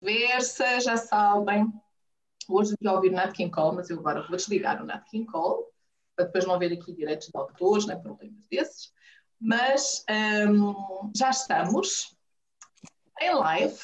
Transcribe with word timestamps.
conversa, 0.00 0.80
já 0.80 0.96
sabem. 0.96 1.72
Hoje 2.48 2.74
devia 2.80 2.96
ouvir 2.96 3.10
Nat 3.10 3.32
King 3.32 3.50
Cole, 3.50 3.76
mas 3.76 3.90
eu 3.90 3.98
agora 3.98 4.26
vou 4.26 4.36
desligar 4.36 4.82
o 4.82 4.86
Nat 4.86 5.08
King 5.08 5.26
Cole, 5.26 5.64
para 6.16 6.24
depois 6.24 6.46
não 6.46 6.54
haver 6.54 6.72
aqui 6.72 6.92
direitos 6.92 7.28
de 7.28 7.36
autores, 7.36 7.86
nem 7.86 8.00
problemas 8.00 8.42
desses. 8.50 8.92
Mas 9.40 10.04
um, 10.48 11.12
já 11.14 11.30
estamos 11.30 12.16
em 13.20 13.34
live. 13.34 13.78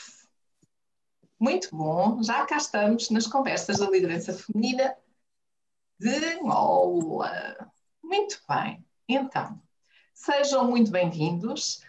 Muito 1.39 1.69
bom, 1.77 2.23
já 2.23 2.47
cá 2.47 2.57
estamos 2.57 3.11
nas 3.11 3.27
conversas 3.27 3.79
da 3.79 3.91
liderança 3.91 4.33
feminina 4.33 4.97
de 6.01 6.39
Angola. 6.39 7.71
Muito 8.03 8.41
bem, 8.49 8.85
então, 9.07 9.61
sejam 10.15 10.67
muito 10.67 10.91
bem-vindos 10.91 11.83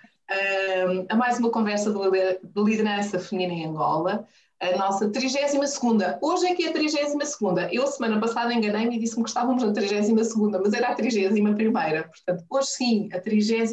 a 1.10 1.16
mais 1.16 1.40
uma 1.40 1.50
conversa 1.50 1.92
de 1.92 2.64
liderança 2.64 3.20
feminina 3.20 3.54
em 3.54 3.66
Angola, 3.68 4.28
a 4.60 4.76
nossa 4.76 5.10
32 5.10 5.80
Hoje 6.22 6.48
é 6.48 6.56
que 6.56 6.66
é 6.66 6.70
a 6.70 6.74
32 6.74 7.72
Eu, 7.72 7.88
semana 7.88 8.20
passada, 8.20 8.54
enganei-me 8.54 8.98
e 8.98 9.00
disse-me 9.00 9.24
que 9.24 9.30
estávamos 9.30 9.64
na 9.64 9.72
32 9.72 10.34
mas 10.36 10.74
era 10.74 10.90
a 10.90 10.96
31 10.96 11.46
Portanto, 11.72 12.46
hoje 12.50 12.68
sim, 12.68 13.10
a 13.14 13.20
32 13.20 13.72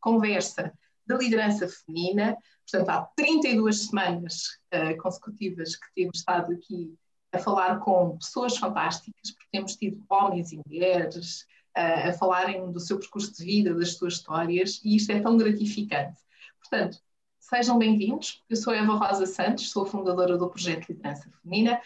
conversa 0.00 0.72
da 1.06 1.16
liderança 1.16 1.68
feminina. 1.68 2.36
Portanto, 2.68 2.88
há 2.88 3.02
32 3.16 3.86
semanas 3.86 4.58
uh, 4.74 4.96
consecutivas 5.00 5.76
que 5.76 5.86
temos 5.94 6.18
estado 6.18 6.52
aqui 6.52 6.94
a 7.32 7.38
falar 7.38 7.78
com 7.80 8.16
pessoas 8.16 8.56
fantásticas, 8.56 9.30
porque 9.30 9.48
temos 9.52 9.76
tido 9.76 10.02
homens 10.08 10.52
e 10.52 10.60
mulheres, 10.66 11.44
a, 11.76 12.12
falarem 12.14 12.72
do 12.72 12.80
seu 12.80 12.98
percurso 12.98 13.36
de 13.36 13.44
vida, 13.44 13.74
das 13.74 13.94
suas 13.94 14.14
histórias, 14.14 14.80
e 14.82 14.96
isto 14.96 15.12
é 15.12 15.20
tão 15.20 15.36
gratificante. 15.36 16.20
Portanto, 16.58 16.98
sejam 17.38 17.78
bem-vindos. 17.78 18.42
Eu 18.48 18.56
sou 18.56 18.72
Eva 18.72 18.94
Rosa 18.94 19.26
Santos, 19.26 19.70
sou 19.70 19.84
fundadora 19.84 20.38
do 20.38 20.48
projeto 20.48 20.88
Liderança 20.88 21.30
Feminina. 21.42 21.80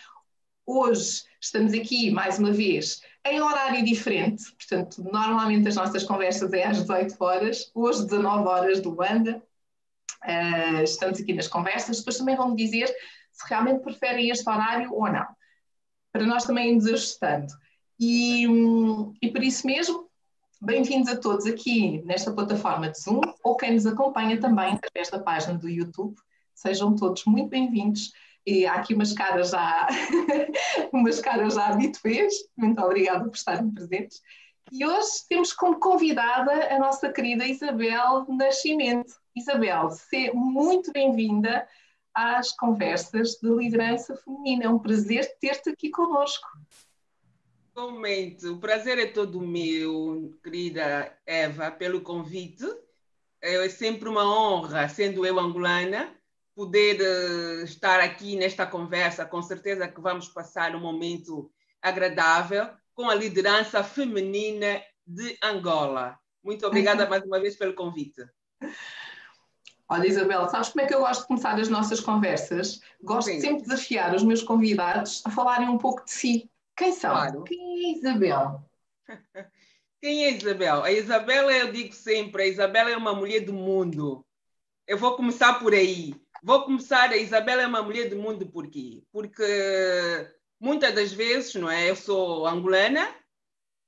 Hoje 0.65 1.25
estamos 1.41 1.75
aqui, 1.75 2.11
mais 2.13 2.39
uma 2.39 2.53
vez, 2.53 3.03
em 3.27 3.41
horário 3.41 3.85
diferente, 3.85 4.53
portanto, 4.53 5.03
normalmente 5.03 5.67
as 5.67 5.75
nossas 5.75 6.05
conversas 6.05 6.53
é 6.53 6.65
às 6.65 6.79
18 6.79 7.17
horas, 7.19 7.71
hoje 7.75 8.05
19 8.05 8.49
horas 8.49 8.81
do 8.81 8.91
Luanda. 8.91 9.43
Uh, 10.23 10.83
estamos 10.85 11.19
aqui 11.19 11.33
nas 11.33 11.49
conversas, 11.49 11.99
depois 11.99 12.19
também 12.19 12.37
vão 12.37 12.55
dizer 12.55 12.87
se 13.33 13.49
realmente 13.49 13.83
preferem 13.83 14.31
este 14.31 14.49
horário 14.49 14.93
ou 14.93 15.11
não, 15.11 15.27
para 16.13 16.25
nós 16.25 16.45
também 16.45 16.69
irmos 16.69 16.87
ajustando. 16.87 17.53
E, 18.03 18.47
e 19.21 19.31
por 19.31 19.45
isso 19.45 19.67
mesmo, 19.67 20.09
bem-vindos 20.59 21.11
a 21.11 21.19
todos 21.19 21.45
aqui 21.45 22.01
nesta 22.07 22.33
plataforma 22.33 22.89
de 22.89 22.99
Zoom, 22.99 23.21
ou 23.45 23.59
quem 23.59 23.75
nos 23.75 23.85
acompanha 23.85 24.41
também 24.41 24.73
através 24.73 25.11
da 25.11 25.19
página 25.19 25.59
do 25.59 25.69
YouTube. 25.69 26.17
Sejam 26.55 26.97
todos 26.97 27.27
muito 27.27 27.51
bem-vindos. 27.51 28.11
E 28.47 28.65
há 28.65 28.77
aqui 28.77 28.95
umas 28.95 29.13
caras 29.13 29.51
já, 29.51 29.87
umas 30.95 31.21
caras 31.21 31.53
já 31.53 31.67
habituês. 31.67 32.33
Muito 32.57 32.81
obrigada 32.81 33.29
por 33.29 33.37
estarem 33.37 33.71
presentes. 33.71 34.23
E 34.73 34.87
hoje 34.87 35.27
temos 35.29 35.53
como 35.53 35.79
convidada 35.79 36.75
a 36.75 36.79
nossa 36.79 37.13
querida 37.13 37.47
Isabel 37.47 38.25
Nascimento. 38.31 39.13
Isabel, 39.37 39.91
seja 39.91 40.33
muito 40.33 40.91
bem-vinda 40.91 41.69
às 42.15 42.51
conversas 42.57 43.33
de 43.33 43.55
liderança 43.55 44.17
feminina. 44.17 44.65
É 44.65 44.69
um 44.71 44.79
prazer 44.79 45.37
ter-te 45.39 45.69
aqui 45.69 45.91
conosco. 45.91 46.49
Igualmente, 47.71 48.47
o 48.49 48.59
prazer 48.59 48.99
é 48.99 49.07
todo 49.07 49.41
meu, 49.41 50.37
querida 50.43 51.17
Eva, 51.25 51.71
pelo 51.71 52.01
convite. 52.01 52.65
É 53.41 53.69
sempre 53.69 54.09
uma 54.09 54.25
honra, 54.25 54.89
sendo 54.89 55.25
eu 55.25 55.39
angolana, 55.39 56.15
poder 56.55 57.01
uh, 57.01 57.65
estar 57.65 58.01
aqui 58.01 58.37
nesta 58.37 58.67
conversa. 58.67 59.25
Com 59.25 59.41
certeza 59.41 59.89
que 59.89 60.01
vamos 60.01 60.29
passar 60.29 60.75
um 60.75 60.81
momento 60.81 61.51
agradável 61.81 62.69
com 62.93 63.09
a 63.09 63.15
liderança 63.15 63.83
feminina 63.85 64.83
de 65.07 65.39
Angola. 65.43 66.19
Muito 66.43 66.67
obrigada 66.67 67.07
mais 67.09 67.25
uma 67.25 67.41
vez 67.41 67.57
pelo 67.57 67.75
convite. 67.75 68.23
Olha, 69.89 70.07
Isabel, 70.07 70.49
sabes 70.49 70.69
como 70.69 70.85
é 70.85 70.87
que 70.87 70.95
eu 70.95 71.01
gosto 71.01 71.23
de 71.23 71.29
começar 71.29 71.59
as 71.59 71.69
nossas 71.69 72.01
conversas? 72.01 72.81
Gosto 73.03 73.29
Sim. 73.29 73.41
sempre 73.41 73.63
de 73.63 73.69
desafiar 73.69 74.15
os 74.15 74.23
meus 74.23 74.43
convidados 74.43 75.23
a 75.25 75.31
falarem 75.31 75.69
um 75.69 75.79
pouco 75.79 76.05
de 76.05 76.13
si. 76.13 76.51
Quem 76.81 76.93
são? 76.93 77.11
Claro. 77.11 77.45
Quem 77.45 77.61
é 77.61 77.99
Isabel? 77.99 78.65
Quem 80.01 80.25
é 80.25 80.31
Isabel? 80.31 80.83
A 80.83 80.91
Isabel, 80.91 81.51
eu 81.51 81.71
digo 81.71 81.95
sempre, 81.95 82.43
a 82.43 82.47
Isabel 82.47 82.89
é 82.89 82.97
uma 82.97 83.15
mulher 83.15 83.41
do 83.41 83.53
mundo. 83.53 84.25
Eu 84.87 84.97
vou 84.97 85.15
começar 85.15 85.59
por 85.59 85.75
aí. 85.75 86.15
Vou 86.43 86.65
começar, 86.65 87.11
a 87.11 87.19
Isabel 87.19 87.61
é 87.61 87.67
uma 87.67 87.83
mulher 87.83 88.09
do 88.09 88.17
mundo 88.17 88.47
por 88.47 88.67
quê? 88.71 89.03
Porque 89.13 89.45
muitas 90.59 90.95
das 90.95 91.13
vezes, 91.13 91.55
não 91.55 91.71
é? 91.71 91.91
Eu 91.91 91.95
sou 91.95 92.47
angolana, 92.47 93.15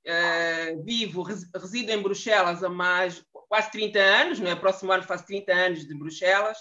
uh, 0.05 0.83
vivo, 0.83 1.23
resido 1.23 1.91
em 1.91 1.99
Bruxelas 1.99 2.63
há 2.63 2.69
mais 2.69 3.25
quase 3.49 3.71
30 3.71 3.99
anos, 3.99 4.39
não 4.39 4.51
é? 4.51 4.55
Próximo 4.55 4.91
ano 4.91 5.01
faço 5.01 5.25
30 5.25 5.51
anos 5.51 5.87
de 5.87 5.95
Bruxelas. 5.95 6.59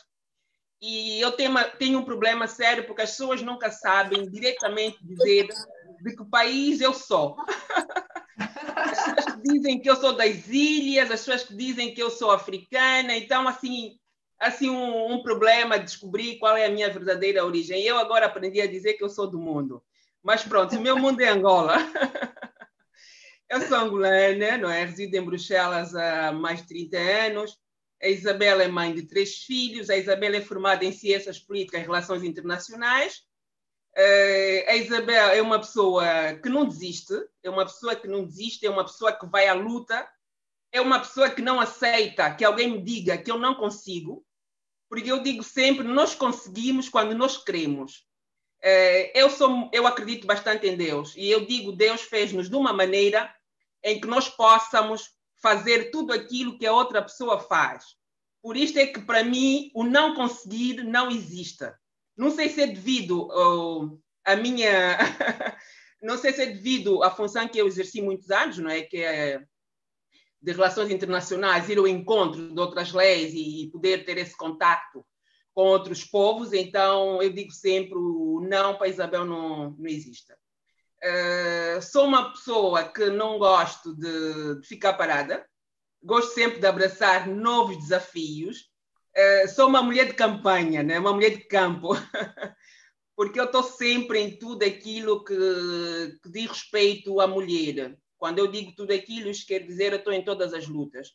E 0.80 1.20
eu 1.20 1.30
tenho, 1.32 1.50
uma, 1.50 1.64
tenho 1.64 1.98
um 1.98 2.04
problema 2.06 2.48
sério 2.48 2.86
porque 2.86 3.02
as 3.02 3.10
pessoas 3.10 3.42
nunca 3.42 3.70
sabem 3.70 4.28
diretamente 4.30 4.96
dizer 5.04 5.48
de 6.02 6.16
que 6.16 6.24
país 6.24 6.80
eu 6.80 6.92
sou. 6.92 7.36
As 8.74 8.90
pessoas 8.90 9.36
que 9.36 9.42
dizem 9.42 9.80
que 9.80 9.88
eu 9.88 9.96
sou 9.96 10.16
das 10.16 10.48
ilhas, 10.48 11.10
as 11.10 11.20
pessoas 11.20 11.44
que 11.44 11.54
dizem 11.54 11.94
que 11.94 12.02
eu 12.02 12.10
sou 12.10 12.30
africana, 12.30 13.16
então, 13.16 13.46
assim, 13.46 13.98
assim 14.38 14.68
um, 14.68 15.12
um 15.12 15.22
problema 15.22 15.78
descobrir 15.78 16.38
qual 16.38 16.56
é 16.56 16.66
a 16.66 16.70
minha 16.70 16.90
verdadeira 16.90 17.44
origem. 17.44 17.82
Eu 17.82 17.98
agora 17.98 18.26
aprendi 18.26 18.60
a 18.60 18.66
dizer 18.66 18.94
que 18.94 19.04
eu 19.04 19.08
sou 19.08 19.30
do 19.30 19.38
mundo. 19.38 19.82
Mas 20.22 20.42
pronto, 20.42 20.76
o 20.76 20.80
meu 20.80 20.98
mundo 20.98 21.20
é 21.20 21.28
Angola. 21.28 21.76
Eu 23.50 23.60
sou 23.68 23.76
angolana, 23.76 24.56
não 24.56 24.70
é? 24.70 24.82
Resido 24.82 25.14
em 25.14 25.22
Bruxelas 25.22 25.94
há 25.94 26.32
mais 26.32 26.62
de 26.62 26.68
30 26.68 26.96
anos. 26.96 27.58
A 28.02 28.08
Isabela 28.08 28.62
é 28.62 28.68
mãe 28.68 28.94
de 28.94 29.02
três 29.02 29.44
filhos. 29.44 29.90
A 29.90 29.96
Isabela 29.98 30.36
é 30.36 30.40
formada 30.40 30.86
em 30.86 30.92
Ciências 30.92 31.38
Políticas 31.38 31.82
e 31.82 31.84
Relações 31.84 32.24
Internacionais. 32.24 33.22
Uh, 33.96 34.70
a 34.70 34.76
Isabel 34.76 35.28
é 35.30 35.42
uma 35.42 35.58
pessoa 35.58 36.04
que 36.42 36.48
não 36.48 36.66
desiste, 36.66 37.12
é 37.42 37.50
uma 37.50 37.66
pessoa 37.66 37.94
que 37.94 38.08
não 38.08 38.24
desiste, 38.24 38.66
é 38.66 38.70
uma 38.70 38.84
pessoa 38.84 39.12
que 39.12 39.26
vai 39.26 39.48
à 39.48 39.52
luta, 39.52 40.08
é 40.72 40.80
uma 40.80 40.98
pessoa 40.98 41.28
que 41.28 41.42
não 41.42 41.60
aceita 41.60 42.34
que 42.34 42.44
alguém 42.44 42.70
me 42.70 42.82
diga 42.82 43.18
que 43.18 43.30
eu 43.30 43.38
não 43.38 43.54
consigo, 43.54 44.24
porque 44.88 45.12
eu 45.12 45.22
digo 45.22 45.42
sempre, 45.42 45.84
nós 45.86 46.14
conseguimos 46.14 46.88
quando 46.88 47.14
nós 47.14 47.36
queremos. 47.36 48.06
Uh, 48.64 49.10
eu, 49.14 49.28
sou, 49.28 49.68
eu 49.72 49.86
acredito 49.86 50.26
bastante 50.26 50.66
em 50.66 50.76
Deus 50.76 51.14
e 51.16 51.30
eu 51.30 51.44
digo, 51.44 51.72
Deus 51.72 52.02
fez-nos 52.02 52.48
de 52.48 52.56
uma 52.56 52.72
maneira 52.72 53.34
em 53.82 54.00
que 54.00 54.06
nós 54.06 54.28
possamos 54.28 55.10
fazer 55.42 55.90
tudo 55.90 56.12
aquilo 56.12 56.56
que 56.56 56.66
a 56.66 56.72
outra 56.72 57.02
pessoa 57.02 57.38
faz. 57.38 57.96
Por 58.40 58.56
isto 58.56 58.78
é 58.78 58.86
que, 58.86 59.00
para 59.00 59.22
mim, 59.22 59.70
o 59.74 59.84
não 59.84 60.14
conseguir 60.14 60.82
não 60.82 61.10
existe. 61.10 61.64
Não 62.22 62.30
sei 62.30 62.48
se 62.48 62.62
é 62.62 62.68
devido 62.68 63.26
uh, 63.26 64.00
à 64.24 64.36
minha. 64.36 64.96
não 66.00 66.16
sei 66.16 66.32
se 66.32 66.42
é 66.42 66.46
devido 66.46 67.02
à 67.02 67.10
função 67.10 67.48
que 67.48 67.58
eu 67.58 67.66
exerci 67.66 68.00
muitos 68.00 68.30
anos, 68.30 68.58
não 68.58 68.70
é? 68.70 68.82
Que 68.82 68.98
é 68.98 69.42
de 70.40 70.52
relações 70.52 70.92
internacionais, 70.92 71.68
ir 71.68 71.78
ao 71.78 71.88
encontro 71.88 72.54
de 72.54 72.60
outras 72.60 72.92
leis 72.92 73.32
e 73.34 73.68
poder 73.72 74.04
ter 74.04 74.18
esse 74.18 74.36
contato 74.36 75.04
com 75.52 75.62
outros 75.62 76.04
povos. 76.04 76.52
Então, 76.52 77.20
eu 77.20 77.32
digo 77.32 77.50
sempre: 77.50 77.98
não 78.48 78.76
para 78.76 78.86
Isabel 78.86 79.24
não, 79.24 79.72
não 79.72 79.88
existe. 79.88 80.32
Uh, 81.02 81.82
sou 81.82 82.04
uma 82.04 82.30
pessoa 82.30 82.84
que 82.84 83.10
não 83.10 83.36
gosto 83.36 83.96
de, 83.96 84.60
de, 84.60 84.68
ficar 84.68 84.92
parada, 84.92 85.44
gosto 86.00 86.34
sempre 86.34 86.60
de 86.60 86.66
abraçar 86.68 87.26
novos 87.26 87.76
desafios 87.78 88.71
sou 89.54 89.68
uma 89.68 89.82
mulher 89.82 90.06
de 90.06 90.14
campanha, 90.14 90.82
né? 90.82 90.98
uma 90.98 91.12
mulher 91.12 91.30
de 91.30 91.44
campo, 91.44 91.90
porque 93.16 93.38
eu 93.38 93.44
estou 93.44 93.62
sempre 93.62 94.20
em 94.20 94.38
tudo 94.38 94.64
aquilo 94.64 95.24
que, 95.24 96.18
que 96.22 96.30
diz 96.30 96.48
respeito 96.48 97.20
à 97.20 97.26
mulher. 97.26 97.96
Quando 98.18 98.38
eu 98.38 98.46
digo 98.46 98.72
tudo 98.76 98.92
aquilo, 98.92 99.28
isso 99.28 99.46
quer 99.46 99.60
dizer 99.60 99.92
eu 99.92 99.98
estou 99.98 100.12
em 100.12 100.24
todas 100.24 100.54
as 100.54 100.66
lutas. 100.66 101.10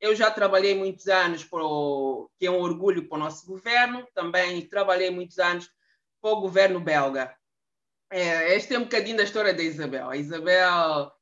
Eu 0.00 0.14
já 0.14 0.30
trabalhei 0.30 0.74
muitos 0.74 1.06
anos, 1.06 1.44
para 1.44 1.62
o, 1.62 2.28
que 2.38 2.46
é 2.46 2.50
um 2.50 2.60
orgulho 2.60 3.08
para 3.08 3.16
o 3.16 3.20
nosso 3.20 3.46
governo, 3.46 4.06
também 4.14 4.60
trabalhei 4.68 5.10
muitos 5.10 5.38
anos 5.38 5.68
para 6.20 6.30
o 6.30 6.40
governo 6.40 6.80
belga. 6.80 7.34
É, 8.10 8.54
este 8.54 8.74
é 8.74 8.78
um 8.78 8.82
bocadinho 8.84 9.16
da 9.16 9.22
história 9.22 9.54
da 9.54 9.62
Isabel. 9.62 10.10
A 10.10 10.16
Isabel 10.16 11.12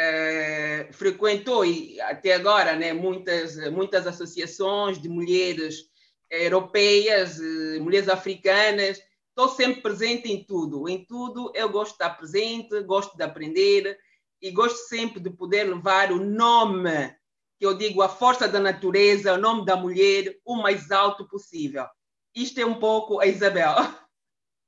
é, 0.00 0.88
frequentou 0.92 1.64
e 1.64 2.00
até 2.02 2.34
agora 2.34 2.76
né, 2.76 2.92
muitas, 2.92 3.56
muitas 3.72 4.06
associações 4.06 5.02
de 5.02 5.08
mulheres 5.08 5.88
europeias, 6.30 7.40
eh, 7.40 7.80
mulheres 7.80 8.08
africanas. 8.08 9.00
Estou 9.30 9.48
sempre 9.48 9.82
presente 9.82 10.30
em 10.30 10.44
tudo. 10.44 10.88
Em 10.88 11.04
tudo 11.04 11.50
eu 11.52 11.68
gosto 11.68 11.90
de 11.90 11.94
estar 11.94 12.10
presente, 12.10 12.80
gosto 12.82 13.16
de 13.16 13.24
aprender 13.24 13.98
e 14.40 14.52
gosto 14.52 14.76
sempre 14.88 15.18
de 15.18 15.30
poder 15.30 15.64
levar 15.64 16.12
o 16.12 16.24
nome, 16.24 17.12
que 17.58 17.66
eu 17.66 17.76
digo, 17.76 18.00
a 18.00 18.08
força 18.08 18.46
da 18.46 18.60
natureza, 18.60 19.34
o 19.34 19.38
nome 19.38 19.64
da 19.64 19.76
mulher, 19.76 20.36
o 20.44 20.56
mais 20.56 20.92
alto 20.92 21.26
possível. 21.26 21.86
isto 22.32 22.60
é 22.60 22.64
um 22.64 22.78
pouco 22.78 23.18
a 23.18 23.26
Isabel. 23.26 23.74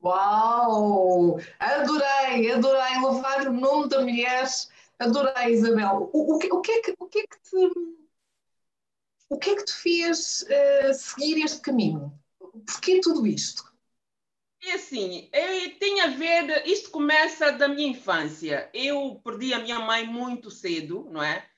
Uau! 0.02 1.38
Adorei, 1.60 2.50
adorei 2.50 3.00
levar 3.00 3.46
o 3.46 3.52
nome 3.52 3.88
da 3.88 4.00
mulher. 4.00 4.48
Adorei, 5.00 5.54
Isabel. 5.54 6.10
O, 6.12 6.34
o, 6.34 6.38
que, 6.38 6.52
o, 6.52 6.60
que, 6.60 6.72
é 6.72 6.82
que, 6.82 6.94
o 6.98 7.06
que 7.06 7.18
é 7.20 7.22
que 7.22 7.40
te. 7.42 8.00
O 9.30 9.38
que 9.38 9.50
é 9.50 9.56
que 9.56 9.64
te 9.64 9.72
fez 9.72 10.42
uh, 10.42 10.92
seguir 10.92 11.42
este 11.42 11.60
caminho? 11.60 12.12
Porquê 12.38 13.00
tudo 13.00 13.26
isto? 13.26 13.64
É 14.62 14.72
assim, 14.72 15.28
é, 15.32 15.68
tem 15.70 16.02
a 16.02 16.08
ver. 16.08 16.66
Isto 16.66 16.90
começa 16.90 17.50
da 17.50 17.66
minha 17.66 17.88
infância. 17.88 18.68
Eu 18.74 19.20
perdi 19.24 19.54
a 19.54 19.60
minha 19.60 19.78
mãe 19.78 20.06
muito 20.06 20.50
cedo, 20.50 21.08
não 21.10 21.22
é? 21.22 21.48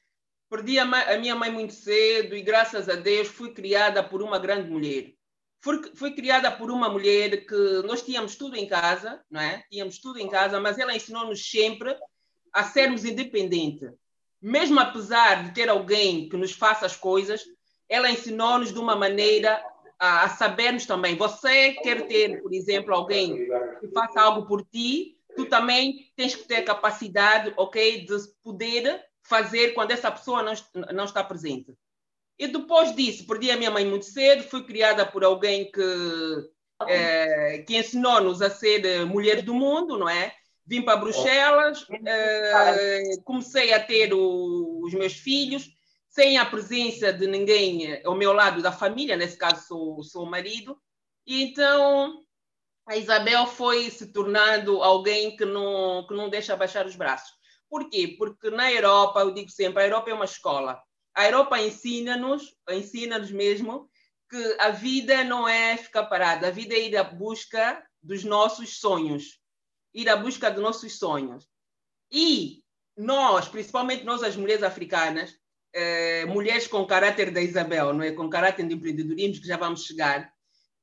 Perdi 0.48 0.78
a, 0.78 0.84
a 0.84 1.18
minha 1.18 1.34
mãe 1.34 1.50
muito 1.50 1.72
cedo 1.72 2.36
e, 2.36 2.42
graças 2.42 2.88
a 2.88 2.94
Deus, 2.94 3.26
fui 3.26 3.52
criada 3.52 4.04
por 4.04 4.22
uma 4.22 4.38
grande 4.38 4.70
mulher 4.70 5.14
Fui, 5.62 5.80
fui, 5.94 6.12
criada 6.12 6.50
por 6.50 6.72
uma 6.72 6.88
mulher 6.88 7.46
que 7.46 7.82
nós 7.86 8.02
tínhamos 8.02 8.34
tudo 8.34 8.56
em 8.56 8.66
casa, 8.66 9.24
não 9.30 9.40
é? 9.40 9.64
Tínhamos 9.70 10.00
tudo 10.00 10.18
em 10.18 10.28
casa, 10.28 10.58
mas 10.58 10.76
ela 10.76 10.94
ensinou-nos 10.94 11.48
sempre 11.48 11.96
a 12.52 12.64
sermos 12.64 13.04
independentes. 13.04 13.90
Mesmo 14.40 14.81
apesar 14.81 15.44
de 15.44 15.54
ter 15.54 15.69
alguém 15.69 16.28
que 16.28 16.37
nos 16.37 16.52
faça 16.52 16.84
as 16.84 16.96
coisas, 16.96 17.44
ela 17.88 18.10
ensinou-nos 18.10 18.72
de 18.72 18.78
uma 18.78 18.96
maneira 18.96 19.62
a, 19.99 20.25
a 20.25 20.28
sabermos 20.28 20.84
também. 20.84 21.16
Você 21.16 21.75
quer 21.75 22.06
ter, 22.06 22.43
por 22.43 22.52
exemplo, 22.52 22.93
alguém 22.94 23.46
que 23.81 23.88
faça 23.94 24.20
algo 24.20 24.46
por 24.46 24.64
ti, 24.64 25.16
tu 25.37 25.46
também 25.46 26.10
tens 26.16 26.34
que 26.34 26.44
ter 26.44 26.62
capacidade, 26.62 27.52
ok, 27.56 28.04
de 28.04 28.16
poder 28.43 29.00
fazer 29.22 29.72
quando 29.75 29.93
essa 29.93 30.10
pessoa 30.10 30.43
não, 30.43 30.52
não 30.93 31.04
está 31.04 31.22
presente. 31.22 31.72
E 32.38 32.49
depois 32.49 32.94
disso, 32.94 33.26
perdi 33.26 33.50
a 33.50 33.56
minha 33.56 33.70
mãe 33.70 33.87
muito 33.87 34.04
cedo, 34.04 34.43
fui 34.43 34.64
criada 34.64 35.06
por 35.06 35.22
alguém 35.22 35.70
que, 35.70 36.50
é, 36.88 37.58
que 37.58 37.76
ensinou-nos 37.76 38.43
a 38.43 38.50
ser 38.50 38.84
eh, 38.84 39.04
mulher 39.04 39.43
do 39.43 39.54
mundo, 39.54 39.96
não 39.96 40.08
é? 40.08 40.34
Vim 40.64 40.82
para 40.82 40.97
Bruxelas, 40.97 41.87
é, 42.06 43.17
comecei 43.25 43.73
a 43.73 43.82
ter 43.82 44.12
o, 44.14 44.81
os 44.85 44.94
meus 44.94 45.14
filhos, 45.14 45.69
sem 46.09 46.38
a 46.38 46.47
presença 46.47 47.12
de 47.12 47.26
ninguém 47.26 48.00
ao 48.05 48.14
meu 48.14 48.32
lado 48.32 48.62
da 48.62 48.70
família, 48.70 49.17
nesse 49.17 49.37
caso 49.37 49.67
sou, 49.67 50.03
sou 50.03 50.25
o 50.25 50.31
marido, 50.31 50.79
e 51.26 51.43
então 51.43 52.23
a 52.87 52.97
Isabel 52.97 53.47
foi 53.47 53.91
se 53.91 54.12
tornando 54.12 54.82
alguém 54.82 55.37
que 55.37 55.44
não, 55.44 56.06
que 56.06 56.14
não 56.14 56.29
deixa 56.29 56.56
baixar 56.56 56.87
os 56.87 56.97
braços. 56.97 57.32
Por 57.69 57.88
quê? 57.88 58.14
Porque 58.19 58.50
na 58.50 58.70
Europa, 58.70 59.20
eu 59.20 59.32
digo 59.32 59.50
sempre, 59.50 59.82
a 59.82 59.87
Europa 59.87 60.11
é 60.11 60.14
uma 60.14 60.26
escola. 60.26 60.81
A 61.14 61.25
Europa 61.26 61.61
ensina-nos, 61.61 62.55
ensina-nos 62.69 63.31
mesmo, 63.31 63.88
que 64.29 64.56
a 64.59 64.70
vida 64.70 65.25
não 65.25 65.49
é 65.49 65.76
ficar 65.76 66.05
parada, 66.05 66.49
a 66.49 66.50
vida 66.50 66.75
é 66.75 66.81
ir 66.81 66.97
à 66.97 67.05
busca 67.05 67.82
dos 68.03 68.25
nossos 68.25 68.79
sonhos, 68.79 69.38
ir 69.94 70.08
à 70.08 70.16
busca 70.16 70.50
dos 70.50 70.62
nossos 70.62 70.98
sonhos. 70.98 71.48
E 72.10 72.62
nós, 72.96 73.48
principalmente 73.48 74.04
nós 74.04 74.22
as 74.22 74.36
mulheres 74.36 74.62
africanas, 74.62 75.34
eh, 75.72 76.24
mulheres 76.26 76.66
com 76.66 76.86
caráter 76.86 77.30
da 77.30 77.40
Isabel, 77.40 77.92
não 77.92 78.02
é? 78.02 78.12
com 78.12 78.28
caráter 78.28 78.66
de 78.66 78.74
empreendedorismo, 78.74 79.40
que 79.40 79.48
já 79.48 79.56
vamos 79.56 79.84
chegar, 79.84 80.32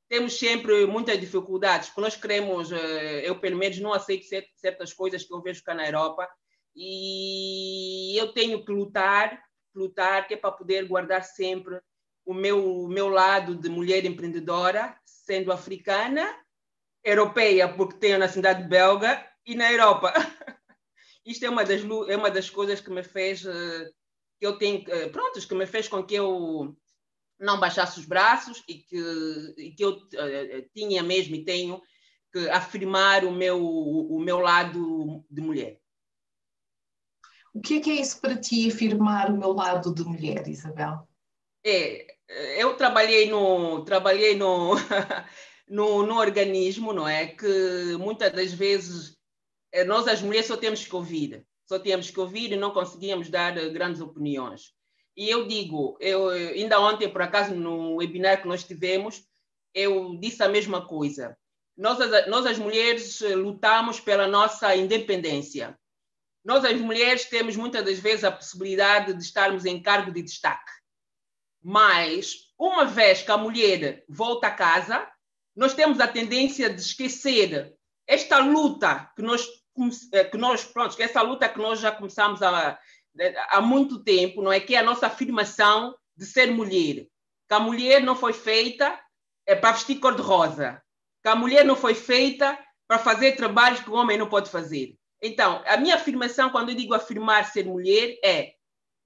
temos 0.07 0.37
sempre 0.39 0.85
muitas 0.87 1.19
dificuldades, 1.19 1.89
porque 1.89 2.01
nós 2.01 2.15
queremos, 2.15 2.71
eh, 2.71 3.21
eu 3.23 3.39
pelo 3.39 3.57
menos 3.57 3.79
não 3.79 3.93
aceito 3.93 4.25
certas 4.55 4.93
coisas 4.93 5.23
que 5.23 5.33
eu 5.33 5.41
vejo 5.41 5.63
cá 5.63 5.75
na 5.75 5.85
Europa, 5.85 6.27
e 6.75 8.15
eu 8.17 8.31
tenho 8.33 8.63
que 8.63 8.71
lutar 8.71 9.39
lutar, 9.79 10.27
que 10.27 10.33
é 10.33 10.37
para 10.37 10.51
poder 10.51 10.85
guardar 10.87 11.23
sempre 11.23 11.79
o 12.25 12.33
meu, 12.33 12.83
o 12.83 12.87
meu 12.87 13.07
lado 13.07 13.55
de 13.55 13.69
mulher 13.69 14.05
empreendedora, 14.05 14.95
sendo 15.05 15.51
africana, 15.51 16.27
europeia, 17.09 17.67
porque 17.67 17.97
tenho 17.97 18.15
a 18.15 18.19
nacionalidade 18.19 18.67
belga, 18.67 19.25
e 19.45 19.55
na 19.55 19.71
Europa. 19.71 20.13
Isto 21.25 21.45
é 21.45 21.49
uma 21.49 21.63
das, 21.63 21.81
é 21.81 22.15
uma 22.15 22.31
das 22.31 22.49
coisas 22.49 22.79
que 22.79 22.89
me 22.89 23.03
fez, 23.03 23.45
eh, 23.45 23.89
que 24.39 24.45
eu 24.45 24.57
tenho, 24.57 24.83
eh, 24.87 25.09
pronto, 25.09 25.39
que 25.47 25.55
me 25.55 25.65
fez 25.65 25.87
com 25.87 26.03
que 26.03 26.15
eu 26.15 26.75
não 27.39 27.59
baixasse 27.59 27.99
os 27.99 28.05
braços 28.05 28.63
e 28.67 28.75
que, 28.75 29.53
e 29.57 29.71
que 29.71 29.83
eu 29.83 29.91
uh, 29.91 30.69
tinha 30.73 31.01
mesmo 31.01 31.35
e 31.35 31.45
tenho 31.45 31.81
que 32.33 32.49
afirmar 32.49 33.23
o 33.23 33.31
meu, 33.31 33.65
o 33.65 34.19
meu 34.19 34.39
lado 34.39 35.25
de 35.29 35.41
mulher. 35.41 35.79
O 37.53 37.61
que 37.61 37.77
é 37.77 37.79
que 37.79 37.89
é 37.89 38.01
isso 38.01 38.19
para 38.19 38.37
ti, 38.37 38.69
afirmar 38.69 39.31
o 39.31 39.37
meu 39.37 39.53
lado 39.53 39.93
de 39.93 40.03
mulher, 40.03 40.47
Isabel? 40.47 41.07
É, 41.65 42.05
eu 42.57 42.75
trabalhei 42.75 43.29
no, 43.29 43.83
trabalhei 43.83 44.35
no, 44.35 44.75
no, 45.69 46.03
no 46.03 46.17
organismo, 46.17 46.91
não 46.91 47.07
é? 47.07 47.27
Que 47.27 47.95
muitas 47.99 48.31
das 48.31 48.51
vezes 48.51 49.17
eh, 49.71 49.83
nós 49.83 50.07
as 50.07 50.21
mulheres 50.21 50.47
só 50.47 50.57
temos 50.57 50.85
que 50.85 50.95
ouvir, 50.95 51.45
só 51.65 51.77
temos 51.77 52.09
que 52.09 52.19
ouvir 52.19 52.51
e 52.51 52.57
não 52.57 52.71
conseguimos 52.71 53.29
dar 53.29 53.57
eh, 53.57 53.69
grandes 53.69 54.01
opiniões. 54.01 54.73
E 55.15 55.29
eu 55.29 55.47
digo, 55.47 55.97
eu 55.99 56.29
ainda 56.29 56.79
ontem, 56.79 57.09
por 57.09 57.21
acaso, 57.21 57.53
no 57.53 57.95
webinar 57.95 58.41
que 58.41 58.47
nós 58.47 58.63
tivemos, 58.63 59.23
eu 59.73 60.17
disse 60.19 60.41
a 60.41 60.49
mesma 60.49 60.85
coisa. 60.87 61.37
Nós, 61.77 61.97
nós 62.27 62.45
as 62.45 62.57
mulheres, 62.57 63.21
eh, 63.21 63.35
lutamos 63.35 63.99
pela 63.99 64.27
nossa 64.27 64.75
independência. 64.75 65.77
Nós, 66.43 66.65
as 66.65 66.79
mulheres, 66.79 67.25
temos 67.25 67.55
muitas 67.55 67.83
das 67.85 67.99
vezes 67.99 68.23
a 68.23 68.31
possibilidade 68.31 69.13
de 69.13 69.21
estarmos 69.21 69.65
em 69.65 69.81
cargo 69.81 70.11
de 70.11 70.21
destaque. 70.21 70.71
Mas, 71.61 72.53
uma 72.57 72.85
vez 72.85 73.21
que 73.21 73.31
a 73.31 73.37
mulher 73.37 74.03
volta 74.07 74.47
a 74.47 74.51
casa, 74.51 75.07
nós 75.59 75.73
temos 75.73 75.99
a 75.99 76.07
tendência 76.07 76.69
de 76.69 76.79
esquecer 76.79 77.75
esta 78.07 78.39
luta 78.39 79.11
que 79.13 79.21
nós, 79.21 79.45
eh, 80.13 80.23
que 80.23 80.37
nós 80.37 80.63
pronto, 80.63 80.95
que 80.95 81.03
essa 81.03 81.21
luta 81.21 81.49
que 81.49 81.59
nós 81.59 81.81
já 81.81 81.91
começamos 81.91 82.41
há, 82.41 82.79
há 83.49 83.59
muito 83.59 84.01
tempo, 84.01 84.41
não 84.41 84.53
é? 84.53 84.61
Que 84.61 84.75
é 84.75 84.79
a 84.79 84.83
nossa 84.83 85.07
afirmação 85.07 85.93
de 86.15 86.25
ser 86.25 86.49
mulher. 86.49 87.05
Que 87.49 87.53
a 87.53 87.59
mulher 87.59 88.01
não 88.01 88.15
foi 88.15 88.31
feita 88.31 88.97
é, 89.45 89.53
para 89.53 89.73
vestir 89.73 89.99
cor-de-rosa. 89.99 90.81
Que 91.21 91.27
a 91.27 91.35
mulher 91.35 91.65
não 91.65 91.75
foi 91.75 91.93
feita 91.93 92.57
para 92.87 92.97
fazer 92.97 93.33
trabalhos 93.33 93.81
que 93.81 93.89
o 93.89 93.95
homem 93.95 94.17
não 94.17 94.29
pode 94.29 94.49
fazer. 94.49 94.95
Então, 95.21 95.61
a 95.67 95.75
minha 95.75 95.95
afirmação, 95.95 96.51
quando 96.51 96.69
eu 96.69 96.75
digo 96.75 96.93
afirmar 96.93 97.43
ser 97.51 97.65
mulher, 97.65 98.17
é 98.23 98.53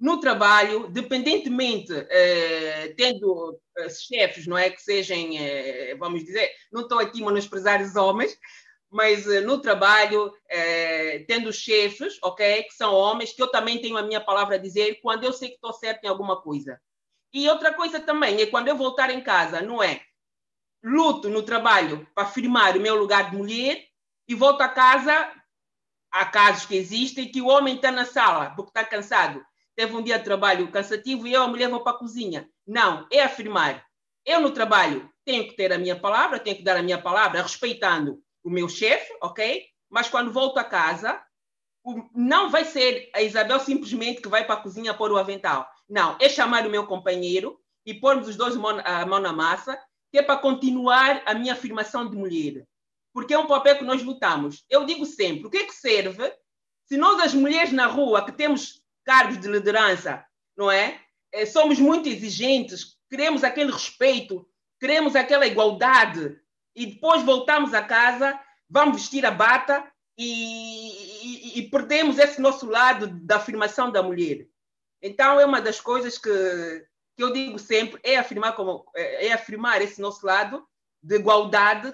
no 0.03 0.19
trabalho, 0.19 0.89
dependentemente, 0.89 1.94
eh, 2.09 2.94
tendo 2.97 3.57
eh, 3.77 3.89
chefes, 3.89 4.45
não 4.45 4.57
é? 4.57 4.69
Que 4.69 4.81
sejam, 4.81 5.17
eh, 5.17 5.95
vamos 5.97 6.25
dizer, 6.25 6.51
não 6.73 6.81
estou 6.81 7.00
aqui 7.00 7.23
a 7.23 7.25
menosprezar 7.25 7.81
os 7.81 7.95
homens, 7.95 8.38
mas 8.91 9.25
eh, 9.25 9.39
no 9.39 9.61
trabalho, 9.61 10.33
eh, 10.50 11.24
tendo 11.25 11.53
chefes, 11.53 12.19
ok? 12.22 12.63
Que 12.63 12.74
são 12.74 12.93
homens, 12.93 13.31
que 13.31 13.41
eu 13.41 13.48
também 13.48 13.79
tenho 13.79 13.95
a 13.95 14.01
minha 14.01 14.19
palavra 14.19 14.55
a 14.55 14.60
dizer 14.60 15.00
quando 15.01 15.24
eu 15.24 15.31
sei 15.31 15.48
que 15.48 15.55
estou 15.55 15.72
certo 15.72 16.03
em 16.03 16.10
alguma 16.10 16.41
coisa. 16.41 16.77
E 17.33 17.48
outra 17.48 17.74
coisa 17.74 17.98
também 17.98 18.41
é 18.41 18.45
quando 18.48 18.67
eu 18.67 18.75
voltar 18.75 19.10
em 19.10 19.22
casa, 19.22 19.62
não 19.62 19.81
é? 19.81 20.01
Luto 20.83 21.29
no 21.29 21.43
trabalho 21.43 22.05
para 22.13 22.25
afirmar 22.25 22.75
o 22.75 22.81
meu 22.81 22.95
lugar 22.95 23.31
de 23.31 23.38
mulher 23.38 23.81
e 24.27 24.36
volto 24.36 24.60
a 24.60 24.67
casa 24.67 25.31
há 26.12 26.25
casos 26.25 26.65
que 26.65 26.75
existem 26.75 27.31
que 27.31 27.41
o 27.41 27.48
homem 27.48 27.75
está 27.75 27.89
na 27.89 28.03
sala 28.03 28.50
porque 28.53 28.69
está 28.69 28.83
cansado, 28.83 29.41
teve 29.75 29.96
um 29.96 30.01
dia 30.01 30.18
de 30.18 30.24
trabalho 30.24 30.72
cansativo 30.72 31.27
e 31.27 31.34
eu, 31.34 31.44
a 31.44 31.48
mulher, 31.48 31.70
vou 31.70 31.82
para 31.82 31.94
a 31.94 31.98
cozinha. 31.98 32.50
Não, 32.65 33.08
é 33.12 33.22
afirmar. 33.22 33.86
Eu 34.25 34.39
no 34.39 34.51
trabalho 34.51 35.10
tenho 35.25 35.48
que 35.48 35.56
ter 35.56 35.72
a 35.72 35.77
minha 35.77 36.00
palavra, 36.00 36.39
tenho 36.39 36.56
que 36.56 36.63
dar 36.63 36.77
a 36.77 36.84
minha 36.84 37.01
palavra 37.01 37.42
respeitando 37.42 38.22
o 38.44 38.50
meu 38.50 38.68
chefe, 38.70 39.12
ok? 39.22 39.65
Mas 39.89 40.10
quando 40.10 40.32
volto 40.32 40.58
a 40.58 40.63
casa, 40.63 41.22
não 42.13 42.50
vai 42.50 42.65
ser 42.65 43.10
a 43.13 43.22
Isabel 43.22 43.60
simplesmente 43.60 44.22
que 44.22 44.30
vai 44.30 44.46
para 44.46 44.56
a 44.56 44.62
cozinha 44.62 44.94
pôr 44.94 45.12
o 45.12 45.18
avental. 45.18 45.68
Não, 45.89 46.18
é 46.20 46.30
chamar 46.30 46.65
o 46.65 46.70
meu 46.70 46.86
companheiro 46.86 47.60
e 47.86 47.94
pormos 47.94 48.27
os 48.27 48.36
dois 48.36 48.56
a 48.56 49.06
mão 49.06 49.20
na 49.20 49.34
massa, 49.34 49.77
que 50.12 50.20
é 50.20 50.22
para 50.22 50.38
continuar 50.38 51.22
a 51.25 51.34
minha 51.34 51.53
afirmação 51.53 52.10
de 52.10 52.15
mulher 52.15 52.65
porque 53.13 53.34
é 53.34 53.39
um 53.39 53.48
papel 53.48 53.77
que 53.77 53.86
nós 53.86 54.01
lutamos. 54.03 54.65
Eu 54.70 54.86
digo 54.86 55.06
sempre, 55.06 55.46
o 55.46 55.50
que 55.50 55.58
é 55.58 55.65
que 55.65 55.75
serve 55.75 56.34
se 56.86 56.98
nós, 56.98 57.22
as 57.22 57.34
mulheres 57.34 57.72
na 57.72 57.86
rua, 57.86 58.25
que 58.25 58.32
temos 58.32 58.83
cargos 59.03 59.39
de 59.39 59.48
liderança, 59.48 60.25
não 60.55 60.72
é? 60.72 61.00
é 61.31 61.45
somos 61.45 61.79
muito 61.79 62.07
exigentes, 62.07 62.98
queremos 63.10 63.43
aquele 63.43 63.72
respeito, 63.72 64.48
queremos 64.79 65.15
aquela 65.15 65.45
igualdade, 65.45 66.39
e 66.75 66.88
depois 66.88 67.24
voltamos 67.24 67.74
a 67.74 67.81
casa, 67.81 68.39
vamos 68.69 68.98
vestir 68.98 69.25
a 69.25 69.31
bata 69.31 69.86
e, 70.17 71.55
e, 71.55 71.60
e 71.60 71.69
perdemos 71.69 72.17
esse 72.17 72.41
nosso 72.41 72.65
lado 72.65 73.07
da 73.07 73.38
afirmação 73.38 73.91
da 73.91 74.01
mulher. 74.01 74.48
Então, 75.01 75.39
é 75.39 75.45
uma 75.45 75.62
das 75.62 75.79
coisas 75.79 76.17
que, 76.17 76.29
que 77.15 77.24
eu 77.24 77.31
digo 77.31 77.60
sempre, 77.60 78.00
é 78.03 78.17
afirmar, 78.17 78.55
como, 78.55 78.86
é, 78.95 79.27
é 79.27 79.33
afirmar 79.33 79.81
esse 79.81 80.01
nosso 80.01 80.25
lado, 80.25 80.65
de 81.03 81.17
igualdade, 81.17 81.93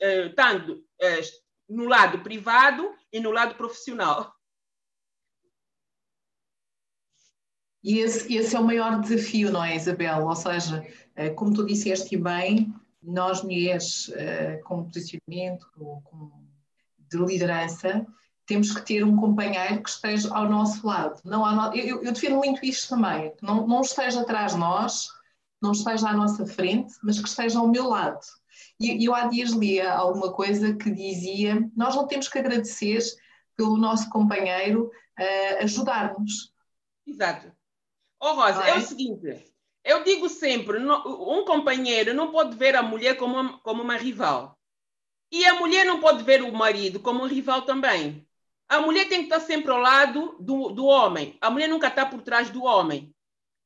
eh, 0.00 0.30
tanto 0.30 0.82
eh, 0.98 1.20
no 1.68 1.84
lado 1.84 2.20
privado 2.20 2.90
e 3.12 3.20
no 3.20 3.30
lado 3.30 3.54
profissional. 3.54 4.34
E 7.82 7.98
esse, 7.98 8.34
esse 8.34 8.54
é 8.54 8.60
o 8.60 8.64
maior 8.64 9.00
desafio, 9.00 9.50
não 9.50 9.64
é, 9.64 9.74
Isabel? 9.74 10.26
Ou 10.26 10.36
seja, 10.36 10.86
eh, 11.16 11.30
como 11.30 11.52
tu 11.52 11.64
disseste 11.64 12.16
bem, 12.16 12.74
nós 13.02 13.42
mulheres 13.42 14.08
uh, 14.08 14.62
com 14.64 14.84
posicionamento, 14.84 15.66
com, 15.74 16.30
de 17.10 17.18
liderança, 17.18 18.06
temos 18.46 18.72
que 18.72 18.84
ter 18.84 19.04
um 19.04 19.16
companheiro 19.16 19.82
que 19.82 19.88
esteja 19.88 20.32
ao 20.34 20.48
nosso 20.48 20.86
lado. 20.86 21.20
Não 21.24 21.40
no... 21.54 21.74
eu, 21.74 22.02
eu 22.02 22.12
defino 22.12 22.36
muito 22.36 22.64
isto 22.64 22.88
também, 22.88 23.34
que 23.36 23.44
não, 23.44 23.66
não 23.66 23.80
esteja 23.80 24.20
atrás 24.20 24.52
de 24.52 24.58
nós, 24.58 25.08
não 25.62 25.72
esteja 25.72 26.08
à 26.08 26.12
nossa 26.12 26.46
frente, 26.46 26.94
mas 27.02 27.18
que 27.18 27.28
esteja 27.28 27.58
ao 27.58 27.68
meu 27.68 27.88
lado. 27.88 28.20
E 28.78 29.04
eu 29.06 29.14
há 29.14 29.26
dias 29.28 29.50
lia 29.50 29.92
alguma 29.92 30.32
coisa 30.32 30.74
que 30.74 30.90
dizia: 30.90 31.70
nós 31.76 31.94
não 31.94 32.06
temos 32.06 32.28
que 32.28 32.38
agradecer 32.38 33.00
pelo 33.56 33.76
nosso 33.76 34.08
companheiro 34.10 34.90
uh, 35.18 35.62
ajudar-nos. 35.62 36.52
Exato. 37.06 37.52
Oh, 38.20 38.32
Rosa, 38.34 38.64
é? 38.64 38.70
é? 38.70 38.76
o 38.76 38.82
seguinte: 38.82 39.50
eu 39.82 40.04
digo 40.04 40.28
sempre, 40.28 40.78
um 40.78 41.44
companheiro 41.44 42.12
não 42.12 42.30
pode 42.30 42.56
ver 42.56 42.76
a 42.76 42.82
mulher 42.82 43.16
como 43.16 43.38
uma, 43.38 43.58
como 43.60 43.82
uma 43.82 43.96
rival. 43.96 44.58
E 45.32 45.44
a 45.46 45.54
mulher 45.54 45.86
não 45.86 46.00
pode 46.00 46.22
ver 46.22 46.42
o 46.42 46.52
marido 46.52 47.00
como 47.00 47.22
um 47.22 47.26
rival 47.26 47.62
também. 47.62 48.26
A 48.68 48.80
mulher 48.80 49.08
tem 49.08 49.20
que 49.20 49.24
estar 49.24 49.40
sempre 49.40 49.70
ao 49.70 49.78
lado 49.78 50.36
do, 50.38 50.70
do 50.70 50.84
homem. 50.86 51.36
A 51.40 51.50
mulher 51.50 51.68
nunca 51.68 51.88
está 51.88 52.04
por 52.04 52.20
trás 52.22 52.50
do 52.50 52.64
homem. 52.64 53.14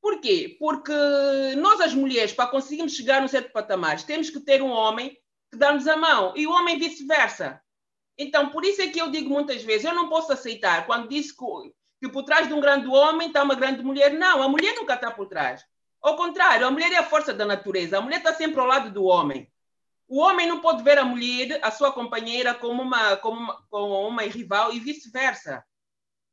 Por 0.00 0.20
quê? 0.20 0.56
Porque 0.58 0.92
nós, 1.56 1.80
as 1.80 1.94
mulheres, 1.94 2.32
para 2.32 2.50
conseguirmos 2.50 2.94
chegar 2.94 3.22
num 3.22 3.28
certo 3.28 3.52
patamar, 3.52 4.00
temos 4.02 4.28
que 4.28 4.40
ter 4.40 4.62
um 4.62 4.70
homem 4.70 5.16
que 5.50 5.58
dá-nos 5.58 5.86
a 5.88 5.96
mão 5.96 6.34
e 6.36 6.46
o 6.46 6.52
homem 6.52 6.78
vice-versa. 6.78 7.60
Então, 8.16 8.50
por 8.50 8.64
isso 8.64 8.82
é 8.82 8.88
que 8.88 9.00
eu 9.00 9.10
digo 9.10 9.30
muitas 9.30 9.62
vezes: 9.62 9.84
eu 9.84 9.94
não 9.94 10.08
posso 10.08 10.32
aceitar 10.32 10.86
quando 10.86 11.08
diz 11.08 11.32
que, 11.32 11.44
que 12.04 12.12
por 12.12 12.22
trás 12.22 12.46
de 12.46 12.52
um 12.52 12.60
grande 12.60 12.86
homem 12.86 13.28
está 13.28 13.42
uma 13.42 13.54
grande 13.54 13.82
mulher. 13.82 14.12
Não, 14.12 14.42
a 14.42 14.48
mulher 14.48 14.74
nunca 14.74 14.94
está 14.94 15.10
por 15.10 15.26
trás. 15.26 15.64
Ao 16.02 16.16
contrário, 16.16 16.66
a 16.66 16.70
mulher 16.70 16.92
é 16.92 16.98
a 16.98 17.02
força 17.02 17.32
da 17.32 17.46
natureza. 17.46 17.96
A 17.96 18.00
mulher 18.02 18.18
está 18.18 18.34
sempre 18.34 18.60
ao 18.60 18.66
lado 18.66 18.90
do 18.90 19.04
homem. 19.04 19.50
O 20.06 20.20
homem 20.20 20.46
não 20.46 20.60
pode 20.60 20.82
ver 20.82 20.98
a 20.98 21.04
mulher, 21.04 21.58
a 21.62 21.70
sua 21.70 21.90
companheira, 21.92 22.54
como 22.54 22.82
uma, 22.82 23.16
como 23.16 23.40
uma, 23.40 23.66
como 23.70 24.08
uma 24.08 24.22
rival 24.22 24.70
e 24.74 24.80
vice-versa. 24.80 25.64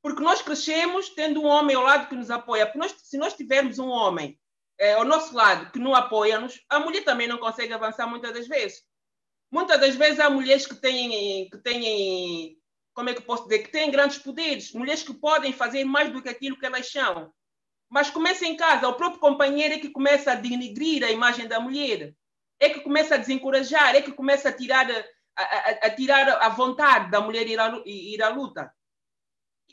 Porque 0.01 0.21
nós 0.21 0.41
crescemos 0.41 1.09
tendo 1.09 1.41
um 1.41 1.45
homem 1.45 1.75
ao 1.75 1.83
lado 1.83 2.09
que 2.09 2.15
nos 2.15 2.29
apoia. 2.29 2.65
Porque 2.65 2.79
nós, 2.79 2.93
se 2.97 3.17
nós 3.17 3.33
tivermos 3.33 3.79
um 3.79 3.87
homem 3.87 4.37
é, 4.77 4.93
ao 4.93 5.05
nosso 5.05 5.33
lado 5.33 5.71
que 5.71 5.79
não 5.79 5.95
apoia-nos, 5.95 6.61
a 6.67 6.79
mulher 6.79 7.05
também 7.05 7.27
não 7.27 7.37
consegue 7.37 7.71
avançar 7.71 8.05
muitas 8.07 8.33
das 8.33 8.47
vezes. 8.47 8.83
Muitas 9.49 9.79
das 9.79 9.95
vezes 9.95 10.19
há 10.19 10.29
mulheres 10.29 10.65
que 10.65 10.75
têm, 10.75 11.49
que 11.49 11.57
têm 11.59 12.60
como 13.01 13.09
é 13.09 13.15
que 13.15 13.21
posso 13.23 13.45
dizer, 13.45 13.63
que 13.63 13.71
têm 13.71 13.89
grandes 13.89 14.19
poderes, 14.19 14.73
mulheres 14.73 15.01
que 15.01 15.11
podem 15.11 15.51
fazer 15.51 15.83
mais 15.83 16.13
do 16.13 16.21
que 16.21 16.29
aquilo 16.29 16.55
que 16.55 16.65
elas 16.67 16.91
são. 16.91 17.33
Mas 17.89 18.11
começa 18.11 18.45
em 18.45 18.55
casa, 18.55 18.87
o 18.87 18.93
próprio 18.93 19.19
companheiro 19.19 19.73
é 19.73 19.79
que 19.79 19.89
começa 19.89 20.31
a 20.31 20.35
denigrir 20.35 21.03
a 21.03 21.09
imagem 21.09 21.47
da 21.47 21.59
mulher, 21.59 22.13
é 22.59 22.69
que 22.69 22.81
começa 22.81 23.15
a 23.15 23.17
desencorajar, 23.17 23.95
é 23.95 24.03
que 24.03 24.11
começa 24.11 24.49
a 24.49 24.53
tirar 24.53 24.87
a, 25.35 25.43
a, 25.43 25.69
a 25.87 25.89
tirar 25.89 26.29
a 26.29 26.49
vontade 26.49 27.09
da 27.09 27.19
mulher 27.19 27.47
ir 27.47 27.59
à, 27.59 27.81
ir 27.83 28.21
à 28.21 28.29
luta. 28.29 28.71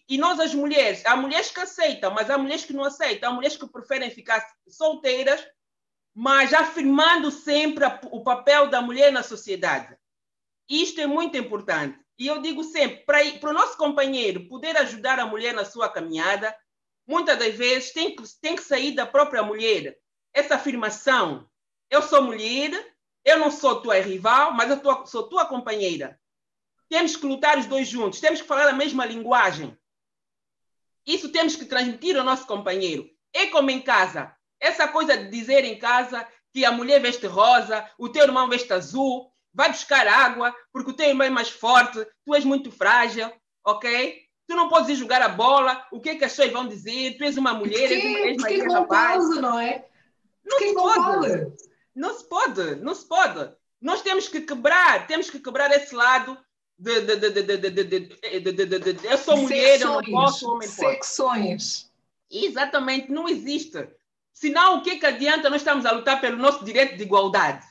E 0.09 0.17
nós, 0.17 0.41
as 0.41 0.55
mulheres, 0.55 1.05
há 1.05 1.15
mulheres 1.15 1.51
que 1.51 1.61
aceitam, 1.61 2.15
mas 2.15 2.31
há 2.31 2.39
mulheres 2.39 2.65
que 2.65 2.73
não 2.73 2.85
aceitam, 2.85 3.31
há 3.31 3.35
mulheres 3.35 3.59
que 3.59 3.69
preferem 3.69 4.11
ficar 4.11 4.43
solteiras, 4.67 5.47
mas 6.15 6.55
afirmando 6.55 7.31
sempre 7.31 7.85
o 8.11 8.23
papel 8.23 8.71
da 8.71 8.81
mulher 8.81 9.13
na 9.13 9.23
sociedade. 9.23 9.95
Isto 10.67 11.03
é 11.03 11.07
muito 11.07 11.37
importante. 11.37 12.08
E 12.19 12.27
eu 12.27 12.43
digo 12.43 12.65
sempre, 12.65 13.05
para, 13.05 13.51
o 13.51 13.53
nosso 13.53 13.77
companheiro 13.77 14.49
poder 14.49 14.77
ajudar 14.79 15.21
a 15.21 15.27
mulher 15.27 15.55
na 15.55 15.65
sua 15.65 15.89
caminhada, 15.89 16.55
muitas 17.07 17.39
das 17.39 17.55
vezes 17.55 17.93
tem 17.93 18.15
que, 18.15 18.23
tem 18.41 18.57
que 18.57 18.63
sair 18.63 18.93
da 18.93 19.07
própria 19.07 19.43
mulher 19.43 19.97
essa 20.35 20.57
afirmação. 20.57 21.49
Eu 21.89 22.03
sou 22.03 22.23
mulher, 22.23 22.71
eu 23.25 23.39
não 23.39 23.51
sou 23.51 23.81
tua 23.81 24.01
rival, 24.01 24.53
mas 24.53 24.69
eu 24.69 24.81
tô, 24.81 25.07
sou 25.07 25.29
tua 25.29 25.47
companheira. 25.47 26.21
Temos 26.89 27.15
que 27.15 27.25
lutar 27.25 27.57
os 27.57 27.67
dois 27.67 27.87
juntos, 27.87 28.21
temos 28.21 28.41
que 28.41 28.49
falar 28.49 28.69
a 28.69 28.73
mesma 28.73 29.07
linguagem. 29.07 29.79
Isso 31.07 31.31
temos 31.31 31.55
que 31.55 31.67
transmitir 31.67 32.17
ao 32.17 32.25
nosso 32.25 32.47
companheiro. 32.47 33.09
É 33.33 33.47
como 33.47 33.71
em 33.71 33.81
casa. 33.81 34.35
Essa 34.59 34.89
coisa 34.89 35.17
de 35.17 35.31
dizer 35.31 35.65
em 35.65 35.79
casa 35.79 36.27
que 36.53 36.65
a 36.65 36.73
mulher 36.73 37.01
veste 37.01 37.27
rosa, 37.27 37.89
o 37.97 38.09
teu 38.09 38.25
irmão 38.25 38.49
veste 38.49 38.73
azul, 38.73 39.33
vai 39.53 39.71
buscar 39.71 40.07
água, 40.07 40.55
porque 40.73 40.91
o 40.91 40.95
teu 40.95 41.09
irmão 41.09 41.27
é 41.27 41.31
mais 41.31 41.49
forte, 41.49 42.07
tu 42.25 42.35
és 42.35 42.45
muito 42.45 42.71
frágil, 42.71 43.31
ok? 43.65 44.23
Tu 44.47 44.57
não 44.57 44.69
podes 44.69 44.89
ir 44.89 44.95
jogar 44.95 45.21
a 45.21 45.29
bola, 45.29 45.87
o 45.93 46.01
que 46.01 46.11
é 46.11 46.15
que 46.17 46.25
as 46.25 46.33
pessoas 46.33 46.53
vão 46.53 46.67
dizer? 46.67 47.17
Tu 47.17 47.25
és 47.25 47.37
uma 47.37 47.53
mulher, 47.53 47.91
és, 47.91 48.05
és 48.05 48.37
mais 48.37 48.55
que 48.55 48.67
não 48.67 48.87
pode, 48.87 49.41
não 49.41 49.59
é? 49.59 49.85
Não 50.45 50.59
se 50.59 50.75
pode. 50.75 51.53
Não 51.95 52.15
se 52.17 52.29
pode, 52.29 52.75
não 52.77 52.95
se 52.95 53.07
pode. 53.07 53.53
Nós 53.81 54.03
temos 54.03 54.29
que 54.29 54.41
quebrar, 54.41 55.07
temos 55.07 55.29
que 55.31 55.39
quebrar 55.39 55.71
esse 55.73 55.95
lado 55.95 56.39
de, 56.79 57.01
de, 57.01 57.17
de, 57.17 58.93
de 58.93 59.07
eu 59.07 59.19
sou 59.19 59.37
mulher, 59.37 59.81
eu 59.81 59.89
não 59.89 60.03
posso, 60.03 60.49
homem 60.49 60.69
pode. 60.69 60.95
Secções. 60.95 61.91
Exatamente, 62.31 63.11
não 63.11 63.29
existe. 63.29 63.89
Senão, 64.33 64.79
o 64.79 64.83
que, 64.83 64.91
é 64.91 64.97
que 64.99 65.07
adianta 65.07 65.51
nós 65.51 65.61
estamos 65.61 65.85
a 65.85 65.91
lutar 65.91 66.21
pelo 66.21 66.37
nosso 66.37 66.65
direito 66.65 66.97
de 66.97 67.03
igualdade? 67.03 67.67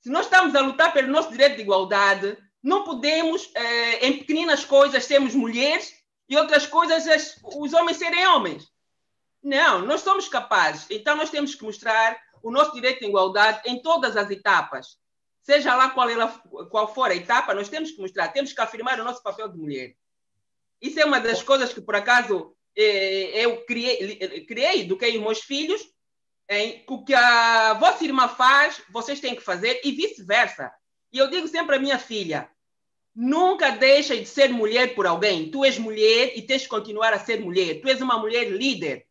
Se 0.00 0.10
nós 0.10 0.26
estamos 0.26 0.54
a 0.54 0.60
lutar 0.60 0.92
pelo 0.92 1.08
nosso 1.08 1.30
direito 1.30 1.56
de 1.56 1.62
igualdade, 1.62 2.36
não 2.62 2.84
podemos, 2.84 3.50
eh, 3.54 4.06
em 4.06 4.18
pequeninas 4.18 4.64
coisas, 4.64 5.04
sermos 5.04 5.34
mulheres 5.34 5.92
e 6.28 6.36
outras 6.36 6.66
coisas, 6.66 7.36
os 7.42 7.72
homens 7.72 7.96
serem 7.96 8.26
homens. 8.26 8.70
Não, 9.42 9.84
nós 9.84 10.02
somos 10.02 10.28
capazes. 10.28 10.86
Então, 10.90 11.16
nós 11.16 11.30
temos 11.30 11.54
que 11.54 11.64
mostrar 11.64 12.18
o 12.42 12.50
nosso 12.50 12.72
direito 12.72 13.00
de 13.00 13.06
igualdade 13.06 13.62
em 13.66 13.80
todas 13.80 14.16
as 14.16 14.30
etapas. 14.30 14.98
Seja 15.42 15.74
lá 15.74 15.90
qual, 15.90 16.10
ela, 16.10 16.28
qual 16.70 16.92
for 16.92 17.10
a 17.10 17.14
etapa, 17.14 17.54
nós 17.54 17.68
temos 17.68 17.90
que 17.90 18.00
mostrar, 18.00 18.28
temos 18.28 18.52
que 18.52 18.60
afirmar 18.60 19.00
o 19.00 19.04
nosso 19.04 19.22
papel 19.22 19.48
de 19.48 19.58
mulher. 19.58 19.94
Isso 20.80 21.00
é 21.00 21.04
uma 21.04 21.20
das 21.20 21.42
coisas 21.42 21.72
que, 21.72 21.80
por 21.80 21.96
acaso, 21.96 22.54
eh, 22.76 23.44
eu 23.44 23.64
criei, 23.64 24.44
criei 24.46 24.82
eduquei 24.82 25.16
os 25.16 25.22
meus 25.22 25.40
filhos, 25.40 25.80
em, 26.48 26.82
o 26.88 27.04
que 27.04 27.14
a 27.14 27.74
vossa 27.74 28.04
irmã 28.04 28.26
faz, 28.28 28.80
vocês 28.90 29.20
têm 29.20 29.34
que 29.34 29.42
fazer, 29.42 29.80
e 29.84 29.92
vice-versa. 29.92 30.72
E 31.12 31.18
eu 31.18 31.28
digo 31.28 31.46
sempre 31.46 31.76
à 31.76 31.78
minha 31.78 31.98
filha: 31.98 32.48
nunca 33.14 33.70
deixe 33.70 34.18
de 34.18 34.26
ser 34.26 34.50
mulher 34.50 34.94
por 34.94 35.06
alguém. 35.06 35.50
Tu 35.50 35.64
és 35.64 35.78
mulher 35.78 36.32
e 36.36 36.42
tens 36.42 36.62
de 36.62 36.68
continuar 36.68 37.12
a 37.12 37.18
ser 37.18 37.40
mulher. 37.40 37.80
Tu 37.80 37.88
és 37.88 38.00
uma 38.00 38.18
mulher 38.18 38.50
líder. 38.50 39.06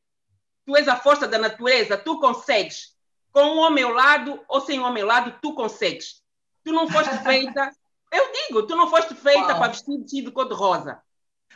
Tu 0.66 0.76
és 0.76 0.88
a 0.88 0.96
força 0.96 1.28
da 1.28 1.38
natureza. 1.38 1.98
Tu 1.98 2.20
consegues. 2.20 2.96
Com 3.32 3.44
um 3.44 3.58
homem 3.60 3.84
ao 3.84 3.92
lado 3.92 4.40
ou 4.48 4.62
sem 4.62 4.80
um 4.80 4.84
homem 4.84 5.04
ao 5.04 5.10
lado, 5.10 5.38
tu 5.42 5.54
consegues. 5.54 6.24
Tu 6.64 6.72
não 6.72 6.90
foste 6.90 7.16
feita. 7.24 7.72
Eu 8.12 8.32
digo, 8.32 8.66
tu 8.66 8.76
não 8.76 8.90
foste 8.90 9.14
feita 9.14 9.56
para 9.56 9.68
vestir 9.68 9.98
vestido 10.00 10.32
cor-de-rosa. 10.32 11.02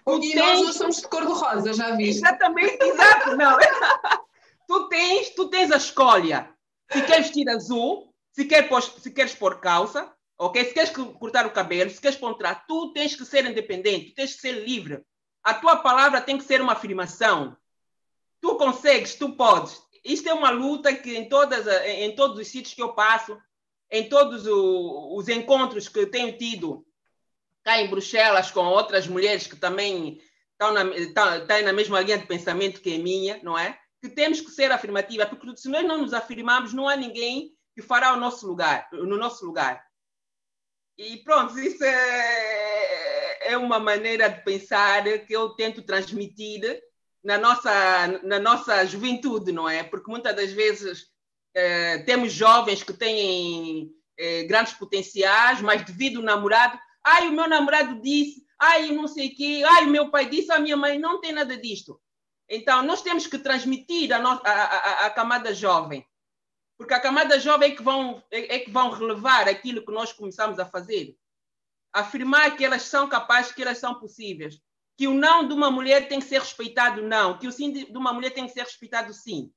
E 0.06 0.20
tens... 0.20 0.36
nós 0.36 0.62
não 0.62 0.74
somos 0.74 0.98
de 0.98 1.08
cor-de-rosa, 1.08 1.74
já 1.74 1.96
vi. 1.96 2.10
Exatamente, 2.10 2.84
exato. 2.84 3.38
Não. 3.38 3.58
tu, 4.72 4.90
tens, 4.90 5.30
tu 5.32 5.50
tens 5.50 5.72
a 5.72 5.78
escolha. 5.78 6.54
Se 6.92 7.02
queres 7.02 7.28
vestir 7.28 7.50
azul, 7.50 8.14
se, 8.32 8.46
pôr, 8.64 8.82
se 8.82 9.12
queres 9.12 9.36
pôr 9.36 9.60
calça, 9.60 10.14
Ok? 10.44 10.66
Se 10.66 10.74
queres 10.74 10.90
cortar 10.90 11.46
o 11.46 11.52
cabelo, 11.52 11.92
se 11.92 12.02
queres 12.02 12.18
pontuar, 12.18 12.66
tu 12.66 12.92
tens 12.94 13.16
que 13.16 13.24
ser 13.24 13.46
independente, 13.46 14.10
tu 14.10 14.16
tens 14.16 14.34
que 14.34 14.42
ser 14.42 14.54
livre. 14.54 15.04
A 15.44 15.54
tua 15.54 15.76
palavra 15.76 16.20
tem 16.20 16.36
que 16.36 16.44
ser 16.44 16.60
uma 16.64 16.74
afirmação. 16.74 17.56
Tu 18.42 18.56
consegues, 18.56 19.14
tu 19.14 19.36
podes. 19.36 19.80
Isto 20.04 20.30
é 20.30 20.34
uma 20.34 20.50
luta 20.50 20.96
que 20.96 21.16
em, 21.16 21.30
todas, 21.30 21.68
em 21.86 22.16
todos 22.16 22.40
os 22.40 22.48
sítios 22.48 22.74
que 22.74 22.82
eu 22.82 22.94
passo, 22.94 23.38
em 23.92 24.10
todos 24.10 24.48
os 24.48 25.30
encontros 25.30 25.88
que 25.88 26.08
tenho 26.08 26.36
tido 26.36 26.84
cá 27.64 27.80
em 27.80 27.88
Bruxelas 27.88 28.50
com 28.50 28.66
outras 28.66 29.06
mulheres 29.06 29.46
que 29.46 29.56
também 29.56 30.20
estão 30.54 30.74
na, 30.74 30.84
estão, 30.98 31.38
estão 31.38 31.62
na 31.62 31.72
mesma 31.72 32.02
linha 32.02 32.18
de 32.18 32.26
pensamento 32.26 32.82
que 32.82 32.96
a 32.96 32.98
minha, 32.98 33.40
não 33.44 33.56
é? 33.56 33.80
Que 34.02 34.10
temos 34.10 34.42
que 34.42 34.52
ser 34.52 34.72
afirmativa, 34.72 35.26
porque 35.26 35.56
se 35.58 35.70
nós 35.70 35.86
não 35.86 36.02
nos 36.02 36.14
afirmarmos, 36.14 36.74
não 36.74 36.88
há 36.88 36.96
ninguém 36.96 37.54
que 37.76 37.82
fará 37.82 38.14
o 38.14 38.20
nosso 38.20 38.48
lugar, 38.48 38.90
no 38.92 39.18
nosso 39.18 39.46
lugar. 39.46 39.84
E 40.98 41.18
pronto, 41.18 41.58
isso 41.60 41.84
é, 41.84 43.52
é 43.52 43.58
uma 43.58 43.80
maneira 43.80 44.30
de 44.30 44.44
pensar 44.44 45.04
que 45.26 45.34
eu 45.34 45.50
tento 45.50 45.82
transmitir 45.82 46.82
na 47.24 47.38
nossa, 47.38 48.08
na 48.24 48.40
nossa 48.40 48.86
juventude, 48.86 49.52
não 49.52 49.70
é? 49.70 49.84
Porque 49.84 50.10
muitas 50.10 50.36
das 50.36 50.52
vezes 50.52 51.08
eh, 51.54 52.00
temos 52.00 52.34
jovens 52.34 52.84
que 52.84 52.94
têm 52.94 53.92
eh, 54.18 54.44
grandes 54.44 54.74
potenciais, 54.74 55.62
mas 55.62 55.84
devido 55.84 56.18
ao 56.18 56.26
namorado, 56.26 56.78
ai, 57.04 57.28
o 57.28 57.32
meu 57.32 57.48
namorado 57.48 58.02
disse, 58.02 58.46
ai, 58.60 58.92
não 58.92 59.08
sei 59.08 59.28
o 59.28 59.36
quê, 59.36 59.64
ai, 59.66 59.86
o 59.86 59.90
meu 59.90 60.10
pai 60.10 60.30
disse, 60.30 60.52
a 60.52 60.60
minha 60.60 60.78
mãe 60.78 60.98
não 61.00 61.20
tem 61.20 61.32
nada 61.32 61.58
disto. 61.58 62.00
Então, 62.54 62.84
nós 62.84 63.02
temos 63.02 63.26
que 63.26 63.40
transmitir 63.40 64.12
a 64.14 65.10
camada 65.10 65.54
jovem 65.54 66.06
porque 66.82 66.96
a 66.96 67.00
camada 67.00 67.40
jovem 67.40 67.74
é 67.74 67.76
que 67.76 67.84
vão, 67.84 68.24
é, 68.32 68.56
é 68.56 68.60
que 68.60 68.72
vão 68.72 68.90
relevar 68.90 69.48
aquilo 69.48 69.86
que 69.86 69.92
nós 69.92 70.12
começamos 70.12 70.58
a 70.58 70.66
fazer. 70.66 71.16
Afirmar 71.94 72.58
que 72.58 72.66
elas 72.66 72.82
são 72.82 73.08
capazes, 73.08 73.52
que 73.52 73.62
elas 73.62 73.78
são 73.78 74.00
possíveis. 74.00 74.60
Que 74.98 75.08
o 75.08 75.14
não 75.14 75.48
de 75.48 75.54
uma 75.54 75.70
mulher 75.70 76.08
tem 76.08 76.20
que 76.20 76.26
ser 76.26 76.40
respeitado, 76.40 77.04
não. 77.04 77.38
Que 77.38 77.46
o 77.46 77.52
sim 77.52 77.72
de 77.72 77.96
uma 77.96 78.12
mulher 78.12 78.32
tem 78.32 78.48
que 78.48 78.54
ser 78.54 78.64
respeitado, 78.64 79.14
sim. 79.14 79.54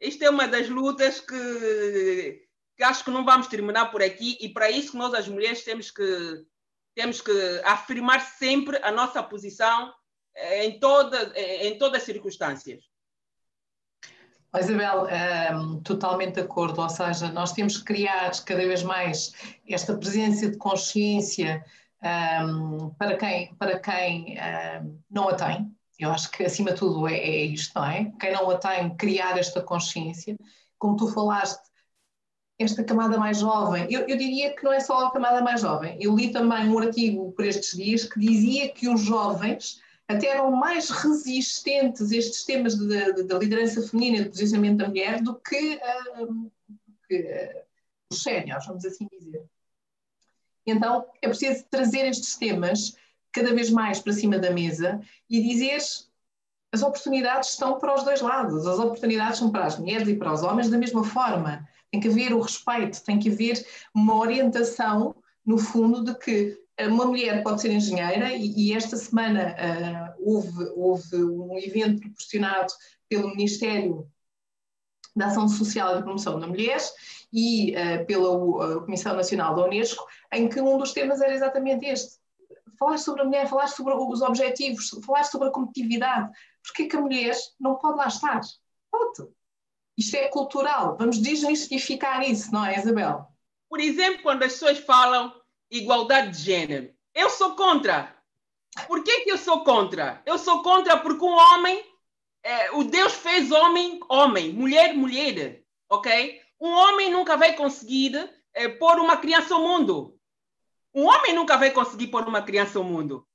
Esta 0.00 0.24
é 0.24 0.30
uma 0.30 0.48
das 0.48 0.66
lutas 0.66 1.20
que, 1.20 2.48
que 2.74 2.82
acho 2.82 3.04
que 3.04 3.10
não 3.10 3.22
vamos 3.22 3.46
terminar 3.46 3.90
por 3.90 4.02
aqui 4.02 4.38
e 4.40 4.48
para 4.48 4.70
isso 4.70 4.96
nós 4.96 5.12
as 5.12 5.28
mulheres 5.28 5.62
temos 5.62 5.90
que 5.90 6.42
temos 6.94 7.20
que 7.20 7.60
afirmar 7.64 8.20
sempre 8.22 8.78
a 8.82 8.90
nossa 8.90 9.22
posição 9.22 9.92
em, 10.36 10.78
toda, 10.78 11.32
eh, 11.34 11.68
em 11.68 11.78
todas 11.78 12.02
as 12.02 12.06
circunstâncias. 12.06 12.84
Isabel, 14.56 15.04
um, 15.04 15.08
ehm, 15.08 15.80
totalmente 15.82 16.34
de 16.34 16.40
acordo, 16.42 16.80
ou 16.80 16.88
seja, 16.88 17.32
nós 17.32 17.52
temos 17.52 17.78
que 17.78 17.84
criar 17.84 18.30
cada 18.44 18.60
vez 18.60 18.82
mais 18.84 19.32
esta 19.68 19.96
presença 19.96 20.48
de 20.48 20.56
consciência 20.56 21.64
um, 22.02 22.06
ehm, 22.06 22.90
para 22.96 23.16
quem, 23.16 23.54
para 23.56 23.80
quem 23.80 24.34
um, 24.34 24.38
ehm, 24.38 24.98
não 25.10 25.28
a 25.28 25.34
tem. 25.34 25.74
Eu 25.98 26.10
acho 26.10 26.30
que, 26.30 26.44
acima 26.44 26.72
de 26.72 26.78
tudo, 26.78 27.08
é, 27.08 27.14
é 27.14 27.44
isto, 27.44 27.72
não 27.74 27.86
é? 27.86 28.12
Quem 28.20 28.32
não 28.32 28.50
a 28.50 28.58
tem, 28.58 28.94
criar 28.96 29.38
esta 29.38 29.60
consciência. 29.62 30.36
Como 30.78 30.96
tu 30.96 31.08
falaste, 31.08 31.62
esta 32.58 32.84
camada 32.84 33.18
mais 33.18 33.38
jovem, 33.38 33.86
eu, 33.90 34.02
eu, 34.02 34.16
diria 34.16 34.54
que 34.54 34.62
não 34.64 34.72
é 34.72 34.80
só 34.80 35.06
a 35.06 35.10
camada 35.10 35.42
mais 35.42 35.60
jovem. 35.60 35.96
Eu 36.00 36.14
li 36.14 36.30
também 36.30 36.68
um 36.68 36.78
artigo 36.78 37.32
por 37.32 37.44
estes 37.44 37.76
dias 37.76 38.04
que 38.04 38.20
dizia 38.20 38.68
que 38.68 38.88
os 38.88 39.00
jovens 39.00 39.80
até 40.06 40.28
eram 40.28 40.50
mais 40.50 40.90
resistentes 40.90 42.10
estes 42.12 42.44
temas 42.44 42.76
da 42.76 43.38
liderança 43.38 43.86
feminina 43.88 44.18
e 44.18 44.24
do 44.24 44.30
posicionamento 44.30 44.78
da 44.78 44.88
mulher 44.88 45.22
do 45.22 45.34
que, 45.36 45.76
uh, 45.76 46.52
que 47.08 47.20
uh, 47.22 47.62
os 48.10 48.22
séniores, 48.22 48.66
vamos 48.66 48.84
assim 48.84 49.08
dizer. 49.10 49.44
Então 50.66 51.06
é 51.20 51.28
preciso 51.28 51.64
trazer 51.70 52.06
estes 52.06 52.36
temas 52.36 52.96
cada 53.32 53.54
vez 53.54 53.70
mais 53.70 53.98
para 53.98 54.12
cima 54.12 54.38
da 54.38 54.50
mesa 54.50 55.00
e 55.28 55.42
dizer 55.42 55.78
as 56.72 56.82
oportunidades 56.82 57.50
estão 57.50 57.78
para 57.78 57.94
os 57.94 58.02
dois 58.02 58.20
lados, 58.20 58.66
as 58.66 58.78
oportunidades 58.78 59.38
são 59.38 59.50
para 59.50 59.66
as 59.66 59.78
mulheres 59.78 60.08
e 60.08 60.16
para 60.16 60.32
os 60.32 60.42
homens 60.42 60.68
da 60.68 60.78
mesma 60.78 61.04
forma. 61.04 61.66
Tem 61.90 62.00
que 62.00 62.08
haver 62.08 62.32
o 62.32 62.40
respeito, 62.40 63.02
tem 63.04 63.18
que 63.18 63.30
haver 63.30 63.64
uma 63.94 64.16
orientação, 64.16 65.14
no 65.46 65.56
fundo, 65.56 66.02
de 66.02 66.18
que 66.18 66.63
uma 66.80 67.06
mulher 67.06 67.42
pode 67.42 67.60
ser 67.60 67.70
engenheira 67.70 68.32
e, 68.32 68.52
e 68.56 68.72
esta 68.72 68.96
semana 68.96 69.54
uh, 69.54 70.14
houve, 70.18 70.64
houve 70.74 71.24
um 71.24 71.56
evento 71.58 72.00
proporcionado 72.00 72.72
pelo 73.08 73.28
Ministério 73.28 74.10
da 75.14 75.26
Ação 75.26 75.48
Social 75.48 75.98
e 75.98 76.02
Promoção 76.02 76.40
da 76.40 76.46
Mulher 76.46 76.78
e 77.32 77.72
uh, 77.72 78.04
pela 78.06 78.80
Comissão 78.80 79.14
Nacional 79.14 79.54
da 79.54 79.64
Unesco, 79.64 80.04
em 80.32 80.48
que 80.48 80.60
um 80.60 80.76
dos 80.76 80.92
temas 80.92 81.20
era 81.20 81.32
exatamente 81.32 81.86
este. 81.86 82.18
Falar 82.76 82.98
sobre 82.98 83.22
a 83.22 83.24
mulher, 83.24 83.48
falar 83.48 83.68
sobre 83.68 83.94
os 83.94 84.20
objetivos, 84.20 84.90
falar 85.06 85.22
sobre 85.22 85.48
a 85.48 85.52
competitividade. 85.52 86.32
Porque 86.62 86.86
que 86.86 86.96
a 86.96 87.00
mulher 87.00 87.36
não 87.60 87.76
pode 87.76 87.98
lá 87.98 88.08
estar? 88.08 88.40
Pode. 88.90 89.30
Isto 89.96 90.16
é 90.16 90.28
cultural. 90.28 90.96
Vamos 90.98 91.18
desmistificar 91.18 92.28
isso, 92.28 92.50
não 92.52 92.64
é, 92.64 92.76
Isabel? 92.76 93.28
Por 93.68 93.78
exemplo, 93.78 94.22
quando 94.22 94.42
as 94.42 94.52
pessoas 94.54 94.78
falam 94.78 95.32
igualdade 95.78 96.30
de 96.30 96.42
gênero. 96.42 96.94
Eu 97.14 97.30
sou 97.30 97.54
contra. 97.54 98.14
Por 98.86 99.02
que, 99.02 99.20
que 99.20 99.30
eu 99.30 99.38
sou 99.38 99.64
contra? 99.64 100.22
Eu 100.26 100.38
sou 100.38 100.62
contra 100.62 100.96
porque 100.96 101.24
um 101.24 101.34
homem, 101.34 101.84
é, 102.42 102.72
o 102.72 102.84
Deus 102.84 103.14
fez 103.14 103.50
homem, 103.50 104.00
homem, 104.08 104.52
mulher, 104.52 104.94
mulher, 104.94 105.62
ok? 105.88 106.40
Um 106.60 106.70
homem 106.70 107.10
nunca 107.10 107.36
vai 107.36 107.54
conseguir 107.54 108.30
é, 108.52 108.68
pôr 108.68 108.98
uma 108.98 109.16
criança 109.16 109.54
ao 109.54 109.60
mundo. 109.60 110.18
Um 110.94 111.06
homem 111.06 111.34
nunca 111.34 111.56
vai 111.56 111.70
conseguir 111.70 112.08
pôr 112.08 112.26
uma 112.26 112.42
criança 112.42 112.78
ao 112.78 112.84
mundo. 112.84 113.26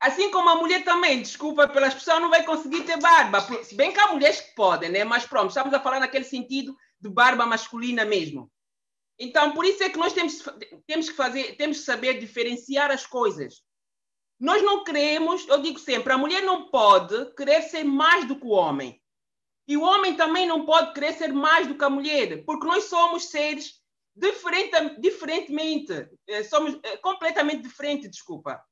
Assim 0.00 0.30
como 0.30 0.48
a 0.50 0.56
mulher 0.56 0.82
também, 0.82 1.22
desculpa 1.22 1.68
pela 1.68 1.86
expressão, 1.86 2.18
não 2.18 2.28
vai 2.28 2.44
conseguir 2.44 2.82
ter 2.82 2.98
barba. 2.98 3.40
Se 3.62 3.74
bem 3.76 3.92
que 3.92 4.00
há 4.00 4.08
mulheres 4.08 4.40
que 4.40 4.54
podem, 4.54 4.90
né? 4.90 5.04
Mas 5.04 5.24
pronto, 5.24 5.50
estamos 5.50 5.72
a 5.72 5.80
falar 5.80 6.00
naquele 6.00 6.24
sentido 6.24 6.76
de 7.00 7.08
barba 7.08 7.46
masculina 7.46 8.04
mesmo. 8.04 8.50
Então, 9.18 9.52
por 9.52 9.64
isso 9.64 9.82
é 9.82 9.90
que 9.90 9.98
nós 9.98 10.12
temos, 10.12 10.42
temos 10.86 11.08
que 11.08 11.16
fazer, 11.16 11.56
temos 11.56 11.78
que 11.78 11.84
saber 11.84 12.18
diferenciar 12.18 12.90
as 12.90 13.06
coisas. 13.06 13.62
Nós 14.40 14.62
não 14.62 14.82
queremos, 14.82 15.46
eu 15.46 15.62
digo 15.62 15.78
sempre, 15.78 16.12
a 16.12 16.18
mulher 16.18 16.42
não 16.42 16.70
pode 16.70 17.32
querer 17.34 17.62
ser 17.62 17.84
mais 17.84 18.26
do 18.26 18.36
que 18.36 18.44
o 18.44 18.50
homem. 18.50 19.00
E 19.68 19.76
o 19.76 19.82
homem 19.82 20.16
também 20.16 20.46
não 20.46 20.66
pode 20.66 20.92
querer 20.92 21.12
ser 21.12 21.32
mais 21.32 21.68
do 21.68 21.78
que 21.78 21.84
a 21.84 21.90
mulher, 21.90 22.44
porque 22.44 22.66
nós 22.66 22.84
somos 22.84 23.30
seres 23.30 23.80
diferente, 24.14 25.00
diferentemente, 25.00 26.08
eh, 26.26 26.44
somos 26.44 26.78
eh, 26.82 26.96
completamente 26.98 27.62
diferentes, 27.62 28.10
desculpa. 28.10 28.62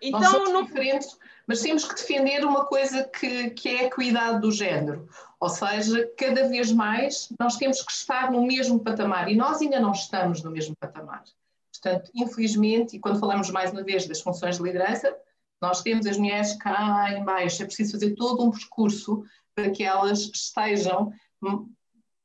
Então, 0.00 0.20
Nós 0.20 0.30
somos 0.30 0.50
não... 0.50 0.64
diferentes, 0.64 1.16
mas 1.46 1.60
temos 1.60 1.84
que 1.84 1.94
defender 1.94 2.44
uma 2.44 2.66
coisa 2.66 3.04
que, 3.04 3.50
que 3.50 3.68
é 3.68 3.80
a 3.80 3.84
equidade 3.84 4.40
do 4.40 4.50
género. 4.50 5.08
Ou 5.44 5.50
seja, 5.50 6.10
cada 6.16 6.48
vez 6.48 6.72
mais 6.72 7.28
nós 7.38 7.58
temos 7.58 7.82
que 7.82 7.92
estar 7.92 8.32
no 8.32 8.46
mesmo 8.46 8.80
patamar 8.80 9.30
e 9.30 9.36
nós 9.36 9.60
ainda 9.60 9.78
não 9.78 9.92
estamos 9.92 10.42
no 10.42 10.50
mesmo 10.50 10.74
patamar. 10.74 11.22
Portanto, 11.70 12.10
infelizmente, 12.14 12.96
e 12.96 12.98
quando 12.98 13.20
falamos 13.20 13.50
mais 13.50 13.70
uma 13.70 13.82
vez 13.82 14.06
das 14.06 14.22
funções 14.22 14.56
de 14.56 14.62
liderança, 14.62 15.14
nós 15.60 15.82
temos 15.82 16.06
as 16.06 16.16
mulheres 16.16 16.54
cá 16.54 17.12
em 17.12 17.22
baixo. 17.22 17.62
É 17.62 17.66
preciso 17.66 17.92
fazer 17.92 18.14
todo 18.14 18.42
um 18.42 18.50
percurso 18.50 19.22
para 19.54 19.68
que 19.70 19.84
elas 19.84 20.20
estejam 20.20 21.12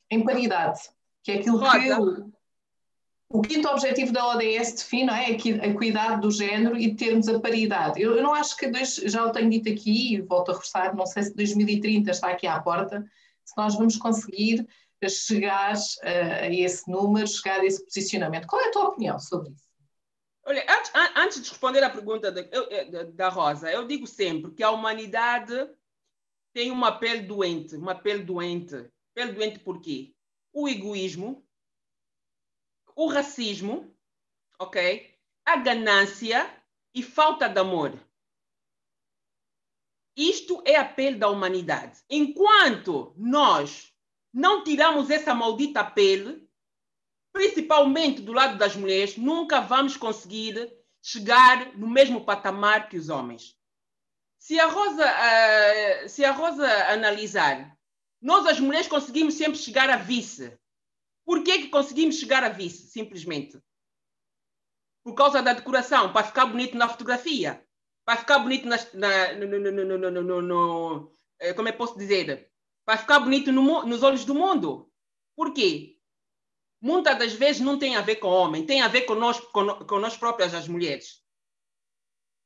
em 0.10 0.24
paridade, 0.24 0.80
que 1.22 1.34
é 1.34 1.40
aquilo 1.40 1.60
que 1.60 2.30
o 3.32 3.42
quinto 3.42 3.68
objetivo 3.68 4.12
da 4.12 4.28
ODS 4.28 4.74
define 4.74 5.10
é 5.12 5.26
a 5.26 5.68
equidade 5.68 6.22
do 6.22 6.32
género 6.32 6.76
e 6.76 6.96
termos 6.96 7.28
a 7.28 7.40
paridade. 7.40 8.02
Eu, 8.02 8.16
eu 8.16 8.24
não 8.24 8.34
acho 8.34 8.58
que, 8.58 8.72
já 9.08 9.24
o 9.24 9.32
tenho 9.32 9.50
dito 9.50 9.70
aqui 9.70 10.16
e 10.16 10.22
volto 10.22 10.50
a 10.50 10.54
reforçar, 10.54 10.96
não 10.96 11.06
sei 11.06 11.24
se 11.24 11.36
2030 11.36 12.10
está 12.10 12.30
aqui 12.30 12.48
à 12.48 12.60
porta, 12.60 13.06
se 13.46 13.56
nós 13.56 13.76
vamos 13.76 13.98
conseguir 13.98 14.68
chegar 15.08 15.74
a, 16.04 16.10
a 16.10 16.54
esse 16.54 16.90
número, 16.90 17.28
chegar 17.28 17.60
a 17.60 17.66
esse 17.66 17.84
posicionamento. 17.86 18.48
Qual 18.48 18.62
é 18.62 18.68
a 18.68 18.72
tua 18.72 18.90
opinião 18.90 19.20
sobre 19.20 19.52
isso? 19.52 19.70
Olha, 20.44 20.66
antes, 20.68 20.92
antes 21.16 21.42
de 21.44 21.50
responder 21.50 21.84
à 21.84 21.90
pergunta 21.92 22.32
da, 22.32 22.42
da 23.14 23.30
Rosa, 23.30 23.72
eu 23.72 23.86
digo 23.86 24.08
sempre 24.08 24.52
que 24.52 24.64
a 24.64 24.72
humanidade 24.72 25.70
tem 26.52 26.72
uma 26.72 26.92
pele 26.92 27.22
doente, 27.22 27.76
uma 27.76 27.94
pele 27.94 28.24
doente. 28.24 28.90
Pele 29.14 29.34
doente 29.34 29.60
por 29.60 29.80
quê? 29.80 30.14
O 30.52 30.68
egoísmo, 30.68 31.46
o 33.00 33.08
racismo, 33.08 33.96
ok? 34.60 35.10
A 35.46 35.56
ganância 35.56 36.54
e 36.94 37.02
falta 37.02 37.48
de 37.48 37.58
amor. 37.58 37.98
Isto 40.18 40.62
é 40.66 40.76
a 40.76 40.84
pele 40.84 41.16
da 41.16 41.30
humanidade. 41.30 42.04
Enquanto 42.10 43.14
nós 43.16 43.96
não 44.34 44.66
tiramos 44.66 45.10
essa 45.10 45.34
maldita 45.34 45.82
pele, 45.82 46.46
principalmente 47.32 48.22
do 48.22 48.34
lado 48.34 48.58
das 48.58 48.76
mulheres, 48.76 49.16
nunca 49.16 49.62
vamos 49.62 49.96
conseguir 49.96 50.70
chegar 51.02 51.78
no 51.78 51.88
mesmo 51.88 52.26
patamar 52.26 52.90
que 52.90 52.98
os 52.98 53.08
homens. 53.08 53.58
Se 54.38 54.60
a 54.60 54.68
Rosa, 54.68 55.06
uh, 55.06 56.10
se 56.10 56.26
a 56.26 56.34
Rosa 56.34 56.68
analisar, 56.92 57.78
nós 58.22 58.46
as 58.46 58.60
mulheres 58.60 58.90
conseguimos 58.90 59.36
sempre 59.36 59.58
chegar 59.58 59.90
a 59.90 59.96
vice. 59.96 60.60
Por 61.30 61.44
que, 61.44 61.60
que 61.60 61.68
conseguimos 61.68 62.16
chegar 62.16 62.44
a 62.44 62.50
vice, 62.50 62.88
simplesmente? 62.88 63.62
Por 65.04 65.14
causa 65.14 65.44
da 65.44 65.54
decoração, 65.54 66.12
para 66.12 66.26
ficar 66.26 66.48
bonito 66.48 66.76
na 66.76 66.90
fotografia, 66.90 67.64
para 68.04 68.18
ficar 68.18 68.40
bonito 68.40 68.68
nas, 68.68 68.92
na, 68.94 69.34
no, 69.36 69.46
no, 69.46 70.12
no, 70.12 70.42
no, 70.42 71.18
eh, 71.38 71.54
como 71.54 71.68
é 71.68 71.72
que 71.72 71.78
posso 71.78 71.96
dizer? 72.00 72.52
Para 72.84 72.98
ficar 72.98 73.20
bonito 73.20 73.52
nos 73.52 74.02
olhos 74.02 74.26
do 74.26 74.34
mundo. 74.34 74.92
Por 75.36 75.54
quê? 75.54 76.00
Muitas 76.82 77.20
das 77.20 77.34
vezes 77.34 77.62
não 77.62 77.78
tem 77.78 77.96
a 77.96 78.02
ver 78.02 78.16
com 78.16 78.28
o 78.28 78.34
homem, 78.34 78.66
tem 78.66 78.82
a 78.82 78.88
ver 78.88 79.02
com 79.02 79.14
nós, 79.14 79.40
com, 79.40 79.68
com 79.86 80.00
nós 80.00 80.18
próprias, 80.18 80.56
as 80.56 80.68
mulheres. 80.68 81.24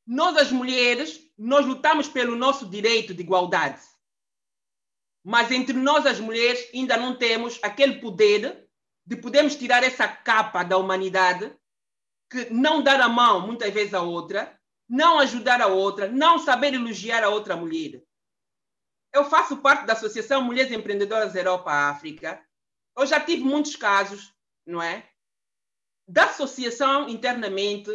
Nós, 0.05 0.35
as 0.35 0.51
mulheres, 0.51 1.25
nós 1.37 1.65
lutamos 1.65 2.09
pelo 2.09 2.35
nosso 2.35 2.69
direito 2.69 3.13
de 3.13 3.21
igualdade. 3.21 3.81
Mas 5.23 5.51
entre 5.51 5.73
nós, 5.73 6.05
as 6.05 6.19
mulheres, 6.19 6.69
ainda 6.73 6.97
não 6.97 7.17
temos 7.17 7.57
aquele 7.63 8.01
poder 8.01 8.62
de 9.05 9.17
podermos 9.17 9.55
tirar 9.55 9.83
essa 9.83 10.07
capa 10.07 10.63
da 10.63 10.77
humanidade, 10.77 11.53
que 12.29 12.49
não 12.49 12.81
dar 12.81 12.99
a 13.01 13.09
mão 13.09 13.45
muitas 13.45 13.71
vezes 13.73 13.93
à 13.93 14.01
outra, 14.01 14.59
não 14.87 15.19
ajudar 15.19 15.61
a 15.61 15.67
outra, 15.67 16.07
não 16.07 16.39
saber 16.39 16.73
elogiar 16.73 17.23
a 17.23 17.29
outra 17.29 17.55
mulher. 17.55 18.01
Eu 19.13 19.25
faço 19.25 19.57
parte 19.57 19.85
da 19.85 19.93
Associação 19.93 20.41
Mulheres 20.41 20.71
Empreendedoras 20.71 21.35
Europa-África. 21.35 22.43
Eu 22.97 23.05
já 23.05 23.19
tive 23.19 23.43
muitos 23.43 23.75
casos, 23.75 24.33
não 24.65 24.81
é? 24.81 25.07
Da 26.07 26.25
associação 26.25 27.07
internamente, 27.07 27.91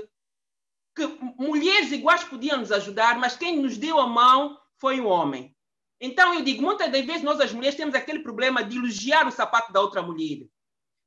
que 0.94 1.06
mulheres 1.36 1.90
iguais 1.90 2.24
podiam 2.24 2.58
nos 2.58 2.70
ajudar, 2.70 3.18
mas 3.18 3.36
quem 3.36 3.60
nos 3.60 3.76
deu 3.76 3.98
a 3.98 4.06
mão 4.06 4.60
foi 4.76 5.00
o 5.00 5.06
homem. 5.06 5.56
Então, 6.00 6.34
eu 6.34 6.44
digo, 6.44 6.62
muitas 6.62 6.90
das 6.92 7.04
vezes 7.04 7.22
nós, 7.22 7.40
as 7.40 7.52
mulheres, 7.52 7.76
temos 7.76 7.94
aquele 7.94 8.20
problema 8.20 8.62
de 8.62 8.76
elogiar 8.76 9.26
o 9.26 9.32
sapato 9.32 9.72
da 9.72 9.80
outra 9.80 10.00
mulher 10.00 10.48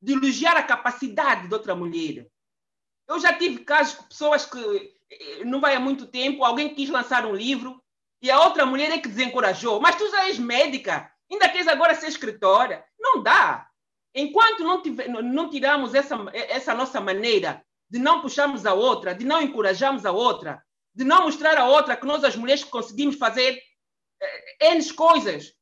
de 0.02 0.14
elogiar 0.14 0.58
a 0.58 0.64
capacidade 0.64 1.48
de 1.48 1.54
outra 1.54 1.76
mulher. 1.76 2.28
Eu 3.08 3.20
já 3.20 3.38
tive 3.38 3.60
casos 3.60 3.94
com 3.96 4.04
pessoas 4.06 4.46
que, 4.46 4.94
eh, 5.12 5.46
não 5.46 5.62
vai 5.62 5.76
há 5.76 5.80
muito 5.80 6.08
tempo, 6.08 6.44
alguém 6.44 6.74
quis 6.74 6.90
lançar 6.90 7.26
um 7.26 7.36
livro 7.36 7.82
e 8.22 8.32
a 8.32 8.40
outra 8.40 8.66
mulher 8.66 8.92
é 8.92 8.98
que 8.98 9.10
desencorajou. 9.10 9.80
Mas 9.80 9.96
tu 9.96 10.10
já 10.10 10.28
és 10.28 10.40
médica, 10.40 11.12
ainda 11.30 11.50
queres 11.50 11.68
agora 11.68 11.94
ser 11.94 12.08
escritora? 12.08 12.84
Não 13.00 13.22
dá. 13.22 13.68
Enquanto 14.14 14.64
não, 14.64 14.82
tiver, 14.82 15.08
não 15.08 15.50
tiramos 15.50 15.94
essa, 15.94 16.16
essa 16.34 16.74
nossa 16.74 17.00
maneira 17.00 17.64
de 17.90 18.00
não 18.00 18.22
puxarmos 18.22 18.66
a 18.66 18.74
outra, 18.74 19.14
de 19.14 19.26
não 19.26 19.42
encorajarmos 19.42 20.06
a 20.06 20.12
outra, 20.12 20.64
de 20.94 21.04
não 21.04 21.24
mostrar 21.24 21.58
a 21.58 21.68
outra 21.68 21.96
que 21.96 22.06
nós, 22.06 22.24
as 22.24 22.36
mulheres, 22.36 22.64
conseguimos 22.64 23.18
fazer 23.18 23.62
eh, 24.22 24.72
N 24.72 24.94
coisas, 24.94 25.54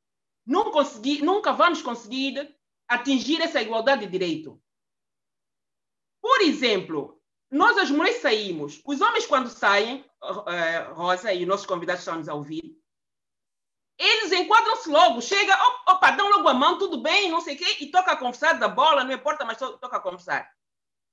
não 0.45 0.71
consegui, 0.71 1.21
nunca 1.21 1.52
vamos 1.52 1.82
conseguir 1.82 2.56
atingir 2.89 3.41
essa 3.41 3.62
igualdade 3.62 4.06
de 4.06 4.12
direito. 4.12 4.62
Por 6.19 6.41
exemplo, 6.41 7.21
nós 7.49 7.78
as 7.78 7.91
mulheres 7.91 8.21
saímos, 8.21 8.82
os 8.84 8.99
homens 8.99 9.25
quando 9.25 9.49
saem, 9.49 10.04
uh, 10.21 10.93
Rosa 10.93 11.32
e 11.32 11.43
os 11.43 11.47
nossos 11.47 11.65
convidados 11.65 12.02
estão 12.02 12.17
nos 12.17 12.28
a 12.28 12.34
ouvir, 12.34 12.78
eles 13.97 14.32
enquadram-se 14.32 14.89
logo, 14.89 15.21
chega, 15.21 15.58
opa, 15.88 16.12
dão 16.12 16.30
logo 16.30 16.47
a 16.47 16.54
mão, 16.54 16.78
tudo 16.78 17.02
bem, 17.02 17.30
não 17.30 17.41
sei 17.41 17.56
o 17.56 17.58
quê, 17.58 17.78
e 17.82 17.91
toca 17.91 18.12
a 18.12 18.17
conversar 18.17 18.54
da 18.54 18.67
bola, 18.67 19.04
não 19.04 19.12
importa, 19.12 19.45
mas 19.45 19.58
toca 19.58 19.97
a 19.97 19.99
conversar. 19.99 20.49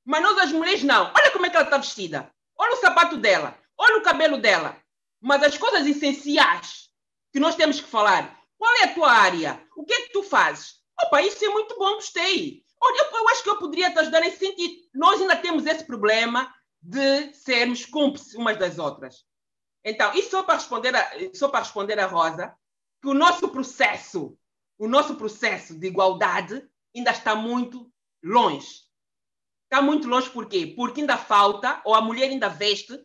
Mas 0.04 0.22
nós 0.22 0.38
as 0.38 0.52
mulheres 0.52 0.84
não. 0.84 1.12
Olha 1.12 1.32
como 1.32 1.46
é 1.46 1.50
que 1.50 1.56
ela 1.56 1.64
está 1.64 1.78
vestida. 1.78 2.32
Olha 2.56 2.74
o 2.74 2.76
sapato 2.76 3.16
dela. 3.16 3.58
Olha 3.76 3.98
o 3.98 4.02
cabelo 4.02 4.38
dela. 4.38 4.80
Mas 5.20 5.42
as 5.42 5.58
coisas 5.58 5.84
essenciais 5.84 6.88
que 7.32 7.40
nós 7.40 7.56
temos 7.56 7.80
que 7.80 7.88
falar. 7.88 8.40
Qual 8.56 8.72
é 8.76 8.84
a 8.84 8.94
tua 8.94 9.10
área? 9.10 9.60
O 9.76 9.84
que 9.84 9.92
é 9.92 10.02
que 10.02 10.12
tu 10.12 10.22
fazes? 10.22 10.76
Opa, 11.02 11.22
isso 11.22 11.44
é 11.44 11.48
muito 11.48 11.76
bom, 11.78 11.94
gostei. 11.94 12.64
Eu, 12.82 13.18
eu 13.18 13.28
acho 13.28 13.42
que 13.42 13.50
eu 13.50 13.58
poderia 13.58 13.92
te 13.92 13.98
ajudar 13.98 14.20
nesse 14.20 14.38
sentido. 14.38 14.74
Nós 14.94 15.20
ainda 15.20 15.36
temos 15.36 15.66
esse 15.66 15.84
problema 15.84 16.52
de 16.80 17.32
sermos 17.34 17.84
cúmplices 17.84 18.34
umas 18.34 18.58
das 18.58 18.78
outras. 18.78 19.24
Então, 19.84 20.12
isso 20.14 20.30
só 20.30 20.42
para 20.42 20.54
responder 20.54 20.94
a, 20.94 21.10
só 21.34 21.48
para 21.48 21.60
responder 21.60 21.98
a 21.98 22.06
Rosa, 22.06 22.54
que 23.00 23.08
o 23.08 23.14
nosso 23.14 23.48
processo, 23.48 24.36
o 24.78 24.88
nosso 24.88 25.16
processo 25.16 25.78
de 25.78 25.86
igualdade 25.86 26.66
ainda 26.94 27.10
está 27.10 27.34
muito 27.34 27.90
longe. 28.22 28.86
Está 29.64 29.82
muito 29.82 30.08
longe 30.08 30.30
por 30.30 30.48
quê? 30.48 30.72
Porque 30.76 31.00
ainda 31.00 31.16
falta, 31.16 31.80
ou 31.84 31.94
a 31.94 32.00
mulher 32.00 32.28
ainda 32.28 32.48
veste, 32.48 32.98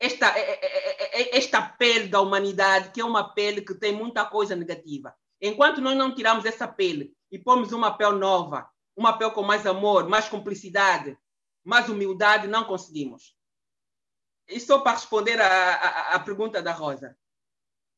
esta, 0.00 0.26
é, 0.36 0.40
é, 0.40 1.22
é, 1.22 1.36
esta 1.38 1.62
pele 1.62 2.08
da 2.08 2.20
humanidade, 2.20 2.90
que 2.90 3.00
é 3.00 3.04
uma 3.04 3.32
pele 3.32 3.62
que 3.62 3.74
tem 3.74 3.94
muita 3.94 4.24
coisa 4.24 4.56
negativa. 4.56 5.14
Enquanto 5.40 5.80
nós 5.80 5.96
não 5.96 6.14
tirarmos 6.14 6.44
essa 6.44 6.66
pele 6.66 7.13
e 7.34 7.38
pomos 7.38 7.72
uma 7.72 7.92
pele 7.92 8.16
nova, 8.16 8.70
uma 8.96 9.18
pele 9.18 9.32
com 9.32 9.42
mais 9.42 9.66
amor, 9.66 10.08
mais 10.08 10.28
cumplicidade, 10.28 11.18
mais 11.64 11.88
humildade, 11.88 12.46
não 12.46 12.62
conseguimos. 12.62 13.34
Isso 14.48 14.68
só 14.68 14.78
para 14.78 14.92
responder 14.92 15.40
à 15.40 16.16
pergunta 16.24 16.62
da 16.62 16.70
Rosa. 16.72 17.16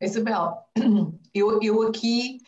Isabel, 0.00 0.66
eu, 1.34 1.60
eu 1.60 1.82
aqui 1.82 2.40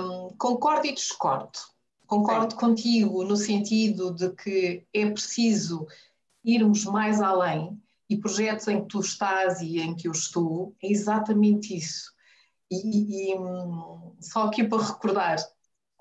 um, 0.00 0.28
concordo 0.38 0.86
e 0.86 0.92
discordo. 0.92 1.58
Concordo 2.06 2.54
contigo 2.54 3.24
no 3.24 3.36
sentido 3.36 4.14
de 4.14 4.30
que 4.30 4.86
é 4.94 5.10
preciso 5.10 5.88
irmos 6.44 6.84
mais 6.84 7.20
além 7.20 7.82
e 8.08 8.16
projetos 8.16 8.68
em 8.68 8.82
que 8.82 8.88
tu 8.88 9.00
estás 9.00 9.60
e 9.60 9.80
em 9.80 9.96
que 9.96 10.06
eu 10.06 10.12
estou 10.12 10.72
é 10.80 10.88
exatamente 10.88 11.76
isso. 11.76 12.12
E, 12.70 13.32
e 13.32 13.34
hum, 13.36 14.14
só 14.20 14.44
aqui 14.44 14.62
para 14.62 14.84
recordar, 14.84 15.36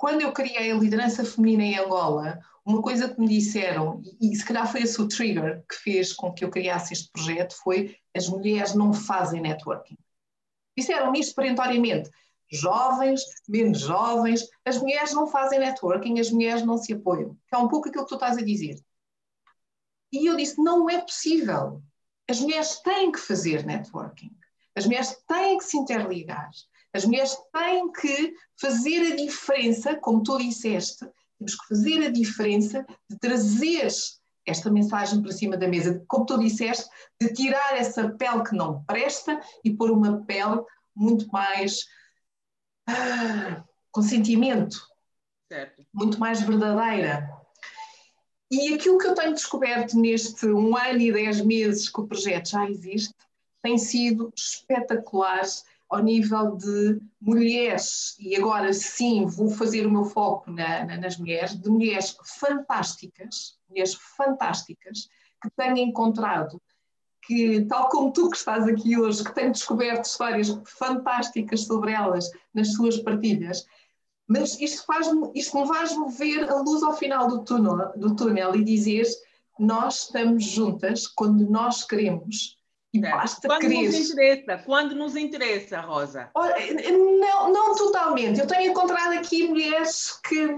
quando 0.01 0.21
eu 0.21 0.33
criei 0.33 0.71
a 0.71 0.75
liderança 0.75 1.23
feminina 1.23 1.63
em 1.63 1.77
Angola, 1.77 2.39
uma 2.65 2.81
coisa 2.81 3.07
que 3.07 3.19
me 3.19 3.27
disseram, 3.27 4.01
e, 4.19 4.31
e 4.31 4.35
se 4.35 4.43
calhar 4.43 4.69
foi 4.69 4.81
esse 4.81 4.99
o 4.99 5.07
trigger 5.07 5.63
que 5.69 5.75
fez 5.75 6.11
com 6.11 6.33
que 6.33 6.43
eu 6.43 6.49
criasse 6.49 6.91
este 6.91 7.11
projeto, 7.11 7.53
foi 7.63 7.95
as 8.17 8.27
mulheres 8.27 8.73
não 8.73 8.93
fazem 8.93 9.39
networking. 9.39 9.95
Disseram-me 10.75 11.19
isto 11.19 11.35
perentoriamente. 11.35 12.09
Jovens, 12.51 13.21
menos 13.47 13.81
jovens, 13.81 14.49
as 14.65 14.79
mulheres 14.79 15.13
não 15.13 15.27
fazem 15.27 15.59
networking, 15.59 16.19
as 16.19 16.31
mulheres 16.31 16.65
não 16.65 16.79
se 16.79 16.93
apoiam. 16.93 17.37
Que 17.47 17.55
é 17.55 17.59
um 17.59 17.67
pouco 17.67 17.87
aquilo 17.87 18.03
que 18.03 18.09
tu 18.09 18.15
estás 18.15 18.39
a 18.39 18.43
dizer. 18.43 18.83
E 20.11 20.27
eu 20.27 20.35
disse: 20.35 20.59
não 20.59 20.89
é 20.89 20.99
possível. 20.99 21.79
As 22.27 22.39
mulheres 22.39 22.81
têm 22.81 23.11
que 23.11 23.19
fazer 23.19 23.63
networking. 23.67 24.35
As 24.75 24.87
mulheres 24.87 25.15
têm 25.27 25.59
que 25.59 25.63
se 25.63 25.77
interligar. 25.77 26.49
As 26.93 27.05
mulheres 27.05 27.35
têm 27.53 27.91
que 27.91 28.33
fazer 28.59 29.13
a 29.13 29.15
diferença, 29.15 29.95
como 29.95 30.23
tu 30.23 30.37
disseste, 30.37 31.05
temos 31.37 31.55
que 31.55 31.67
fazer 31.67 32.05
a 32.05 32.11
diferença 32.11 32.85
de 33.09 33.17
trazer 33.17 33.87
esta 34.45 34.69
mensagem 34.69 35.21
para 35.21 35.31
cima 35.31 35.57
da 35.57 35.67
mesa, 35.67 36.03
como 36.07 36.25
tu 36.25 36.37
disseste, 36.37 36.89
de 37.19 37.33
tirar 37.33 37.77
essa 37.77 38.09
pele 38.09 38.43
que 38.43 38.55
não 38.55 38.83
presta 38.83 39.39
e 39.63 39.73
pôr 39.73 39.91
uma 39.91 40.23
pele 40.25 40.61
muito 40.95 41.27
mais 41.31 41.85
ah, 42.87 43.63
com 43.91 44.01
sentimento, 44.01 44.77
certo. 45.51 45.83
muito 45.93 46.19
mais 46.19 46.41
verdadeira. 46.41 47.29
E 48.51 48.73
aquilo 48.73 48.97
que 48.97 49.07
eu 49.07 49.15
tenho 49.15 49.33
descoberto 49.33 49.97
neste 49.97 50.45
um 50.45 50.75
ano 50.75 50.99
e 50.99 51.11
dez 51.11 51.39
meses 51.41 51.89
que 51.89 52.01
o 52.01 52.07
projeto 52.07 52.49
já 52.49 52.69
existe 52.69 53.15
tem 53.63 53.77
sido 53.77 54.31
espetacular 54.35 55.43
ao 55.91 56.01
nível 56.01 56.55
de 56.55 57.01
mulheres, 57.19 58.15
e 58.17 58.35
agora 58.37 58.71
sim 58.71 59.25
vou 59.25 59.49
fazer 59.49 59.85
o 59.85 59.91
meu 59.91 60.05
foco 60.05 60.49
na, 60.49 60.85
na, 60.85 60.97
nas 60.97 61.17
mulheres, 61.17 61.53
de 61.53 61.69
mulheres 61.69 62.17
fantásticas, 62.23 63.57
mulheres 63.69 63.93
fantásticas, 64.15 65.09
que 65.41 65.49
tenho 65.57 65.77
encontrado, 65.77 66.61
que, 67.23 67.65
tal 67.65 67.89
como 67.89 68.13
tu 68.13 68.29
que 68.29 68.37
estás 68.37 68.65
aqui 68.67 68.97
hoje, 68.97 69.23
que 69.23 69.35
tenho 69.35 69.51
descoberto 69.51 70.05
histórias 70.05 70.57
fantásticas 70.65 71.65
sobre 71.65 71.91
elas 71.91 72.31
nas 72.53 72.71
suas 72.73 72.97
partilhas, 72.97 73.65
mas 74.25 74.57
isto, 74.61 74.85
faz 74.85 75.07
isto 75.35 75.59
me 75.59 75.67
faz 75.67 75.93
ver 76.17 76.49
a 76.49 76.61
luz 76.61 76.81
ao 76.83 76.93
final 76.93 77.27
do 77.27 77.43
túnel, 77.43 77.91
do 77.97 78.15
túnel 78.15 78.55
e 78.55 78.63
dizer 78.63 79.05
nós 79.59 80.03
estamos 80.03 80.45
juntas 80.45 81.05
quando 81.05 81.49
nós 81.49 81.83
queremos 81.83 82.60
e 82.93 82.99
basta 82.99 83.47
quando 83.47 83.61
querer. 83.61 83.85
nos 83.85 83.95
interessa, 83.95 84.63
quando 84.65 84.95
nos 84.95 85.15
interessa, 85.15 85.79
Rosa. 85.79 86.29
Olha, 86.35 86.55
não, 86.91 87.51
não 87.51 87.75
totalmente. 87.75 88.39
Eu 88.39 88.47
tenho 88.47 88.71
encontrado 88.71 89.13
aqui 89.13 89.47
mulheres 89.47 90.19
que, 90.21 90.49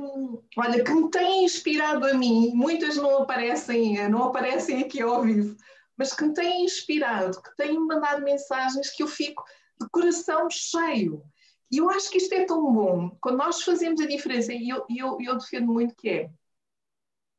olha, 0.58 0.84
que 0.84 0.91
me 0.91 1.12
têm 1.12 1.46
inspirado 1.46 2.06
a 2.08 2.13
mim. 2.15 2.52
Muitas 2.56 2.98
não 2.98 3.22
aparecem, 3.22 4.10
não 4.10 4.24
aparecem 4.24 4.82
aqui 4.82 5.00
ao 5.00 5.22
vivo, 5.22 5.56
mas 5.96 6.13
que 6.13 6.24
me 6.24 6.34
têm 6.34 6.65
inspirado, 6.65 7.39
que 7.39 7.56
têm 7.56 7.78
mandado 7.78 8.24
mensagens 8.24 8.89
que 8.89 9.04
eu 9.04 9.08
fico 9.08 9.43
de 9.80 9.88
coração 9.89 10.48
cheio. 10.50 11.24
E 11.69 11.78
eu 11.78 11.89
acho 11.91 12.10
que 12.10 12.17
isto 12.17 12.34
é 12.34 12.46
tão 12.46 12.74
bom. 12.74 13.15
Quando 13.22 13.38
nós 13.38 13.62
fazemos 13.62 14.02
a 14.02 14.08
diferença, 14.08 14.52
e 14.54 14.69
eu, 14.69 14.84
eu, 14.89 15.17
eu 15.22 15.38
defendo 15.38 15.67
muito 15.67 15.96
que 15.96 16.10
é, 16.10 16.30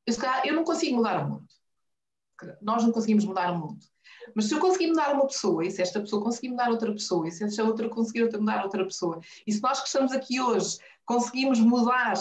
eu, 0.07 0.15
eu 0.45 0.55
não 0.55 0.63
consigo 0.63 0.97
mudar 0.97 1.25
o 1.25 1.31
mundo. 1.31 1.47
Nós 2.63 2.85
não 2.85 2.93
conseguimos 2.93 3.25
mudar 3.25 3.51
o 3.51 3.59
mundo 3.59 3.94
mas 4.35 4.47
se 4.47 4.55
eu 4.55 4.61
conseguir 4.61 4.89
mudar 4.89 5.13
uma 5.15 5.27
pessoa, 5.27 5.65
e 5.65 5.71
se 5.71 5.83
esta 5.83 6.01
pessoa 6.01 6.23
conseguir 6.23 6.51
mudar 6.51 6.71
outra 6.71 6.93
pessoa, 6.93 7.27
e 7.29 7.33
se 7.33 7.45
esta 7.45 7.65
outra 7.65 7.89
conseguir 7.89 8.31
mudar 8.39 8.63
outra 8.63 8.85
pessoa, 8.85 9.21
e 9.47 9.53
se 9.53 9.63
nós 9.63 9.81
que 9.81 9.87
estamos 9.87 10.13
aqui 10.13 10.41
hoje 10.41 10.79
conseguimos 11.05 11.61
mudar, 11.61 12.15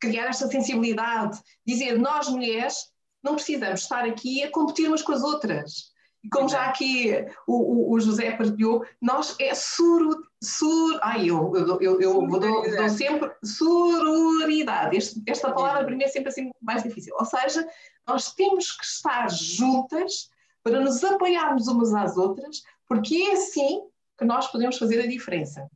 criar 0.00 0.26
esta 0.26 0.48
sensibilidade, 0.48 1.40
dizer 1.66 1.98
nós 1.98 2.28
mulheres 2.28 2.92
não 3.22 3.34
precisamos 3.34 3.82
estar 3.82 4.04
aqui 4.04 4.42
a 4.42 4.50
competir 4.50 4.88
umas 4.88 5.02
com 5.02 5.12
as 5.12 5.22
outras. 5.22 5.92
E 6.24 6.28
como 6.28 6.48
já 6.48 6.66
aqui 6.66 7.12
o, 7.48 7.54
o, 7.54 7.94
o 7.94 8.00
José 8.00 8.30
partilhou, 8.36 8.84
nós 9.00 9.34
é 9.40 9.54
suru, 9.54 10.22
sur, 10.40 10.98
ai, 11.02 11.28
eu, 11.28 11.52
eu, 11.56 11.80
eu, 11.80 12.00
eu 12.00 12.26
dou, 12.28 12.40
dou, 12.40 12.88
sempre 12.88 13.32
sororidade. 13.44 14.96
Este, 14.96 15.20
esta 15.26 15.50
palavra 15.50 15.84
para 15.84 15.96
mim 15.96 16.04
é 16.04 16.08
sempre 16.08 16.28
assim 16.28 16.50
mais 16.60 16.84
difícil. 16.84 17.14
Ou 17.18 17.24
seja, 17.24 17.66
nós 18.06 18.32
temos 18.34 18.70
que 18.70 18.84
estar 18.84 19.28
juntas 19.30 20.30
para 20.62 20.80
nos 20.80 21.02
apoiarmos 21.02 21.66
umas 21.68 21.92
às 21.92 22.16
outras, 22.16 22.62
porque 22.86 23.16
é 23.16 23.32
assim 23.32 23.82
que 24.18 24.24
nós 24.24 24.46
podemos 24.48 24.78
fazer 24.78 25.00
a 25.00 25.06
diferença. 25.06 25.68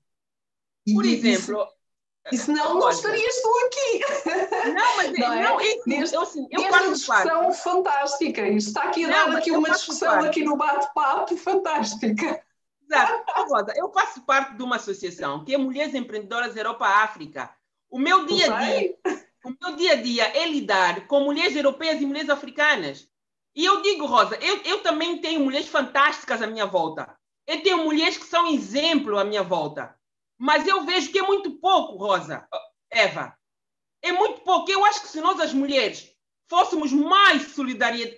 E 0.87 0.95
Por 0.95 1.05
exemplo, 1.05 1.67
e 2.33 2.37
senão 2.37 2.75
não 2.75 2.91
estarias 2.91 3.41
tu 3.41 3.53
aqui. 3.67 4.71
Não, 4.73 4.97
mas 4.97 5.13
não, 5.19 5.33
é? 5.33 5.43
não 5.45 5.61
isso, 5.61 5.83
Neste, 5.87 6.17
eu, 6.17 6.23
assim, 6.23 6.47
eu 6.51 6.63
esta 6.63 6.93
discussão 6.93 7.43
parte. 7.43 7.63
fantástica. 7.63 8.49
Isto 8.49 8.69
está 8.69 8.83
aqui 8.85 9.05
a 9.05 9.09
dar 9.09 9.37
aqui 9.37 9.51
uma 9.53 9.71
discussão 9.71 10.13
parte. 10.15 10.27
aqui 10.27 10.45
no 10.45 10.57
bate-papo 10.57 11.37
fantástica. 11.37 12.45
Exato. 12.83 13.25
Rosa, 13.49 13.73
eu 13.77 13.93
faço 13.93 14.23
parte 14.23 14.57
de 14.57 14.63
uma 14.63 14.77
associação 14.77 15.45
que 15.45 15.55
é 15.55 15.59
Mulheres 15.59 15.95
Empreendedoras 15.95 16.57
Europa-África. 16.57 17.51
O 17.91 17.99
meu 17.99 18.27
dia 18.27 18.53
a 18.53 18.61
dia, 18.61 18.97
o 19.45 19.55
meu 19.61 19.77
dia 19.77 19.93
a 19.93 19.97
dia 19.97 20.25
é 20.37 20.47
lidar 20.49 21.07
com 21.07 21.21
mulheres 21.21 21.55
europeias 21.57 22.01
e 22.01 22.07
mulheres 22.07 22.31
africanas. 22.31 23.09
E 23.57 23.65
eu 23.65 23.81
digo, 23.81 24.05
Rosa, 24.05 24.37
eu, 24.37 24.59
eu 24.65 24.83
também 24.83 25.19
tenho 25.19 25.41
mulheres 25.41 25.69
fantásticas 25.69 26.43
à 26.43 26.47
minha 26.47 26.67
volta. 26.67 27.19
Eu 27.47 27.63
tenho 27.63 27.85
mulheres 27.85 28.19
que 28.19 28.27
são 28.27 28.47
exemplo 28.49 29.19
à 29.19 29.25
minha 29.25 29.43
volta. 29.43 29.99
Mas 30.39 30.69
eu 30.69 30.85
vejo 30.85 31.11
que 31.11 31.19
é 31.19 31.23
muito 31.23 31.59
pouco, 31.59 31.97
Rosa, 31.97 32.47
Eva. 32.91 33.35
É 34.03 34.13
muito 34.13 34.43
pouco. 34.43 34.71
Eu 34.71 34.85
acho 34.85 35.01
que 35.01 35.09
se 35.09 35.23
nós, 35.23 35.41
as 35.41 35.55
mulheres, 35.55 36.13
fôssemos 36.51 36.93
mais, 36.93 37.57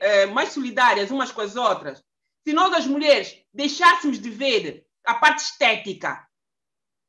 eh, 0.01 0.27
mais 0.27 0.48
solidárias 0.48 1.12
umas 1.12 1.31
com 1.31 1.40
as 1.40 1.55
outras, 1.55 2.03
se 2.44 2.53
nós, 2.53 2.72
as 2.72 2.87
mulheres, 2.87 3.40
deixássemos 3.55 4.18
de 4.18 4.31
ver 4.31 4.85
a 5.07 5.14
parte 5.14 5.44
estética, 5.44 6.27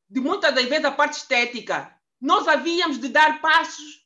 de 0.07 0.19
muitas 0.19 0.53
das 0.53 0.65
vezes 0.65 0.85
a 0.85 0.91
parte 0.91 1.13
estética, 1.13 1.99
nós 2.21 2.47
havíamos 2.47 2.99
de 2.99 3.09
dar 3.09 3.41
passos 3.41 3.99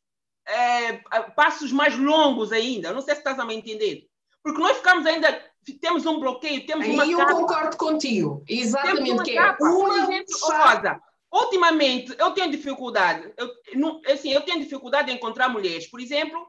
é, 0.45 0.93
passos 1.35 1.71
mais 1.71 1.97
longos 1.97 2.51
ainda. 2.51 2.93
Não 2.93 3.01
sei 3.01 3.15
se 3.15 3.21
estás 3.21 3.39
a 3.39 3.45
me 3.45 3.55
entender. 3.55 4.09
Porque 4.43 4.59
nós 4.59 4.77
ficamos 4.77 5.05
ainda, 5.05 5.41
temos 5.79 6.05
um 6.05 6.19
bloqueio, 6.19 6.65
temos 6.65 6.85
Aí 6.85 6.93
uma 6.93 7.05
eu 7.05 7.17
capa. 7.17 7.33
concordo 7.33 7.77
contigo. 7.77 8.43
Exatamente, 8.47 9.03
que 9.03 9.11
uma 9.11 9.23
é 9.23 9.47
capa. 9.47 9.63
Uma 9.65 9.97
exemplo. 9.99 10.35
Rosa, 10.41 11.01
ultimamente 11.31 12.15
eu 12.19 12.31
tenho 12.31 12.51
dificuldade, 12.51 13.33
eu, 13.37 13.49
não- 13.75 14.01
assim, 14.05 14.31
eu 14.31 14.41
tenho 14.41 14.59
dificuldade 14.59 15.11
em 15.11 15.15
encontrar 15.15 15.49
mulheres, 15.49 15.87
por 15.87 15.99
exemplo, 15.99 16.47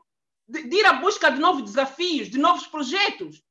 de, 0.48 0.68
de 0.68 0.76
ir 0.76 0.86
à 0.86 0.94
busca 0.94 1.30
de 1.30 1.38
novos 1.40 1.62
desafios, 1.62 2.28
de 2.28 2.38
novos 2.38 2.66
projetos. 2.66 3.42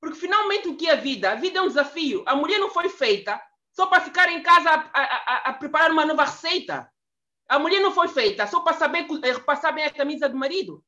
Porque 0.00 0.18
finalmente 0.18 0.66
o 0.66 0.76
que 0.76 0.88
é 0.88 0.92
a 0.92 0.96
vida? 0.96 1.30
A 1.30 1.34
vida 1.34 1.58
é 1.58 1.62
um 1.62 1.68
desafio. 1.68 2.24
A 2.26 2.34
mulher 2.34 2.58
não 2.58 2.70
foi 2.70 2.88
feita 2.88 3.40
só 3.72 3.86
para 3.86 4.00
ficar 4.00 4.30
em 4.32 4.42
casa 4.42 4.70
a, 4.70 4.74
a- 4.94 5.02
a- 5.26 5.42
a 5.50 5.52
preparar 5.52 5.90
uma 5.90 6.06
nova 6.06 6.24
receita. 6.24 6.90
A 7.46 7.58
mulher 7.58 7.80
não 7.80 7.92
foi 7.92 8.08
feita 8.08 8.46
só 8.46 8.60
para 8.60 8.72
saber 8.78 9.06
eh, 9.22 9.38
passar 9.40 9.72
bem 9.72 9.84
a 9.84 9.90
camisa 9.90 10.26
do 10.28 10.36
marido. 10.38 10.82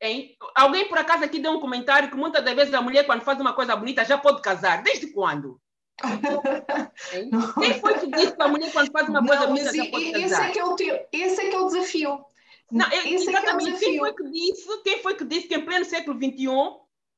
Hein? 0.00 0.36
Alguém 0.54 0.88
por 0.88 0.98
acaso 0.98 1.24
aqui 1.24 1.40
deu 1.40 1.52
um 1.52 1.60
comentário 1.60 2.08
que 2.08 2.16
muitas 2.16 2.44
das 2.44 2.54
vezes 2.54 2.72
a 2.72 2.80
mulher, 2.80 3.04
quando 3.04 3.22
faz 3.22 3.40
uma 3.40 3.52
coisa 3.52 3.74
bonita, 3.74 4.04
já 4.04 4.16
pode 4.16 4.40
casar. 4.42 4.82
Desde 4.82 5.08
quando? 5.08 5.60
Quem 7.58 7.80
foi 7.80 7.98
que 7.98 8.06
disse 8.06 8.36
que 8.36 8.42
a 8.42 8.48
mulher, 8.48 8.72
quando 8.72 8.92
faz 8.92 9.08
uma 9.08 9.26
coisa 9.26 9.42
Não, 9.42 9.48
bonita, 9.48 9.74
já 9.74 9.86
pode 9.86 10.04
esse 10.04 10.20
casar? 10.20 10.48
é 10.48 10.52
que 10.52 10.58
é 10.60 10.64
o 10.64 10.76
teu, 10.76 11.06
esse 11.12 11.40
é 11.40 11.48
que 11.50 11.56
é 11.56 11.58
o 11.58 11.66
desafio. 11.66 12.24
Não, 12.70 12.86
esse 12.88 12.96
é 12.96 13.02
que 13.02 13.08
é 13.08 13.16
o 13.16 13.30
exatamente. 13.30 13.78
quem 13.80 13.98
foi 13.98 14.14
que 14.14 14.30
disse? 14.30 14.82
Quem 14.82 15.02
foi 15.02 15.14
que 15.16 15.24
disse 15.24 15.48
que 15.48 15.54
em 15.56 15.64
pleno 15.64 15.84
século 15.84 16.16
XXI 16.16 16.48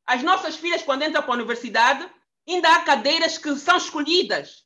as 0.06 0.22
nossas 0.22 0.56
filhas, 0.56 0.82
quando 0.82 1.04
entram 1.04 1.22
para 1.22 1.32
a 1.32 1.36
universidade, 1.36 2.08
ainda 2.48 2.74
há 2.74 2.80
cadeiras 2.80 3.36
que 3.36 3.54
são 3.56 3.76
escolhidas? 3.76 4.64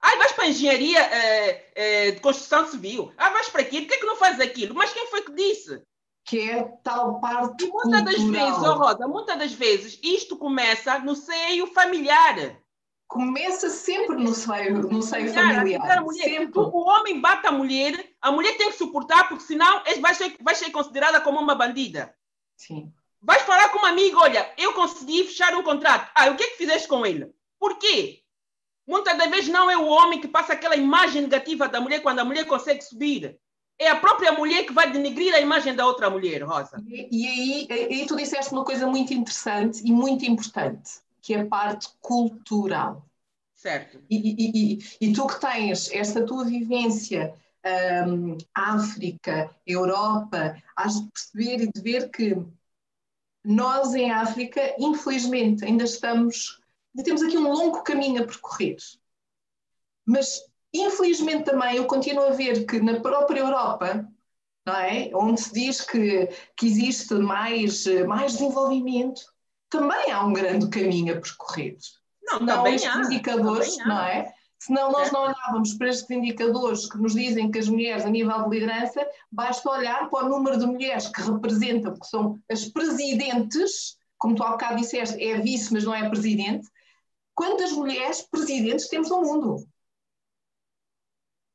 Ai, 0.00 0.16
vais 0.18 0.32
para 0.32 0.44
a 0.44 0.48
engenharia 0.48 1.00
eh, 1.00 1.72
eh, 1.74 2.10
de 2.12 2.20
construção 2.20 2.66
civil. 2.66 3.12
Ah, 3.16 3.30
vais 3.30 3.48
para 3.48 3.62
aquilo. 3.62 3.86
Por 3.86 3.88
que 3.88 3.94
é 3.94 4.00
que 4.00 4.06
não 4.06 4.16
fazes 4.16 4.40
aquilo? 4.40 4.74
Mas 4.74 4.92
quem 4.92 5.06
foi 5.06 5.22
que 5.22 5.32
disse? 5.32 5.82
Que 6.26 6.50
é 6.50 6.64
tal 6.82 7.20
parte 7.20 7.64
E 7.64 7.70
muitas 7.70 8.02
das 8.02 8.20
vezes, 8.20 8.58
oh 8.62 8.74
Rosa, 8.74 9.06
muitas 9.06 9.38
das 9.38 9.52
vezes 9.52 9.98
isto 10.02 10.36
começa 10.36 10.98
no 10.98 11.14
seio 11.14 11.68
familiar. 11.68 12.58
Começa 13.06 13.70
sempre 13.70 14.16
no 14.16 14.34
seio, 14.34 14.82
no 14.82 15.00
seio 15.00 15.32
Familiar, 15.32 15.54
familiar. 15.58 15.80
ficar 15.82 15.98
a 15.98 16.02
mulher. 16.02 16.24
Sempre. 16.24 16.48
Tu- 16.52 16.60
o 16.60 16.88
homem 16.88 17.20
bate 17.20 17.46
a 17.46 17.52
mulher, 17.52 18.10
a 18.20 18.32
mulher 18.32 18.56
tem 18.56 18.68
que 18.72 18.76
suportar, 18.76 19.28
porque 19.28 19.44
senão 19.44 19.82
vai 20.00 20.12
ser, 20.14 20.36
vai 20.40 20.56
ser 20.56 20.70
considerada 20.72 21.20
como 21.20 21.38
uma 21.38 21.54
bandida. 21.54 22.12
Sim. 22.56 22.92
Vais 23.22 23.42
falar 23.42 23.68
com 23.68 23.78
uma 23.78 23.90
amiga, 23.90 24.18
olha, 24.18 24.52
eu 24.58 24.72
consegui 24.72 25.24
fechar 25.24 25.54
um 25.54 25.62
contrato. 25.62 26.10
Ah, 26.16 26.28
o 26.30 26.36
que 26.36 26.42
é 26.42 26.50
que 26.50 26.56
fizeste 26.56 26.88
com 26.88 27.06
ele? 27.06 27.32
Por 27.60 27.78
quê? 27.78 28.22
Muitas 28.84 29.16
das 29.16 29.30
vezes 29.30 29.48
não 29.48 29.70
é 29.70 29.76
o 29.76 29.86
homem 29.86 30.20
que 30.20 30.28
passa 30.28 30.52
aquela 30.54 30.76
imagem 30.76 31.22
negativa 31.22 31.68
da 31.68 31.80
mulher 31.80 32.02
quando 32.02 32.18
a 32.18 32.24
mulher 32.24 32.44
consegue 32.46 32.82
subir. 32.82 33.38
É 33.78 33.88
a 33.88 33.96
própria 33.96 34.32
mulher 34.32 34.64
que 34.64 34.72
vai 34.72 34.90
denegrir 34.90 35.34
a 35.34 35.40
imagem 35.40 35.74
da 35.74 35.86
outra 35.86 36.08
mulher, 36.08 36.42
Rosa. 36.42 36.82
E, 36.88 37.08
e 37.10 37.26
aí, 37.26 37.68
aí 37.70 38.06
tu 38.06 38.16
disseste 38.16 38.52
uma 38.52 38.64
coisa 38.64 38.86
muito 38.86 39.12
interessante 39.12 39.82
e 39.84 39.92
muito 39.92 40.24
importante, 40.24 40.92
que 41.20 41.34
é 41.34 41.40
a 41.40 41.46
parte 41.46 41.88
cultural. 42.00 43.04
Certo. 43.54 43.98
E, 44.08 44.16
e- 44.16 44.78
e- 45.00 45.12
tu 45.12 45.26
que 45.26 45.40
tens 45.40 45.90
esta 45.90 46.24
tua 46.24 46.44
vivência, 46.44 47.34
hum, 48.06 48.38
África, 48.54 49.50
Europa, 49.66 50.56
has 50.76 51.00
de 51.00 51.08
perceber 51.10 51.62
e 51.64 51.70
de 51.72 51.80
ver 51.80 52.10
que 52.10 52.34
nós 53.44 53.94
em 53.94 54.10
África, 54.10 54.74
infelizmente, 54.78 55.64
ainda 55.64 55.84
estamos, 55.84 56.60
ainda 56.94 57.04
temos 57.04 57.22
aqui 57.22 57.38
um 57.38 57.50
longo 57.52 57.82
caminho 57.82 58.22
a 58.22 58.26
percorrer. 58.26 58.76
Mas, 60.04 60.40
infelizmente 60.80 61.44
também, 61.44 61.76
eu 61.76 61.86
continuo 61.86 62.24
a 62.24 62.30
ver 62.30 62.64
que 62.66 62.80
na 62.80 63.00
própria 63.00 63.40
Europa, 63.40 64.06
não 64.66 64.74
é? 64.74 65.10
onde 65.14 65.40
se 65.40 65.52
diz 65.52 65.80
que, 65.80 66.28
que 66.56 66.66
existe 66.66 67.14
mais, 67.14 67.84
mais 68.06 68.32
desenvolvimento, 68.32 69.22
também 69.70 70.10
há 70.10 70.24
um 70.24 70.32
grande 70.32 70.68
caminho 70.68 71.16
a 71.16 71.20
percorrer. 71.20 71.76
Não, 72.22 72.38
Senão 72.38 72.56
também 72.56 72.86
há, 72.86 72.96
indicadores, 72.98 73.76
também 73.76 73.84
há. 73.84 73.88
não 73.88 74.04
é? 74.04 74.34
Senão 74.58 74.90
nós 74.90 75.02
Certo. 75.08 75.12
não 75.12 75.22
olhávamos 75.24 75.74
para 75.74 75.88
estes 75.88 76.10
indicadores 76.10 76.88
que 76.88 76.98
nos 76.98 77.14
dizem 77.14 77.50
que 77.50 77.58
as 77.58 77.68
mulheres, 77.68 78.04
a 78.04 78.10
nível 78.10 78.42
de 78.48 78.58
liderança, 78.58 79.06
basta 79.30 79.70
olhar 79.70 80.08
para 80.10 80.26
o 80.26 80.28
número 80.28 80.58
de 80.58 80.66
mulheres 80.66 81.08
que 81.08 81.20
representam, 81.20 81.94
que 81.96 82.06
são 82.06 82.38
as 82.50 82.64
presidentes, 82.64 83.96
como 84.18 84.34
tu 84.34 84.42
há 84.42 84.52
bocado 84.52 84.76
disseste, 84.76 85.22
é 85.22 85.38
vice, 85.40 85.72
mas 85.72 85.84
não 85.84 85.94
é 85.94 86.08
presidente. 86.08 86.66
Quantas 87.34 87.70
mulheres 87.72 88.22
presidentes 88.22 88.88
temos 88.88 89.10
no 89.10 89.20
mundo? 89.20 89.56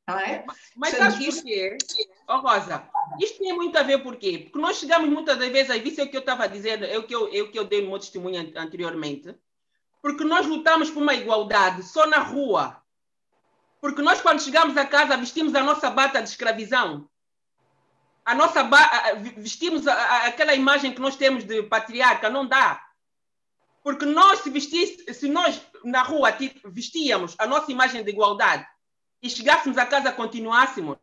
Não 0.08 0.18
é? 0.18 0.44
Mas 0.76 0.90
Portanto, 0.90 1.12
sabes 1.12 1.28
isto- 1.28 1.42
porquê? 1.42 1.78
Ó 2.26 2.38
Rosa, 2.40 2.88
isto 3.20 3.38
tem 3.38 3.52
muito 3.52 3.76
a 3.78 3.82
ver 3.82 4.02
por 4.02 4.16
quê? 4.16 4.40
Porque 4.44 4.58
nós 4.58 4.76
chegamos 4.78 5.08
muitas 5.08 5.38
das 5.38 5.48
vezes, 5.50 5.84
isso 5.84 6.00
é 6.00 6.04
o 6.04 6.08
que 6.10 6.16
eu 6.16 6.20
estava 6.20 6.48
dizendo, 6.48 6.84
é 6.84 6.98
o 6.98 7.04
que 7.04 7.14
eu, 7.14 7.28
é 7.32 7.40
o 7.40 7.50
que 7.50 7.58
eu 7.58 7.64
dei 7.64 7.82
no 7.82 7.90
meu 7.90 7.98
testemunho 7.98 8.40
an- 8.40 8.60
anteriormente, 8.62 9.34
porque 10.00 10.24
nós 10.24 10.46
lutamos 10.46 10.90
por 10.90 11.02
uma 11.02 11.14
igualdade 11.14 11.82
só 11.84 12.06
na 12.06 12.18
rua. 12.18 12.82
Porque 13.80 14.02
nós, 14.02 14.20
quando 14.20 14.42
chegamos 14.42 14.76
a 14.76 14.84
casa, 14.86 15.16
vestimos 15.16 15.54
a 15.54 15.62
nossa 15.62 15.90
bata 15.90 16.20
de 16.22 16.28
escravizão. 16.28 17.08
A 18.24 18.34
nossa 18.34 18.62
ba 18.62 19.12
vestimos 19.36 19.86
a- 19.88 19.94
a- 19.94 20.26
aquela 20.26 20.54
imagem 20.54 20.92
que 20.92 21.00
nós 21.00 21.16
temos 21.16 21.44
de 21.44 21.62
patriarca, 21.64 22.30
não 22.30 22.46
dá. 22.46 22.80
Porque 23.82 24.04
nós, 24.04 24.40
se, 24.40 24.50
vestisse, 24.50 25.12
se 25.12 25.28
nós 25.28 25.60
na 25.84 26.02
rua 26.02 26.32
vestíamos 26.66 27.34
a 27.38 27.46
nossa 27.46 27.70
imagem 27.72 28.04
de 28.04 28.10
igualdade 28.10 28.64
e 29.22 29.30
chegássemos 29.30 29.78
a 29.78 29.86
casa 29.86 30.12
continuássemos, 30.12 30.98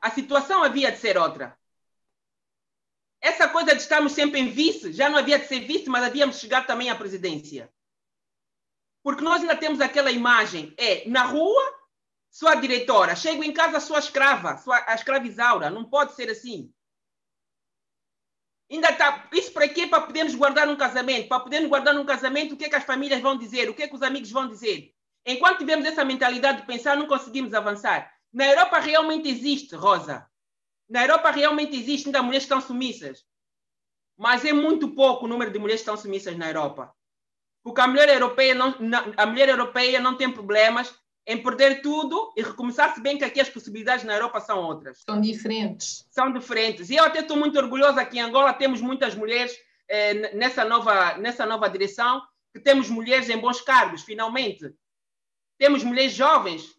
a 0.00 0.10
situação 0.10 0.62
havia 0.62 0.92
de 0.92 0.98
ser 0.98 1.18
outra. 1.18 1.58
Essa 3.20 3.48
coisa 3.48 3.74
de 3.74 3.82
estarmos 3.82 4.12
sempre 4.12 4.40
em 4.40 4.50
vice, 4.50 4.92
já 4.92 5.08
não 5.08 5.18
havia 5.18 5.38
de 5.38 5.46
ser 5.46 5.60
vice, 5.60 5.88
mas 5.88 6.04
havíamos 6.04 6.38
chegar 6.38 6.66
também 6.66 6.88
à 6.88 6.94
presidência. 6.94 7.72
Porque 9.02 9.22
nós 9.22 9.42
ainda 9.42 9.56
temos 9.56 9.80
aquela 9.80 10.10
imagem, 10.10 10.72
é 10.76 11.08
na 11.08 11.24
rua, 11.24 11.62
sua 12.30 12.54
diretora, 12.54 13.14
chego 13.14 13.44
em 13.44 13.52
casa, 13.52 13.80
sua 13.80 13.98
escrava, 13.98 14.56
sua, 14.58 14.82
a 14.86 14.94
escravizaura, 14.94 15.68
não 15.70 15.84
pode 15.84 16.14
ser 16.14 16.30
assim. 16.30 16.72
Ainda 18.70 18.90
tá, 18.92 19.28
isso 19.32 19.52
para 19.52 19.68
quê? 19.68 19.86
Para 19.86 20.00
podermos 20.00 20.34
guardar 20.34 20.66
um 20.66 20.76
casamento. 20.76 21.28
Para 21.28 21.40
podermos 21.40 21.68
guardar 21.68 21.94
um 21.94 22.06
casamento, 22.06 22.54
o 22.54 22.56
que 22.56 22.64
é 22.64 22.70
que 22.70 22.76
as 22.76 22.84
famílias 22.84 23.20
vão 23.20 23.36
dizer? 23.36 23.68
O 23.68 23.74
que 23.74 23.82
é 23.82 23.88
que 23.88 23.94
os 23.94 24.02
amigos 24.02 24.30
vão 24.30 24.48
dizer? 24.48 24.91
Enquanto 25.26 25.58
tivermos 25.58 25.86
essa 25.86 26.04
mentalidade 26.04 26.62
de 26.62 26.66
pensar, 26.66 26.96
não 26.96 27.06
conseguimos 27.06 27.54
avançar. 27.54 28.10
Na 28.32 28.46
Europa 28.46 28.78
realmente 28.80 29.28
existe, 29.28 29.74
Rosa. 29.76 30.26
Na 30.88 31.02
Europa 31.02 31.30
realmente 31.30 31.76
existe, 31.76 32.06
ainda 32.06 32.22
mulheres 32.22 32.46
que 32.46 32.52
estão 32.52 32.60
submissas. 32.66 33.24
Mas 34.18 34.44
é 34.44 34.52
muito 34.52 34.94
pouco 34.94 35.24
o 35.24 35.28
número 35.28 35.50
de 35.52 35.58
mulheres 35.58 35.80
que 35.80 35.84
estão 35.84 35.96
submissas 35.96 36.36
na 36.36 36.48
Europa. 36.48 36.92
Porque 37.62 37.80
a 37.80 37.86
mulher 37.86 38.08
europeia 38.08 38.54
não, 38.54 38.74
a 39.16 39.26
mulher 39.26 39.48
europeia 39.48 40.00
não 40.00 40.16
tem 40.16 40.30
problemas 40.30 40.92
em 41.24 41.40
perder 41.40 41.82
tudo 41.82 42.32
e 42.36 42.42
recomeçar, 42.42 42.92
se 42.92 43.00
bem 43.00 43.16
que 43.16 43.24
aqui 43.24 43.40
as 43.40 43.48
possibilidades 43.48 44.04
na 44.04 44.14
Europa 44.14 44.40
são 44.40 44.58
outras 44.58 45.02
São 45.08 45.20
diferentes. 45.20 46.04
são 46.10 46.32
diferentes. 46.32 46.90
E 46.90 46.96
eu 46.96 47.04
até 47.04 47.20
estou 47.20 47.36
muito 47.36 47.56
orgulhosa 47.56 48.04
que 48.04 48.18
em 48.18 48.20
Angola 48.20 48.52
temos 48.52 48.80
muitas 48.80 49.14
mulheres 49.14 49.56
eh, 49.88 50.34
nessa, 50.34 50.64
nova, 50.64 51.16
nessa 51.18 51.46
nova 51.46 51.68
direção, 51.68 52.20
que 52.52 52.58
temos 52.60 52.90
mulheres 52.90 53.30
em 53.30 53.38
bons 53.38 53.60
cargos, 53.60 54.02
finalmente. 54.02 54.74
Temos 55.58 55.84
mulheres 55.84 56.12
jovens 56.12 56.74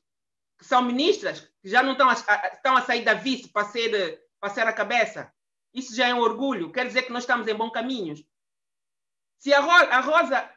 que 0.58 0.66
são 0.66 0.82
ministras, 0.82 1.42
que 1.62 1.70
já 1.70 1.84
não 1.84 1.94
estão 1.94 2.10
a, 2.10 2.14
estão 2.14 2.78
a 2.78 2.82
sair 2.82 3.04
da 3.04 3.14
vice 3.14 3.50
para 3.50 3.68
ser, 3.68 4.22
para 4.40 4.50
ser 4.50 4.68
a 4.68 4.74
cabeça. 4.74 5.34
Isso 5.74 5.96
já 5.96 6.08
é 6.08 6.14
um 6.14 6.20
orgulho, 6.20 6.72
quer 6.72 6.86
dizer 6.86 7.04
que 7.04 7.12
nós 7.12 7.24
estamos 7.24 7.48
em 7.48 7.56
bons 7.56 7.72
caminhos. 7.72 8.24
Se 9.40 9.54
a, 9.54 9.60
a 9.60 10.00
Rosa 10.00 10.50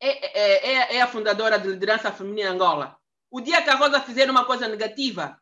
é, 0.00 0.08
é, 0.08 0.72
é, 0.72 0.96
é 0.96 1.02
a 1.02 1.06
fundadora 1.06 1.58
de 1.58 1.68
liderança 1.68 2.12
feminina 2.12 2.50
em 2.50 2.52
Angola, 2.52 2.98
o 3.30 3.40
dia 3.40 3.62
que 3.62 3.70
a 3.70 3.74
Rosa 3.74 4.00
fizer 4.00 4.30
uma 4.30 4.44
coisa 4.44 4.68
negativa, 4.68 5.40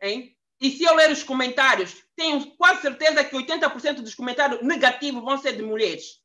hein? 0.00 0.36
E 0.60 0.70
se 0.70 0.84
eu 0.84 0.94
ler 0.94 1.10
os 1.10 1.22
comentários, 1.22 2.04
tenho 2.16 2.56
quase 2.56 2.82
certeza 2.82 3.24
que 3.24 3.36
80% 3.36 4.00
dos 4.00 4.14
comentários 4.14 4.62
negativos 4.62 5.22
vão 5.22 5.36
ser 5.36 5.56
de 5.56 5.62
mulheres. 5.62 6.22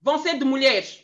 Vão 0.00 0.18
ser 0.18 0.38
de 0.38 0.44
mulheres. 0.44 1.01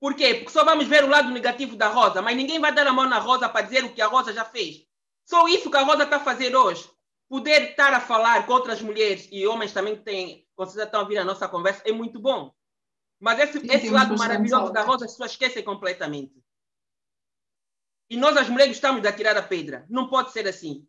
Por 0.00 0.14
quê? 0.14 0.34
Porque 0.34 0.50
só 0.50 0.64
vamos 0.64 0.88
ver 0.88 1.04
o 1.04 1.08
lado 1.08 1.30
negativo 1.30 1.76
da 1.76 1.88
Rosa, 1.88 2.22
mas 2.22 2.34
ninguém 2.34 2.58
vai 2.58 2.74
dar 2.74 2.86
a 2.86 2.92
mão 2.92 3.06
na 3.06 3.18
Rosa 3.18 3.48
para 3.48 3.66
dizer 3.66 3.84
o 3.84 3.92
que 3.92 4.00
a 4.00 4.06
Rosa 4.06 4.32
já 4.32 4.44
fez. 4.44 4.86
Só 5.26 5.46
isso 5.46 5.70
que 5.70 5.76
a 5.76 5.82
Rosa 5.82 6.04
está 6.04 6.16
a 6.16 6.24
fazer 6.24 6.56
hoje. 6.56 6.90
Poder 7.28 7.70
estar 7.70 7.92
a 7.92 8.00
falar 8.00 8.46
com 8.46 8.54
outras 8.54 8.80
mulheres 8.80 9.28
e 9.30 9.46
homens 9.46 9.72
também 9.72 9.94
que 9.94 10.02
têm, 10.02 10.48
com 10.56 10.64
certeza 10.64 10.86
estão 10.86 11.00
a 11.00 11.02
ouvir 11.02 11.18
a 11.18 11.24
nossa 11.24 11.46
conversa, 11.46 11.82
é 11.84 11.92
muito 11.92 12.18
bom. 12.18 12.52
Mas 13.20 13.38
esse, 13.38 13.58
esse 13.70 13.90
lado 13.90 14.16
maravilhoso 14.16 14.72
da. 14.72 14.82
Rosa 14.82 15.04
as 15.04 15.12
pessoas 15.12 15.32
esquecem 15.32 15.62
completamente. 15.62 16.42
E 18.08 18.16
nós, 18.16 18.36
as 18.36 18.48
mulheres, 18.48 18.72
gostamos 18.72 19.02
de 19.02 19.06
atirar 19.06 19.36
a 19.36 19.42
pedra. 19.42 19.86
Não 19.88 20.08
pode 20.08 20.32
ser 20.32 20.48
assim. 20.48 20.88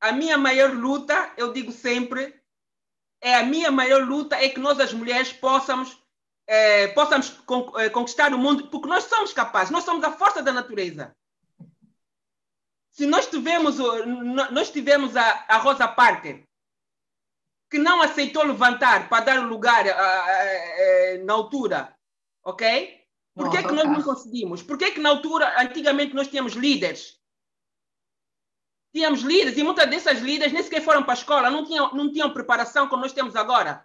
A 0.00 0.10
minha 0.10 0.36
maior 0.36 0.72
luta, 0.72 1.32
eu 1.36 1.52
digo 1.52 1.70
sempre, 1.70 2.42
é 3.20 3.36
a 3.36 3.42
minha 3.44 3.70
maior 3.70 4.04
luta 4.04 4.36
é 4.36 4.48
que 4.48 4.58
nós, 4.58 4.80
as 4.80 4.92
mulheres, 4.92 5.32
possamos, 5.32 5.96
eh, 6.46 6.88
possamos 6.88 7.30
con- 7.46 7.72
eh, 7.78 7.90
conquistar 7.90 8.32
o 8.34 8.38
mundo, 8.38 8.68
porque 8.68 8.88
nós 8.88 9.04
somos 9.04 9.32
capazes, 9.32 9.70
nós 9.70 9.84
somos 9.84 10.04
a 10.04 10.12
força 10.12 10.42
da 10.42 10.52
natureza. 10.52 11.14
Se 12.90 13.06
nós 13.06 13.26
tivemos, 13.26 13.78
nós 14.52 14.70
tivemos 14.70 15.16
a, 15.16 15.44
a 15.48 15.58
Rosa 15.58 15.88
Parker, 15.88 16.44
que 17.70 17.78
não 17.78 18.00
aceitou 18.02 18.44
levantar 18.44 19.08
para 19.08 19.24
dar 19.24 19.46
lugar 19.48 19.88
a, 19.88 19.92
a, 19.92 21.18
na 21.24 21.32
altura, 21.32 21.96
ok? 22.44 23.02
Por 23.34 23.50
que, 23.50 23.56
é 23.56 23.62
que 23.64 23.72
nós 23.72 23.84
não 23.88 24.00
conseguimos? 24.00 24.62
Por 24.62 24.78
que, 24.78 24.84
é 24.84 24.90
que 24.92 25.00
na 25.00 25.08
altura, 25.08 25.60
antigamente, 25.60 26.14
nós 26.14 26.28
tínhamos 26.28 26.52
líderes? 26.52 27.18
Tínhamos 28.94 29.22
líderes 29.22 29.58
e 29.58 29.64
muitas 29.64 29.90
dessas 29.90 30.20
líderes 30.20 30.52
nem 30.52 30.62
sequer 30.62 30.80
foram 30.84 31.02
para 31.02 31.14
a 31.14 31.16
escola, 31.16 31.50
não 31.50 31.64
tinham, 31.64 31.92
não 31.94 32.12
tinham 32.12 32.32
preparação 32.32 32.88
como 32.88 33.02
nós 33.02 33.12
temos 33.12 33.34
agora. 33.34 33.84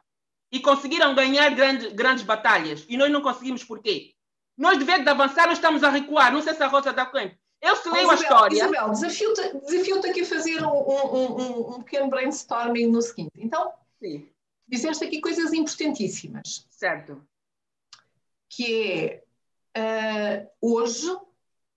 E 0.52 0.60
conseguiram 0.60 1.14
ganhar 1.14 1.50
grandes, 1.52 1.94
grandes 1.94 2.24
batalhas. 2.24 2.86
E 2.90 2.98
nós 2.98 3.12
não 3.12 3.22
conseguimos 3.22 3.64
por 3.64 3.80
quê? 3.80 4.14
Nós, 4.58 4.78
de 4.78 4.84
vez 4.84 5.04
de 5.04 5.10
avançar, 5.10 5.48
nós 5.48 5.58
estamos 5.58 5.84
a 5.84 5.90
recuar. 5.90 6.34
Não 6.34 6.42
sei 6.42 6.54
se 6.54 6.64
a 6.64 6.68
Rosa 6.68 6.92
dá 6.92 7.06
conta. 7.06 7.38
Eu 7.62 7.76
se 7.76 7.90
leio 7.90 8.10
a 8.10 8.16
história. 8.16 8.56
Isabel, 8.56 8.92
desafio-te 8.92 9.60
desafio 9.66 10.00
aqui 10.00 10.22
a 10.22 10.26
fazer 10.26 10.64
um, 10.64 10.70
um, 10.70 11.16
um, 11.16 11.76
um, 11.76 11.82
pequeno 11.82 12.10
brainstorming 12.10 12.88
no 12.88 13.02
seguinte. 13.02 13.32
Então, 13.36 13.74
Sim. 14.02 14.30
disseste 14.68 15.04
aqui 15.04 15.20
coisas 15.20 15.54
importantíssimas. 15.54 16.66
Certo. 16.70 17.22
Que 18.50 19.22
é, 19.74 20.48
uh, 20.62 20.76
hoje, 20.76 21.10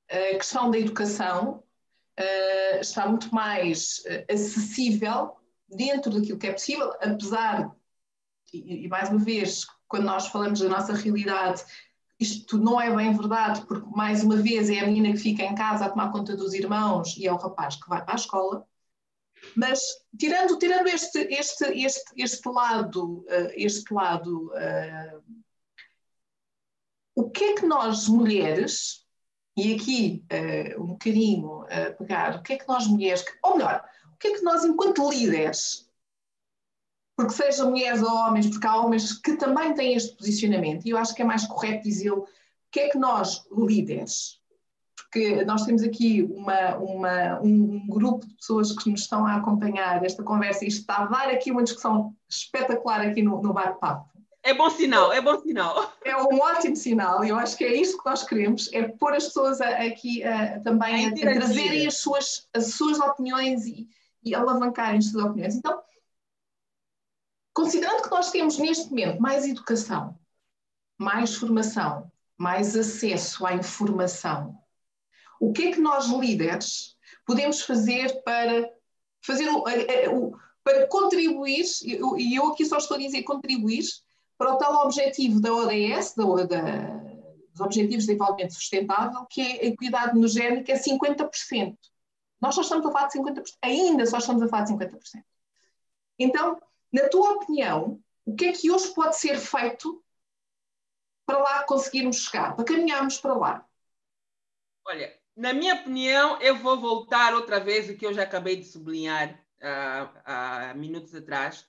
a 0.09 0.37
questão 0.37 0.71
da 0.71 0.79
educação 0.79 1.63
uh, 2.19 2.81
está 2.81 3.07
muito 3.07 3.35
mais 3.35 4.05
uh, 4.07 4.33
acessível 4.33 5.37
dentro 5.69 6.13
daquilo 6.13 6.39
que 6.39 6.47
é 6.47 6.53
possível, 6.53 6.93
apesar, 7.01 7.75
e, 8.53 8.89
mais 8.89 9.09
uma 9.09 9.19
vez, 9.19 9.67
quando 9.89 10.05
nós 10.05 10.27
falamos 10.29 10.61
da 10.61 10.69
nossa 10.69 10.95
realidade, 10.95 11.65
isto 12.19 12.57
não 12.57 12.81
é 12.81 12.95
bem 12.95 13.13
verdade, 13.17 13.63
porque 13.67 13.89
mais 13.91 14.23
uma 14.23 14.37
vez 14.37 14.71
é 14.71 14.81
a 14.81 14.87
menina 14.87 15.13
que 15.13 15.19
fica 15.19 15.43
em 15.43 15.55
casa 15.55 15.85
a 15.85 15.91
tomar 15.91 16.13
conta 16.13 16.37
dos 16.37 16.55
irmãos 16.55 17.17
e 17.17 17.27
é 17.27 17.33
o 17.33 17.37
rapaz 17.37 17.77
que 17.77 17.89
vai 17.89 18.05
para 18.05 18.15
a 18.15 18.17
escola. 18.17 18.67
Mas 19.57 19.81
tirando, 20.17 20.57
tirando 20.59 20.87
este, 20.87 21.19
este, 21.19 21.65
este, 21.65 22.13
este 22.17 22.49
lado, 22.49 23.25
uh, 23.29 23.51
este 23.57 23.93
lado 23.93 24.53
uh, 24.53 25.23
o 27.15 27.29
que 27.31 27.45
é 27.45 27.55
que 27.57 27.67
nós 27.67 28.09
mulheres, 28.09 29.05
e 29.57 29.75
aqui 29.75 30.25
uh, 30.33 30.83
um 30.83 30.87
bocadinho 30.89 31.65
pegar, 31.99 32.37
o 32.37 32.43
que 32.43 32.53
é 32.53 32.59
que 32.59 32.69
nós 32.69 32.87
mulheres, 32.87 33.25
ou 33.43 33.57
melhor, 33.57 33.85
o 34.15 34.17
que 34.17 34.29
é 34.29 34.35
que 34.35 34.43
nós 34.43 34.65
enquanto 34.65 35.11
líderes 35.11 35.91
porque 37.23 37.35
sejam 37.35 37.71
mulheres 37.71 38.03
ou 38.03 38.13
homens, 38.13 38.49
porque 38.49 38.67
há 38.67 38.77
homens 38.77 39.13
que 39.13 39.37
também 39.37 39.73
têm 39.75 39.95
este 39.95 40.17
posicionamento, 40.17 40.85
e 40.85 40.91
eu 40.91 40.99
acho 40.99 41.15
que 41.15 41.23
é 41.23 41.25
mais 41.25 41.47
correto 41.47 41.85
dizer 41.85 42.11
o 42.11 42.27
que 42.71 42.81
é 42.81 42.89
que 42.89 42.99
nós, 42.99 43.45
líderes, 43.57 44.41
porque 44.97 45.45
nós 45.45 45.65
temos 45.65 45.85
aqui 45.85 46.23
uma, 46.23 46.77
uma, 46.79 47.41
um, 47.41 47.87
grupo 47.87 48.27
de 48.27 48.35
pessoas 48.35 48.73
que 48.73 48.91
nos 48.91 49.03
estão 49.03 49.25
a 49.25 49.37
acompanhar 49.37 50.05
esta 50.05 50.23
conversa 50.25 50.65
e 50.65 50.69
está 50.69 50.97
a 50.97 51.07
dar 51.07 51.29
aqui 51.29 51.53
uma 51.53 51.63
discussão 51.63 52.13
espetacular 52.29 53.03
aqui 53.03 53.23
no, 53.23 53.41
no 53.41 53.53
bate-papo. 53.53 54.11
É 54.43 54.53
bom 54.53 54.69
sinal, 54.69 55.13
é 55.13 55.21
bom 55.21 55.39
sinal. 55.41 55.93
É 56.05 56.17
um 56.17 56.41
ótimo 56.41 56.75
sinal, 56.75 57.25
e 57.25 57.29
eu 57.29 57.37
acho 57.37 57.57
que 57.57 57.63
é 57.63 57.73
isto 57.73 57.99
que 57.99 58.11
nós 58.11 58.25
queremos, 58.25 58.69
é 58.73 58.89
pôr 58.89 59.15
as 59.15 59.27
pessoas 59.27 59.61
aqui 59.61 60.23
também 60.65 61.07
a, 61.07 61.11
a, 61.11 61.35
trazerem 61.35 61.87
as 61.87 61.99
suas, 61.99 62.49
as 62.53 62.73
suas 62.75 62.99
opiniões 62.99 63.65
e, 63.65 63.87
e 64.25 64.35
alavancarem 64.35 64.99
as 64.99 65.07
suas 65.07 65.25
opiniões. 65.25 65.55
Então, 65.55 65.81
Considerando 67.55 68.03
que 68.03 68.11
nós 68.11 68.31
temos 68.31 68.59
neste 68.59 68.91
momento 68.91 69.21
mais 69.21 69.47
educação, 69.47 70.19
mais 70.99 71.35
formação, 71.35 72.11
mais 72.37 72.77
acesso 72.77 73.45
à 73.47 73.55
informação, 73.55 74.59
o 75.41 75.53
que 75.53 75.69
é 75.69 75.73
que 75.73 75.81
nós 75.81 76.07
líderes 76.07 76.97
podemos 77.27 77.63
fazer 77.63 78.23
para 78.23 78.71
fazer 79.25 79.49
o, 79.49 79.65
o 80.15 80.37
para 80.65 80.87
contribuir, 80.87 81.65
e 81.83 82.37
eu 82.37 82.47
aqui 82.47 82.65
só 82.65 82.77
estou 82.79 82.97
a 82.97 83.01
dizer 83.01 83.25
contribuir, 83.25 83.85
para 84.39 84.55
o 84.55 84.59
tal 84.59 84.85
objetivo 84.85 85.41
da 85.41 85.53
ODS, 85.53 86.15
da, 86.17 86.25
da, 86.45 87.03
dos 87.53 87.61
Objetivos 87.61 88.05
de 88.05 88.13
Desenvolvimento 88.13 88.55
Sustentável, 88.55 89.27
que 89.31 89.41
é 89.41 89.45
a 89.45 89.67
equidade 89.67 90.19
no 90.19 90.27
género, 90.27 90.65
que 90.65 90.73
é 90.73 90.79
50%. 90.79 91.77
Nós 92.41 92.55
só 92.55 92.61
estamos 92.63 92.87
a 92.87 92.91
falar 92.91 93.07
de 93.07 93.19
50%, 93.19 93.43
ainda 93.63 94.07
só 94.07 94.19
estamos 94.19 94.43
a 94.43 94.49
falar 94.49 94.65
de 94.65 94.73
50%. 94.73 94.99
Então, 96.19 96.61
na 96.93 97.09
tua 97.09 97.33
opinião, 97.33 98.03
o 98.25 98.37
que 98.37 98.47
é 98.47 98.53
que 98.53 98.71
hoje 98.71 98.93
pode 98.95 99.19
ser 99.19 99.39
feito 99.39 100.05
para 101.27 101.39
lá 101.39 101.65
conseguirmos 101.65 102.17
chegar, 102.17 102.55
para 102.55 102.65
caminharmos 102.65 103.19
para 103.19 103.35
lá? 103.35 103.67
Olha, 104.87 105.17
na 105.35 105.53
minha 105.53 105.75
opinião, 105.75 106.41
eu 106.41 106.57
vou 106.57 106.79
voltar 106.81 107.35
outra 107.35 107.59
vez 107.59 107.89
o 107.89 107.97
que 107.97 108.05
eu 108.05 108.13
já 108.13 108.25
acabei 108.25 108.57
de 108.57 108.65
sublinhar 108.65 109.33
uh, 109.33 110.21
há 110.25 110.75
minutos 110.75 111.15
atrás. 111.15 111.67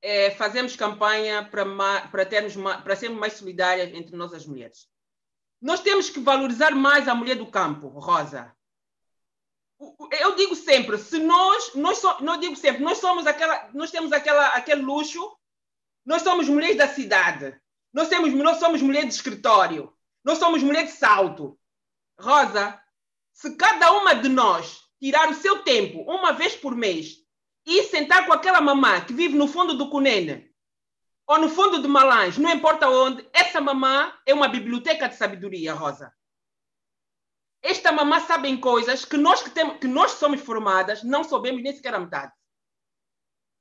É, 0.00 0.30
fazemos 0.30 0.76
campanha 0.76 1.44
para, 1.44 1.64
para, 2.08 2.24
termos, 2.24 2.54
para 2.56 2.96
sermos 2.96 3.18
mais 3.18 3.32
solidárias 3.34 3.92
entre 3.92 4.16
nós 4.16 4.32
as 4.32 4.46
mulheres. 4.46 4.88
Nós 5.60 5.80
temos 5.80 6.08
que 6.08 6.20
valorizar 6.20 6.70
mais 6.70 7.08
a 7.08 7.14
mulher 7.14 7.34
do 7.34 7.50
campo, 7.50 7.88
Rosa 7.88 8.56
eu 10.20 10.34
digo 10.34 10.56
sempre, 10.56 10.98
se 10.98 11.18
nós, 11.18 11.74
nós 11.74 11.98
so, 11.98 12.16
não 12.20 12.38
digo 12.38 12.56
sempre, 12.56 12.82
nós 12.82 12.98
somos 12.98 13.26
aquela, 13.26 13.70
nós 13.72 13.90
temos 13.90 14.12
aquela, 14.12 14.48
aquele 14.48 14.82
luxo, 14.82 15.36
nós 16.04 16.22
somos 16.22 16.48
mulheres 16.48 16.76
da 16.76 16.88
cidade, 16.88 17.58
nós, 17.92 18.08
temos, 18.08 18.32
nós 18.34 18.58
somos 18.58 18.82
mulheres 18.82 19.08
de 19.08 19.14
escritório, 19.14 19.92
nós 20.24 20.38
somos 20.38 20.62
mulheres 20.62 20.92
de 20.92 20.96
salto. 20.96 21.58
Rosa, 22.18 22.80
se 23.32 23.54
cada 23.56 23.92
uma 23.92 24.14
de 24.14 24.28
nós 24.28 24.80
tirar 25.00 25.28
o 25.28 25.34
seu 25.34 25.62
tempo 25.62 26.00
uma 26.10 26.32
vez 26.32 26.56
por 26.56 26.74
mês 26.74 27.18
e 27.64 27.84
sentar 27.84 28.26
com 28.26 28.32
aquela 28.32 28.60
mamã 28.60 29.00
que 29.00 29.12
vive 29.12 29.36
no 29.36 29.46
fundo 29.46 29.74
do 29.74 29.88
Cunene 29.90 30.50
ou 31.26 31.38
no 31.38 31.48
fundo 31.48 31.80
de 31.80 31.86
Malange, 31.86 32.40
não 32.40 32.50
importa 32.50 32.88
onde, 32.88 33.28
essa 33.32 33.60
mamã 33.60 34.12
é 34.26 34.34
uma 34.34 34.48
biblioteca 34.48 35.08
de 35.08 35.14
sabedoria, 35.14 35.74
Rosa 35.74 36.12
esta 37.68 37.92
mamã 37.92 38.18
sabem 38.20 38.58
coisas 38.58 39.04
que 39.04 39.18
nós 39.18 39.42
que, 39.42 39.50
temos, 39.50 39.78
que 39.78 39.86
nós 39.86 40.12
somos 40.12 40.40
formadas 40.40 41.02
não 41.02 41.22
soubemos 41.22 41.62
nem 41.62 41.74
sequer 41.74 41.94
a 41.94 42.00
metade. 42.00 42.32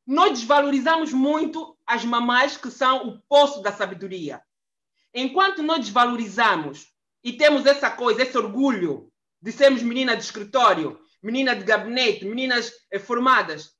Nós 0.06 0.40
desvalorizamos 0.40 1.12
muito 1.12 1.78
as 1.86 2.06
mamães 2.06 2.56
que 2.56 2.72
são 2.72 3.06
o 3.06 3.22
poço 3.24 3.62
da 3.62 3.74
sabedoria. 3.74 4.42
Enquanto 5.14 5.62
nós 5.62 5.80
desvalorizamos 5.80 6.88
e 7.22 7.34
temos 7.34 7.66
essa 7.66 7.92
coisa, 7.92 8.24
esse 8.24 8.38
orgulho 8.38 9.12
de 9.42 9.52
sermos 9.52 9.84
menina 9.84 10.16
de 10.16 10.24
escritório, 10.24 10.98
menina 11.22 11.54
de 11.54 11.66
gabinete, 11.66 12.24
meninas 12.24 12.72
eh, 12.90 13.00
formadas, 13.00 13.74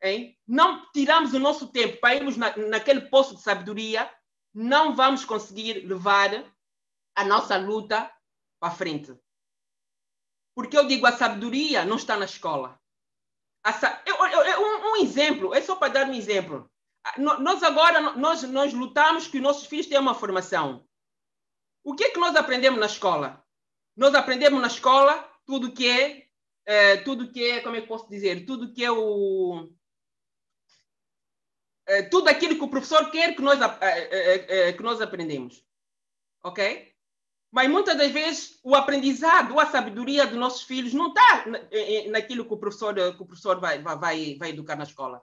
hein? 0.00 0.38
não 0.46 0.88
tiramos 0.92 1.34
o 1.34 1.40
nosso 1.40 1.66
tempo 1.72 1.98
para 1.98 2.14
irmos 2.14 2.36
na, 2.36 2.56
naquele 2.56 3.00
poço 3.02 3.34
de 3.34 3.42
sabedoria, 3.42 4.08
não 4.54 4.94
vamos 4.94 5.24
conseguir 5.24 5.84
levar 5.84 6.44
a 7.16 7.24
nossa 7.24 7.56
luta 7.56 8.08
para 8.66 8.70
frente. 8.74 9.16
Porque 10.54 10.76
eu 10.76 10.86
digo, 10.86 11.06
a 11.06 11.12
sabedoria 11.12 11.84
não 11.84 11.96
está 11.96 12.16
na 12.16 12.24
escola. 12.24 12.80
Sa... 13.80 14.02
eu, 14.06 14.14
eu, 14.14 14.42
eu, 14.42 14.60
um, 14.60 14.92
um, 14.92 14.96
exemplo, 14.96 15.54
é 15.54 15.60
só 15.60 15.76
para 15.76 15.92
dar 15.92 16.08
um 16.08 16.14
exemplo. 16.14 16.70
Ah, 17.04 17.14
nós 17.18 17.62
agora, 17.62 18.00
nós, 18.16 18.42
nós 18.42 18.72
lutamos 18.72 19.28
que 19.28 19.36
os 19.36 19.42
nossos 19.42 19.66
filhos 19.66 19.86
tenham 19.86 20.02
uma 20.02 20.14
formação. 20.14 20.84
O 21.84 21.94
que 21.94 22.04
é 22.04 22.10
que 22.10 22.18
nós 22.18 22.34
aprendemos 22.34 22.80
na 22.80 22.86
escola? 22.86 23.44
Nós 23.96 24.14
aprendemos 24.14 24.60
na 24.60 24.66
escola 24.66 25.30
tudo 25.44 25.72
que 25.72 25.88
é, 25.88 26.28
é 26.64 26.96
tudo 26.98 27.30
que 27.30 27.44
é, 27.44 27.60
como 27.60 27.76
é 27.76 27.80
que 27.80 27.86
posso 27.86 28.08
dizer, 28.08 28.44
tudo 28.44 28.72
que 28.72 28.84
é 28.84 28.90
o 28.90 29.68
é, 31.86 32.02
tudo 32.02 32.28
aquilo 32.28 32.56
que 32.56 32.64
o 32.64 32.68
professor 32.68 33.08
quer 33.12 33.36
que 33.36 33.42
nós, 33.42 33.60
é, 33.80 34.72
que 34.72 34.82
nós 34.82 35.00
aprendemos. 35.00 35.64
Ok? 36.42 36.95
Mas 37.56 37.70
muitas 37.70 37.96
das 37.96 38.12
vezes 38.12 38.60
o 38.62 38.74
aprendizado, 38.74 39.58
a 39.58 39.64
sabedoria 39.64 40.26
dos 40.26 40.36
nossos 40.36 40.64
filhos 40.64 40.92
não 40.92 41.08
está 41.08 41.46
naquilo 42.10 42.44
que 42.44 42.52
o 42.52 42.58
professor, 42.58 42.94
que 42.94 43.22
o 43.22 43.24
professor 43.24 43.58
vai, 43.58 43.80
vai, 43.80 44.36
vai 44.38 44.50
educar 44.50 44.76
na 44.76 44.84
escola. 44.84 45.22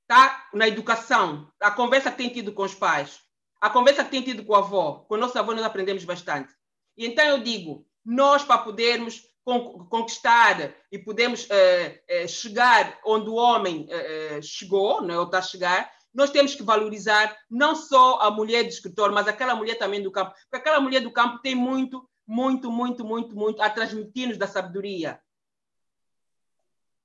Está 0.00 0.48
na 0.54 0.66
educação, 0.66 1.52
a 1.60 1.70
conversa 1.70 2.10
que 2.10 2.16
tem 2.16 2.30
tido 2.30 2.54
com 2.54 2.62
os 2.62 2.74
pais, 2.74 3.20
a 3.60 3.68
conversa 3.68 4.02
que 4.02 4.10
tem 4.10 4.22
tido 4.22 4.42
com 4.42 4.54
a 4.54 4.60
avó. 4.60 5.04
Com 5.06 5.16
o 5.16 5.18
nosso 5.18 5.38
avô 5.38 5.52
nós 5.52 5.66
aprendemos 5.66 6.02
bastante. 6.06 6.50
E 6.96 7.04
então 7.04 7.26
eu 7.26 7.42
digo, 7.42 7.86
nós 8.02 8.42
para 8.42 8.62
podermos 8.62 9.20
conquistar 9.44 10.74
e 10.90 10.98
podemos 10.98 11.46
eh, 11.50 12.02
eh, 12.08 12.26
chegar 12.26 12.98
onde 13.04 13.28
o 13.28 13.34
homem 13.34 13.86
eh, 13.90 14.40
chegou, 14.42 15.02
não 15.02 15.14
é? 15.14 15.18
ou 15.18 15.26
está 15.26 15.40
a 15.40 15.42
chegar, 15.42 15.92
nós 16.12 16.30
temos 16.30 16.54
que 16.54 16.62
valorizar 16.62 17.36
não 17.48 17.74
só 17.74 18.20
a 18.20 18.30
mulher 18.30 18.64
do 18.64 18.68
escritor, 18.68 19.12
mas 19.12 19.28
aquela 19.28 19.54
mulher 19.54 19.76
também 19.76 20.02
do 20.02 20.10
campo. 20.10 20.32
Porque 20.32 20.56
aquela 20.56 20.80
mulher 20.80 21.00
do 21.00 21.12
campo 21.12 21.38
tem 21.38 21.54
muito, 21.54 22.08
muito, 22.26 22.70
muito, 22.70 23.04
muito, 23.04 23.34
muito 23.34 23.62
a 23.62 23.70
transmitir-nos 23.70 24.36
da 24.36 24.46
sabedoria. 24.46 25.20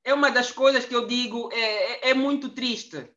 É 0.03 0.13
uma 0.13 0.29
das 0.29 0.51
coisas 0.51 0.85
que 0.85 0.95
eu 0.95 1.07
digo, 1.07 1.49
é, 1.51 1.59
é, 1.59 2.09
é, 2.09 2.13
muito 2.13 2.49
triste. 2.49 3.11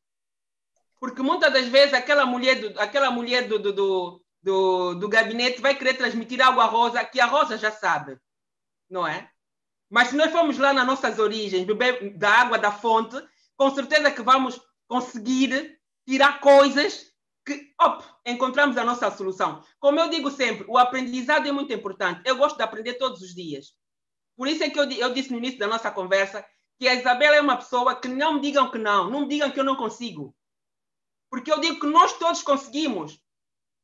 Porque 1.01 1.23
muitas 1.23 1.53
das 1.53 1.67
vezes 1.67 1.95
aquela 1.95 2.27
mulher 2.27 2.61
do, 2.61 2.81
aquela 2.81 3.11
mulher 3.11 3.47
do, 3.47 3.59
do, 3.59 3.73
do, 3.73 4.25
do, 4.43 4.95
do 4.95 5.09
gabinete 5.09 5.61
vai 5.61 5.75
querer 5.75 5.95
transmitir 5.95 6.41
algo 6.41 6.61
à 6.61 6.65
Rosa 6.65 7.05
que 7.05 7.21
a 7.21 7.27
Rosa 7.27 7.57
já 7.57 7.71
sabe, 7.71 8.19
não 8.91 9.07
é? 9.07 9.31
Mas 9.89 10.09
se 10.09 10.17
nós 10.17 10.31
formos 10.33 10.59
lá 10.59 10.73
nas 10.73 10.87
nossas 10.87 11.19
origens, 11.19 11.65
beber 11.65 12.17
da 12.17 12.31
água 12.31 12.59
da 12.59 12.73
fonte, 12.73 13.17
com 13.57 13.71
certeza 13.71 14.11
que 14.11 14.23
vamos 14.23 14.61
conseguir 14.87 15.78
tirar 16.09 16.41
coisas 16.41 17.13
que 17.45 17.75
op, 17.79 18.03
encontramos 18.25 18.79
a 18.79 18.85
nossa 18.85 19.11
solução. 19.11 19.63
Como 19.79 20.01
eu 20.01 20.09
digo 20.09 20.31
sempre, 20.31 20.65
o 20.67 20.79
aprendizado 20.79 21.47
é 21.47 21.53
muito 21.53 21.71
importante. 21.71 22.23
Eu 22.25 22.39
gosto 22.39 22.57
de 22.57 22.63
aprender 22.63 22.95
todos 22.95 23.21
os 23.21 23.35
dias. 23.35 23.75
Por 24.35 24.49
isso 24.49 24.65
é 24.65 24.71
que 24.71 24.81
eu, 24.81 24.91
eu 24.91 25.13
disse 25.13 25.31
no 25.31 25.37
início 25.37 25.59
da 25.59 25.67
nossa 25.67 25.91
conversa 25.91 26.43
que 26.79 26.89
a 26.89 26.95
Isabela 26.95 27.37
é 27.37 27.41
uma 27.43 27.59
pessoa 27.59 27.95
que 27.95 28.09
não 28.09 28.35
me 28.35 28.41
digam 28.41 28.71
que 28.71 28.79
não, 28.79 29.11
não 29.11 29.21
me 29.21 29.29
digam 29.29 29.51
que 29.51 29.61
eu 29.61 29.65
não 29.65 29.77
consigo. 29.77 30.35
Porque 31.31 31.53
eu 31.53 31.61
digo 31.61 31.79
que 31.79 31.87
nós 31.87 32.15
todos 32.15 32.41
conseguimos. 32.41 33.21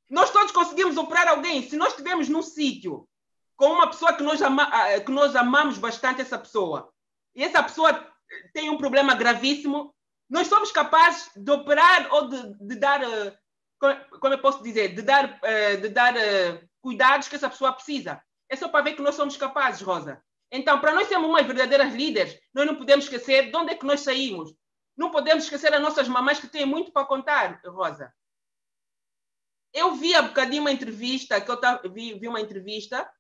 Nós 0.09 0.31
todos 0.31 0.51
conseguimos 0.51 0.97
operar 0.97 1.29
alguém. 1.29 1.69
Se 1.69 1.77
nós 1.77 1.91
estivermos 1.91 2.31
num 2.31 2.43
sítio 2.43 3.07
com 3.55 3.67
uma 3.67 3.87
pessoa 3.87 4.15
que 4.15 4.23
nós, 4.23 4.41
ama, 4.41 4.71
que 5.05 5.13
nós 5.13 5.37
amamos 5.37 5.77
bastante 5.77 6.23
essa 6.23 6.39
pessoa, 6.39 6.91
e 7.35 7.45
essa 7.45 7.63
pessoa 7.63 8.13
tem 8.55 8.71
um 8.71 8.79
problema 8.79 9.15
gravíssimo, 9.15 9.94
nós 10.29 10.47
somos 10.47 10.73
capazes 10.73 11.31
de 11.37 11.51
operar 11.51 12.13
ou 12.13 12.29
de, 12.29 12.55
de 12.67 12.77
dar, 12.77 13.03
eh, 13.03 13.39
como 14.21 14.35
eu 14.35 14.41
posso 14.41 14.63
dizer, 14.63 14.95
de 14.95 15.03
dar, 15.03 15.39
eh, 15.43 15.77
de 15.77 15.89
dar 15.89 16.17
eh, 16.17 16.63
cuidados 16.81 17.29
que 17.29 17.37
essa 17.37 17.51
pessoa 17.51 17.73
precisa. 17.73 18.23
É 18.49 18.57
só 18.57 18.69
para 18.69 18.85
ver 18.85 18.95
que 18.95 19.03
nós 19.03 19.15
somos 19.15 19.37
capazes, 19.37 19.81
Rosa. 19.81 20.23
Então, 20.51 20.81
para 20.81 20.93
nós 20.93 21.09
sermos 21.09 21.29
umas 21.29 21.47
verdadeiras 21.47 21.93
líderes, 21.93 22.39
nós 22.53 22.67
não 22.67 22.77
podemos 22.77 23.07
esquecer 23.07 23.51
de 23.51 23.57
onde 23.57 23.73
é 23.73 23.75
que 23.75 23.87
nós 23.87 24.01
saímos. 24.01 24.55
Não 24.97 25.11
podemos 25.11 25.45
esquecer 25.45 25.75
as 25.75 25.83
nossas 25.83 26.07
mamães 26.07 26.39
que 26.39 26.47
têm 26.47 26.65
muito 26.65 26.93
para 26.93 27.07
contar, 27.07 27.61
Rosa. 27.65 28.13
Eu 29.73 29.95
vi 29.95 30.15
há 30.15 30.23
bocadinho 30.23 30.63
uma 30.63 30.71
entrevista, 30.71 31.41
que 31.41 31.51
eu 31.51 31.93
vi, 31.93 32.15
vi 32.15 32.29
uma 32.29 32.41
entrevista 32.41 33.11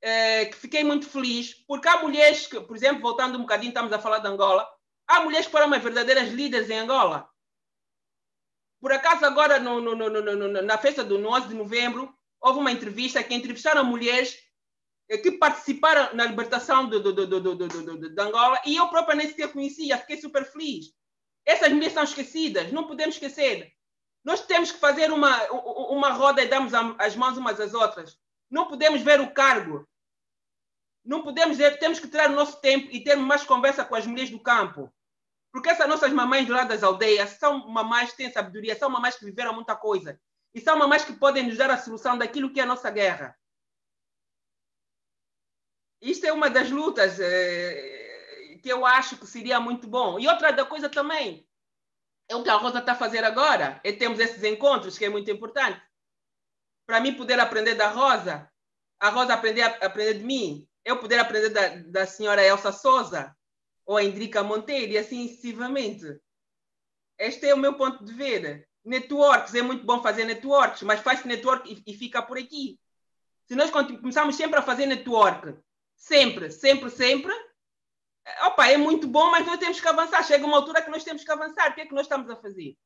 é, 0.00 0.44
que 0.44 0.56
fiquei 0.56 0.84
muito 0.84 1.08
feliz, 1.08 1.54
porque 1.66 1.88
há 1.88 2.00
mulheres 2.02 2.46
que, 2.46 2.60
por 2.60 2.76
exemplo, 2.76 3.00
voltando 3.00 3.36
um 3.36 3.40
bocadinho, 3.40 3.70
estamos 3.70 3.92
a 3.92 3.98
falar 3.98 4.18
de 4.18 4.28
Angola, 4.28 4.68
há 5.06 5.20
mulheres 5.20 5.46
que 5.46 5.52
foram 5.52 5.72
as 5.72 5.82
verdadeiras 5.82 6.28
líderes 6.30 6.70
em 6.70 6.78
Angola. 6.78 7.28
Por 8.80 8.92
acaso, 8.92 9.24
agora, 9.24 9.58
no, 9.58 9.80
no, 9.80 9.94
no, 9.94 10.62
na 10.62 10.78
festa 10.78 11.02
do 11.02 11.16
11 11.16 11.48
de 11.48 11.54
novembro, 11.54 12.14
houve 12.40 12.58
uma 12.58 12.72
entrevista 12.72 13.22
que 13.22 13.34
entrevistaram 13.34 13.84
mulheres 13.84 14.36
eh, 15.08 15.16
que 15.18 15.32
participaram 15.32 16.14
na 16.14 16.26
libertação 16.26 16.88
de, 16.88 17.00
de, 17.00 18.20
Angola 18.20 18.60
e 18.66 18.76
eu 18.76 18.88
própria 18.88 19.16
nem 19.16 19.26
sequer 19.26 19.52
conhecia, 19.52 19.98
fiquei 19.98 20.20
super 20.20 20.44
feliz. 20.44 20.86
Essas 21.46 21.72
mulheres 21.72 21.94
são 21.94 22.04
esquecidas, 22.04 22.72
não 22.72 22.86
podemos 22.86 23.14
esquecer. 23.14 23.72
Nós 24.22 24.46
temos 24.46 24.72
que 24.72 24.78
fazer 24.78 25.10
uma, 25.12 25.42
uma 25.50 26.10
roda 26.10 26.42
e 26.42 26.48
darmos 26.48 26.72
as 26.98 27.14
mãos 27.16 27.36
umas 27.36 27.60
às 27.60 27.74
outras. 27.74 28.18
Não 28.50 28.66
podemos 28.66 29.02
ver 29.02 29.20
o 29.20 29.32
cargo 29.32 29.86
não 31.04 31.22
podemos 31.22 31.58
dizer, 31.58 31.78
temos 31.78 32.00
que 32.00 32.08
tirar 32.08 32.30
o 32.30 32.34
nosso 32.34 32.60
tempo 32.60 32.88
e 32.90 33.02
ter 33.02 33.16
mais 33.16 33.44
conversa 33.44 33.84
com 33.84 33.94
as 33.94 34.06
mulheres 34.06 34.30
do 34.30 34.40
campo. 34.40 34.92
Porque 35.52 35.68
essas 35.68 35.88
nossas 35.88 36.12
mamães 36.12 36.48
lado 36.48 36.68
das 36.68 36.82
aldeias 36.82 37.30
são 37.30 37.68
mamães 37.68 38.10
que 38.10 38.16
têm 38.16 38.32
sabedoria, 38.32 38.76
são 38.76 38.88
mamães 38.88 39.16
que 39.16 39.24
viveram 39.24 39.54
muita 39.54 39.76
coisa. 39.76 40.18
E 40.54 40.60
são 40.60 40.76
mamães 40.78 41.04
que 41.04 41.12
podem 41.12 41.46
nos 41.46 41.56
dar 41.56 41.70
a 41.70 41.78
solução 41.78 42.16
daquilo 42.16 42.52
que 42.52 42.58
é 42.58 42.62
a 42.62 42.66
nossa 42.66 42.90
guerra. 42.90 43.38
Isto 46.00 46.26
é 46.26 46.32
uma 46.32 46.50
das 46.50 46.70
lutas 46.70 47.18
eh, 47.20 48.58
que 48.62 48.68
eu 48.68 48.84
acho 48.84 49.16
que 49.16 49.26
seria 49.26 49.60
muito 49.60 49.86
bom. 49.86 50.18
E 50.18 50.26
outra 50.26 50.52
da 50.52 50.64
coisa 50.64 50.88
também, 50.88 51.46
é 52.28 52.34
o 52.34 52.42
que 52.42 52.50
a 52.50 52.56
Rosa 52.56 52.78
está 52.78 52.92
a 52.92 52.96
fazer 52.96 53.24
agora. 53.24 53.80
É 53.84 53.92
temos 53.92 54.18
esses 54.18 54.42
encontros, 54.42 54.98
que 54.98 55.04
é 55.04 55.08
muito 55.08 55.30
importante. 55.30 55.80
Para 56.86 57.00
mim 57.00 57.14
poder 57.14 57.38
aprender 57.38 57.74
da 57.74 57.88
Rosa, 57.88 58.50
a 59.00 59.08
Rosa 59.10 59.34
aprender, 59.34 59.62
aprender 59.62 60.14
de 60.14 60.24
mim, 60.24 60.68
eu 60.84 60.98
poder 60.98 61.18
aprender 61.18 61.50
da, 61.50 61.68
da 61.86 62.06
senhora 62.06 62.44
Elsa 62.44 62.72
Souza 62.72 63.34
ou 63.86 63.96
a 63.96 64.04
Indrica 64.04 64.42
Monteiro 64.42 64.92
e 64.92 64.98
assim 64.98 65.28
sucessivamente. 65.28 66.20
Este 67.18 67.46
é 67.46 67.54
o 67.54 67.58
meu 67.58 67.74
ponto 67.74 68.04
de 68.04 68.12
ver. 68.12 68.68
Networks, 68.84 69.54
é 69.54 69.62
muito 69.62 69.84
bom 69.84 70.02
fazer 70.02 70.24
networks, 70.26 70.82
mas 70.82 71.00
faz 71.00 71.24
network 71.24 71.72
e, 71.72 71.90
e 71.90 71.96
fica 71.96 72.20
por 72.20 72.36
aqui. 72.36 72.78
Se 73.46 73.54
nós 73.54 73.70
começarmos 73.70 74.36
sempre 74.36 74.58
a 74.58 74.62
fazer 74.62 74.86
network, 74.86 75.56
sempre, 75.96 76.50
sempre, 76.50 76.90
sempre, 76.90 77.32
opa, 78.46 78.68
é 78.68 78.76
muito 78.76 79.06
bom, 79.06 79.30
mas 79.30 79.46
nós 79.46 79.58
temos 79.58 79.80
que 79.80 79.88
avançar. 79.88 80.22
Chega 80.22 80.44
uma 80.44 80.56
altura 80.56 80.82
que 80.82 80.90
nós 80.90 81.04
temos 81.04 81.24
que 81.24 81.30
avançar. 81.30 81.70
O 81.70 81.74
que 81.74 81.80
é 81.82 81.86
que 81.86 81.94
nós 81.94 82.04
estamos 82.04 82.28
a 82.28 82.36
fazer? 82.36 82.76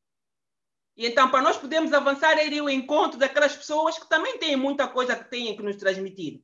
E 0.97 1.07
então, 1.07 1.31
para 1.31 1.43
nós 1.43 1.57
podermos 1.57 1.93
avançar, 1.93 2.37
é 2.39 2.47
ir 2.47 2.59
ao 2.59 2.69
encontro 2.69 3.19
daquelas 3.19 3.57
pessoas 3.57 3.99
que 3.99 4.09
também 4.09 4.39
têm 4.39 4.57
muita 4.57 4.89
coisa 4.89 5.17
que 5.17 5.31
têm 5.31 5.57
que 5.57 5.63
nos 5.63 5.77
transmitir. 5.77 6.43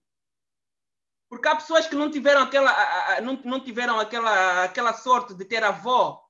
Porque 1.35 1.49
há 1.49 1.57
pessoas 1.57 1.89
que 1.89 1.97
não 1.97 2.09
tiveram 2.09 2.43
aquela, 2.43 3.20
não, 3.20 3.32
não 3.45 3.59
tiveram 3.59 3.99
aquela, 3.99 4.62
aquela 4.62 4.93
sorte 4.93 5.35
de 5.35 5.45
ter 5.45 5.64
avó 5.64 6.24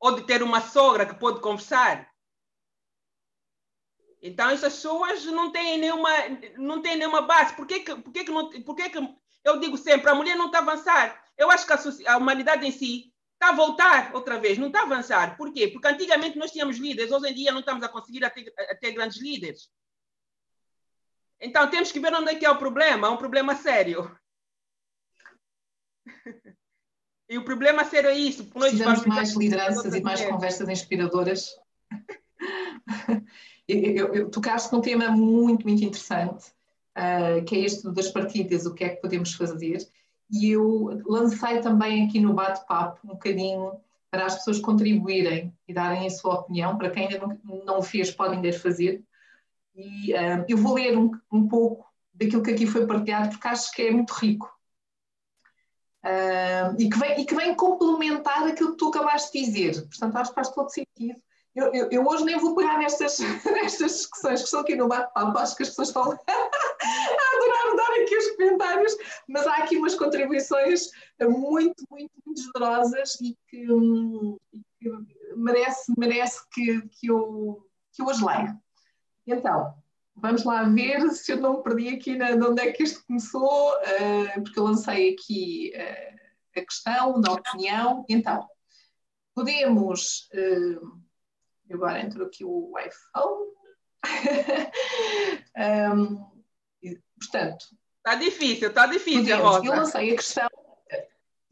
ou 0.00 0.12
de 0.12 0.22
ter 0.22 0.42
uma 0.42 0.62
sogra 0.62 1.04
que 1.04 1.14
pode 1.14 1.42
conversar. 1.42 2.10
Então 4.22 4.48
essas 4.48 4.76
pessoas 4.76 5.26
não 5.26 5.52
têm 5.52 5.76
nenhuma, 5.76 6.08
não 6.56 6.80
têm 6.80 6.96
nenhuma 6.96 7.20
base. 7.20 7.54
Por 7.54 7.66
que, 7.66 7.80
por 7.80 8.10
que, 8.10 8.24
que, 8.24 8.30
não, 8.30 8.48
por 8.62 8.74
que, 8.74 8.88
que 8.88 8.98
eu 9.44 9.60
digo 9.60 9.76
sempre, 9.76 10.08
a 10.08 10.14
mulher 10.14 10.34
não 10.34 10.46
está 10.46 10.60
a 10.60 10.62
avançar? 10.62 11.22
Eu 11.36 11.50
acho 11.50 11.66
que 11.66 11.72
a, 11.74 12.14
a 12.14 12.16
humanidade 12.16 12.66
em 12.66 12.72
si 12.72 13.12
está 13.34 13.50
a 13.50 13.54
voltar 13.54 14.14
outra 14.14 14.40
vez, 14.40 14.56
não 14.56 14.68
está 14.68 14.80
a 14.80 14.84
avançar. 14.84 15.36
Por 15.36 15.52
quê? 15.52 15.68
Porque 15.68 15.88
antigamente 15.88 16.38
nós 16.38 16.52
tínhamos 16.52 16.78
líderes, 16.78 17.12
hoje 17.12 17.28
em 17.28 17.34
dia 17.34 17.52
não 17.52 17.60
estamos 17.60 17.84
a 17.84 17.88
conseguir 17.90 18.24
a 18.24 18.30
ter, 18.30 18.50
a 18.58 18.74
ter 18.76 18.92
grandes 18.92 19.20
líderes. 19.20 19.68
Então 21.40 21.68
temos 21.68 21.92
que 21.92 22.00
ver 22.00 22.14
onde 22.14 22.30
é 22.30 22.34
que 22.34 22.46
é 22.46 22.50
o 22.50 22.58
problema, 22.58 23.08
é 23.08 23.10
um 23.10 23.16
problema 23.16 23.54
sério. 23.54 24.10
E 27.26 27.38
o 27.38 27.44
problema 27.44 27.84
sério 27.84 28.10
é 28.10 28.18
isso. 28.18 28.44
Precisamos 28.44 29.00
de 29.00 29.08
mais 29.08 29.34
lideranças 29.34 29.94
e 29.94 30.00
mais 30.02 30.22
conversas 30.24 30.68
inspiradoras. 30.68 31.58
eu, 33.66 34.14
eu, 34.14 34.30
tocaste 34.30 34.72
num 34.72 34.82
tema 34.82 35.10
muito, 35.10 35.66
muito 35.66 35.82
interessante, 35.82 36.48
uh, 36.96 37.42
que 37.44 37.56
é 37.56 37.60
este 37.60 37.90
das 37.90 38.10
partilhas, 38.10 38.66
o 38.66 38.74
que 38.74 38.84
é 38.84 38.90
que 38.90 39.00
podemos 39.00 39.32
fazer. 39.32 39.78
E 40.30 40.50
eu 40.50 41.00
lancei 41.06 41.60
também 41.60 42.06
aqui 42.06 42.20
no 42.20 42.34
bate-papo 42.34 43.00
um 43.04 43.14
bocadinho 43.14 43.80
para 44.10 44.26
as 44.26 44.36
pessoas 44.36 44.60
contribuírem 44.60 45.52
e 45.66 45.74
darem 45.74 46.06
a 46.06 46.10
sua 46.10 46.34
opinião. 46.34 46.76
Para 46.76 46.90
quem 46.90 47.06
ainda 47.06 47.26
não, 47.26 47.64
não 47.64 47.78
o 47.78 47.82
fez, 47.82 48.10
podem 48.10 48.36
ainda 48.36 48.52
fazer. 48.52 49.02
E 49.74 50.12
uh, 50.14 50.44
eu 50.48 50.56
vou 50.56 50.74
ler 50.74 50.96
um, 50.96 51.10
um, 51.32 51.48
pouco 51.48 51.86
daquilo 52.12 52.42
que 52.42 52.52
aqui 52.52 52.66
foi 52.66 52.86
partilhado, 52.86 53.30
porque 53.30 53.48
acho 53.48 53.72
que 53.72 53.82
é 53.82 53.90
muito 53.90 54.12
rico. 54.12 54.52
Uh, 56.04 56.76
e, 56.78 56.88
que 56.88 56.98
vem, 56.98 57.20
e 57.20 57.24
que 57.24 57.34
vem 57.34 57.54
complementar 57.54 58.46
aquilo 58.46 58.72
que 58.72 58.76
tu 58.76 58.88
acabaste 58.88 59.32
de 59.32 59.44
dizer. 59.44 59.82
Portanto, 59.88 60.16
acho 60.16 60.30
que 60.30 60.34
faz 60.34 60.50
todo 60.50 60.68
sentido. 60.68 61.20
Eu, 61.54 61.72
eu, 61.72 61.88
eu, 61.90 62.04
hoje 62.04 62.24
nem 62.24 62.38
vou 62.38 62.54
pegar 62.54 62.78
nestas, 62.78 63.18
nestas 63.46 63.92
discussões 63.92 64.40
que 64.40 64.46
estão 64.46 64.60
aqui 64.60 64.74
no 64.74 64.88
bate-papo, 64.88 65.38
acho 65.38 65.56
que 65.56 65.62
as 65.62 65.68
pessoas 65.70 65.88
estão 65.88 66.02
a 66.12 67.36
adorar 67.36 67.76
dar 67.76 68.02
aqui 68.02 68.16
os 68.16 68.30
comentários, 68.32 68.96
mas 69.28 69.46
há 69.46 69.56
aqui 69.56 69.76
umas 69.76 69.94
contribuições 69.94 70.90
muito, 71.20 71.84
muito, 71.90 72.12
muito 72.26 72.42
generosas 72.42 73.20
e 73.20 73.36
que, 73.48 73.72
hum, 73.72 74.36
que 74.52 74.90
merece, 75.36 75.92
merece 75.96 76.40
que, 76.50 76.82
que, 76.88 77.06
eu, 77.06 77.64
que 77.92 78.02
eu 78.02 78.10
as 78.10 78.20
leia. 78.20 78.60
Então, 79.26 79.74
vamos 80.14 80.44
lá 80.44 80.62
ver 80.64 81.00
se 81.12 81.32
eu 81.32 81.38
não 81.38 81.58
me 81.58 81.62
perdi 81.62 81.88
aqui 81.88 82.16
na, 82.16 82.32
de 82.32 82.42
onde 82.42 82.62
é 82.62 82.72
que 82.72 82.82
isto 82.82 83.04
começou, 83.06 83.72
uh, 83.72 84.42
porque 84.42 84.58
eu 84.58 84.64
lancei 84.64 85.14
aqui 85.14 85.72
uh, 85.74 86.60
a 86.60 86.64
questão 86.64 87.20
da 87.20 87.32
opinião. 87.32 88.04
Então, 88.08 88.48
podemos. 89.34 90.28
Uh, 90.32 91.02
agora 91.72 92.00
entrou 92.00 92.26
aqui 92.26 92.44
o 92.44 92.72
iPhone. 92.78 93.54
um, 95.96 96.24
portanto. 97.18 97.66
Está 97.96 98.16
difícil, 98.16 98.68
está 98.68 98.86
difícil, 98.86 99.38
Rosa. 99.38 99.64
Eu 99.64 99.72
lancei 99.72 100.12
a 100.12 100.16
questão. 100.16 100.48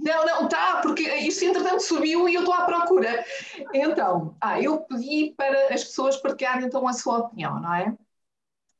Não, 0.02 0.26
não, 0.26 0.44
está, 0.44 0.80
porque 0.82 1.02
isso 1.02 1.44
entretanto 1.44 1.80
subiu 1.80 2.28
e 2.28 2.34
eu 2.34 2.40
estou 2.40 2.54
à 2.54 2.64
procura. 2.64 3.24
Então, 3.72 4.36
ah, 4.40 4.60
eu 4.60 4.80
pedi 4.80 5.32
para 5.36 5.72
as 5.72 5.84
pessoas 5.84 6.16
partilharem 6.16 6.66
então 6.66 6.88
a 6.88 6.92
sua 6.92 7.18
opinião, 7.18 7.60
não 7.60 7.72
é? 7.72 7.96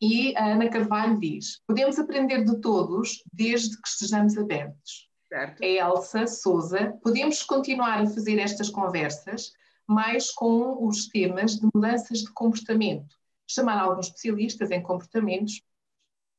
E 0.01 0.37
a 0.37 0.47
Ana 0.47 0.69
Carvalho 0.69 1.19
diz: 1.21 1.63
podemos 1.65 1.97
aprender 1.97 2.45
de 2.45 2.61
todos 2.61 3.23
desde 3.33 3.81
que 3.81 3.89
estejamos 3.89 4.37
abertos. 4.37 5.09
Certo. 5.29 5.63
A 5.63 5.67
Elsa 5.67 6.27
Souza, 6.27 6.99
podemos 7.03 7.43
continuar 7.45 8.03
a 8.03 8.07
fazer 8.07 8.39
estas 8.39 8.69
conversas, 8.69 9.53
mas 9.87 10.31
com 10.33 10.85
os 10.87 11.07
temas 11.07 11.57
de 11.57 11.69
mudanças 11.73 12.19
de 12.19 12.33
comportamento. 12.33 13.17
Chamar 13.47 13.79
alguns 13.79 14.09
especialistas 14.09 14.71
em 14.73 14.83
comportamentos 14.83 15.63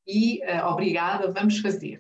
e, 0.06 0.42
uh, 0.44 0.68
obrigada, 0.68 1.32
vamos 1.32 1.60
fazer. 1.60 2.00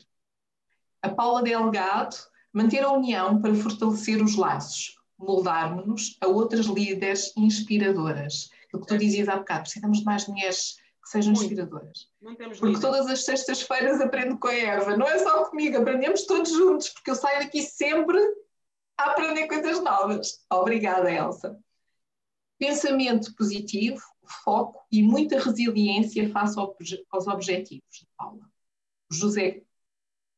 A 1.01 1.09
Paula 1.09 1.41
Delgado, 1.41 2.15
manter 2.54 2.84
a 2.84 2.91
união 2.91 3.41
para 3.41 3.56
fortalecer 3.56 4.24
os 4.24 4.36
laços, 4.36 4.95
moldar-nos 5.18 6.18
a 6.22 6.28
outras 6.28 6.68
líderes 6.68 7.34
inspiradoras. 7.36 8.51
O 8.74 8.80
que 8.80 8.88
tu 8.88 8.97
dizias 8.97 9.28
há 9.28 9.38
bocado, 9.38 9.62
precisamos 9.62 9.99
de 9.99 10.06
mais 10.06 10.28
mulheres 10.28 10.78
que 11.04 11.10
sejam 11.10 11.34
muito. 11.34 11.45
inspiradoras. 11.45 12.10
porque 12.60 12.80
todas 12.80 13.08
as 13.08 13.26
sextas-feiras 13.26 13.99
aprendo 13.99 14.38
com 14.38 14.47
a 14.47 14.54
Eva. 14.54 14.95
Não 14.95 15.08
é 15.08 15.18
só 15.20 15.45
comigo, 15.45 15.78
aprendemos 15.78 16.26
todos 16.26 16.51
juntos, 16.51 16.89
porque 16.89 17.12
eu 17.12 17.16
saio 17.16 17.39
daqui 17.39 17.62
sempre 17.62 18.18
a 18.97 19.12
aprender 19.12 19.47
coisas 19.47 19.84
novas. 19.84 20.45
Obrigada, 20.51 21.12
Elsa. 21.12 21.60
Pensamento 22.58 23.36
positivo, 23.36 24.01
foco 24.43 24.80
e 24.91 25.04
muita 25.04 25.39
resiliência 25.39 26.30
face 26.30 26.58
aos 26.58 27.28
objetivos 27.28 28.08
Paula. 28.18 28.47
José, 29.12 29.64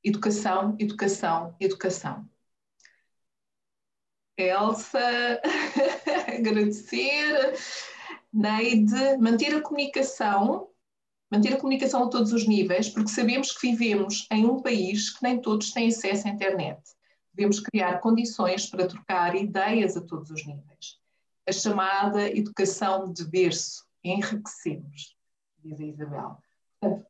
educação, 0.06 0.76
educação, 0.80 1.56
educação. 1.60 2.30
Elsa, 4.38 5.00
agradecer. 6.38 7.54
Neide, 8.32 9.18
manter 9.18 9.56
a 9.56 9.62
comunicação, 9.62 10.70
manter 11.32 11.54
a 11.54 11.58
comunicação 11.58 12.04
a 12.04 12.10
todos 12.10 12.34
os 12.34 12.46
níveis, 12.46 12.90
porque 12.90 13.10
sabemos 13.10 13.52
que 13.52 13.72
vivemos 13.72 14.28
em 14.30 14.46
um 14.46 14.62
país 14.62 15.10
que 15.10 15.24
nem 15.24 15.42
todos 15.42 15.72
têm 15.72 15.88
acesso 15.88 16.28
à 16.28 16.32
internet. 16.32 16.82
Devemos 17.34 17.62
criar 17.62 18.00
condições 18.00 18.68
para 18.68 18.88
trocar 18.88 19.36
ideias 19.36 19.96
a 19.96 20.02
todos 20.02 20.30
os 20.30 20.46
níveis. 20.46 21.00
A 21.48 21.52
chamada 21.52 22.30
educação 22.30 23.12
de 23.12 23.24
berço, 23.26 23.86
enriquecemos, 24.04 25.16
diz 25.64 25.80
a 25.80 25.86
Isabel. 25.86 26.38
Portanto, 26.80 27.08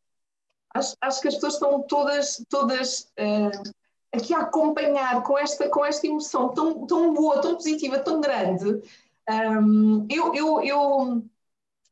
acho, 0.76 0.96
acho, 1.02 1.22
que 1.22 1.28
as 1.28 1.36
pessoas 1.36 1.54
estão 1.54 1.82
todas, 1.84 2.46
todas 2.50 3.12
uh, 3.20 3.74
aqui 4.14 4.34
a 4.34 4.42
acompanhar 4.42 5.24
com 5.24 5.38
esta, 5.38 5.70
com 5.70 5.86
esta 5.86 6.06
emoção 6.06 6.50
tão, 6.50 6.86
tão 6.86 7.14
boa, 7.14 7.42
tão 7.42 7.56
positiva, 7.56 8.00
tão 8.00 8.22
grande. 8.22 8.82
Um, 9.30 10.06
eu, 10.10 10.36
eu, 10.36 10.62
eu, 10.62 11.24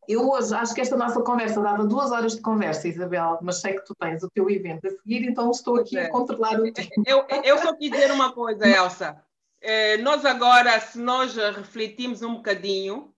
eu 0.07 0.29
hoje 0.29 0.53
acho 0.53 0.73
que 0.73 0.81
esta 0.81 0.97
nossa 0.97 1.21
conversa 1.21 1.61
dava 1.61 1.85
duas 1.85 2.11
horas 2.11 2.35
de 2.35 2.41
conversa, 2.41 2.87
Isabel, 2.87 3.39
mas 3.41 3.61
sei 3.61 3.73
que 3.73 3.85
tu 3.85 3.95
tens 3.95 4.21
o 4.23 4.29
teu 4.29 4.49
evento 4.49 4.87
a 4.87 4.91
seguir, 4.91 5.27
então 5.27 5.49
estou 5.49 5.77
aqui 5.77 5.97
é. 5.97 6.05
a 6.05 6.09
controlar 6.09 6.59
o 6.59 6.71
tempo. 6.71 7.03
Eu, 7.05 7.25
eu 7.43 7.57
só 7.59 7.73
quis 7.75 7.89
dizer 7.89 8.11
uma 8.11 8.31
coisa, 8.31 8.67
Elsa. 8.67 9.21
É, 9.61 9.97
nós 9.97 10.25
agora, 10.25 10.77
se 10.81 10.99
nós 10.99 11.35
refletimos 11.35 12.21
um 12.21 12.35
bocadinho, 12.35 13.12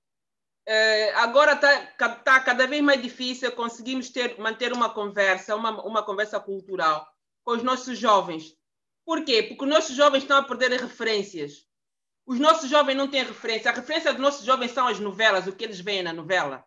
agora 1.16 1.54
está 1.54 2.16
tá 2.16 2.40
cada 2.40 2.66
vez 2.66 2.82
mais 2.82 3.02
difícil 3.02 3.52
conseguirmos 3.52 4.10
ter, 4.10 4.38
manter 4.40 4.74
uma 4.74 4.90
conversa, 4.90 5.56
uma, 5.56 5.82
uma 5.86 6.04
conversa 6.04 6.40
cultural 6.40 7.08
com 7.44 7.52
os 7.52 7.64
nossos 7.64 7.98
jovens. 7.98 8.56
Por 9.06 9.24
quê? 9.24 9.44
Porque 9.44 9.64
os 9.64 9.70
nossos 9.70 9.96
jovens 9.96 10.24
estão 10.24 10.38
a 10.38 10.44
perder 10.44 10.72
referências. 10.72 11.68
Os 12.26 12.40
nossos 12.40 12.70
jovens 12.70 12.96
não 12.96 13.08
têm 13.08 13.24
referência. 13.24 13.70
A 13.70 13.74
referência 13.74 14.12
dos 14.12 14.22
nossos 14.22 14.44
jovens 14.44 14.72
são 14.72 14.88
as 14.88 15.00
novelas, 15.00 15.46
o 15.46 15.56
que 15.56 15.64
eles 15.64 15.80
veem 15.80 16.02
na 16.02 16.12
novela, 16.12 16.66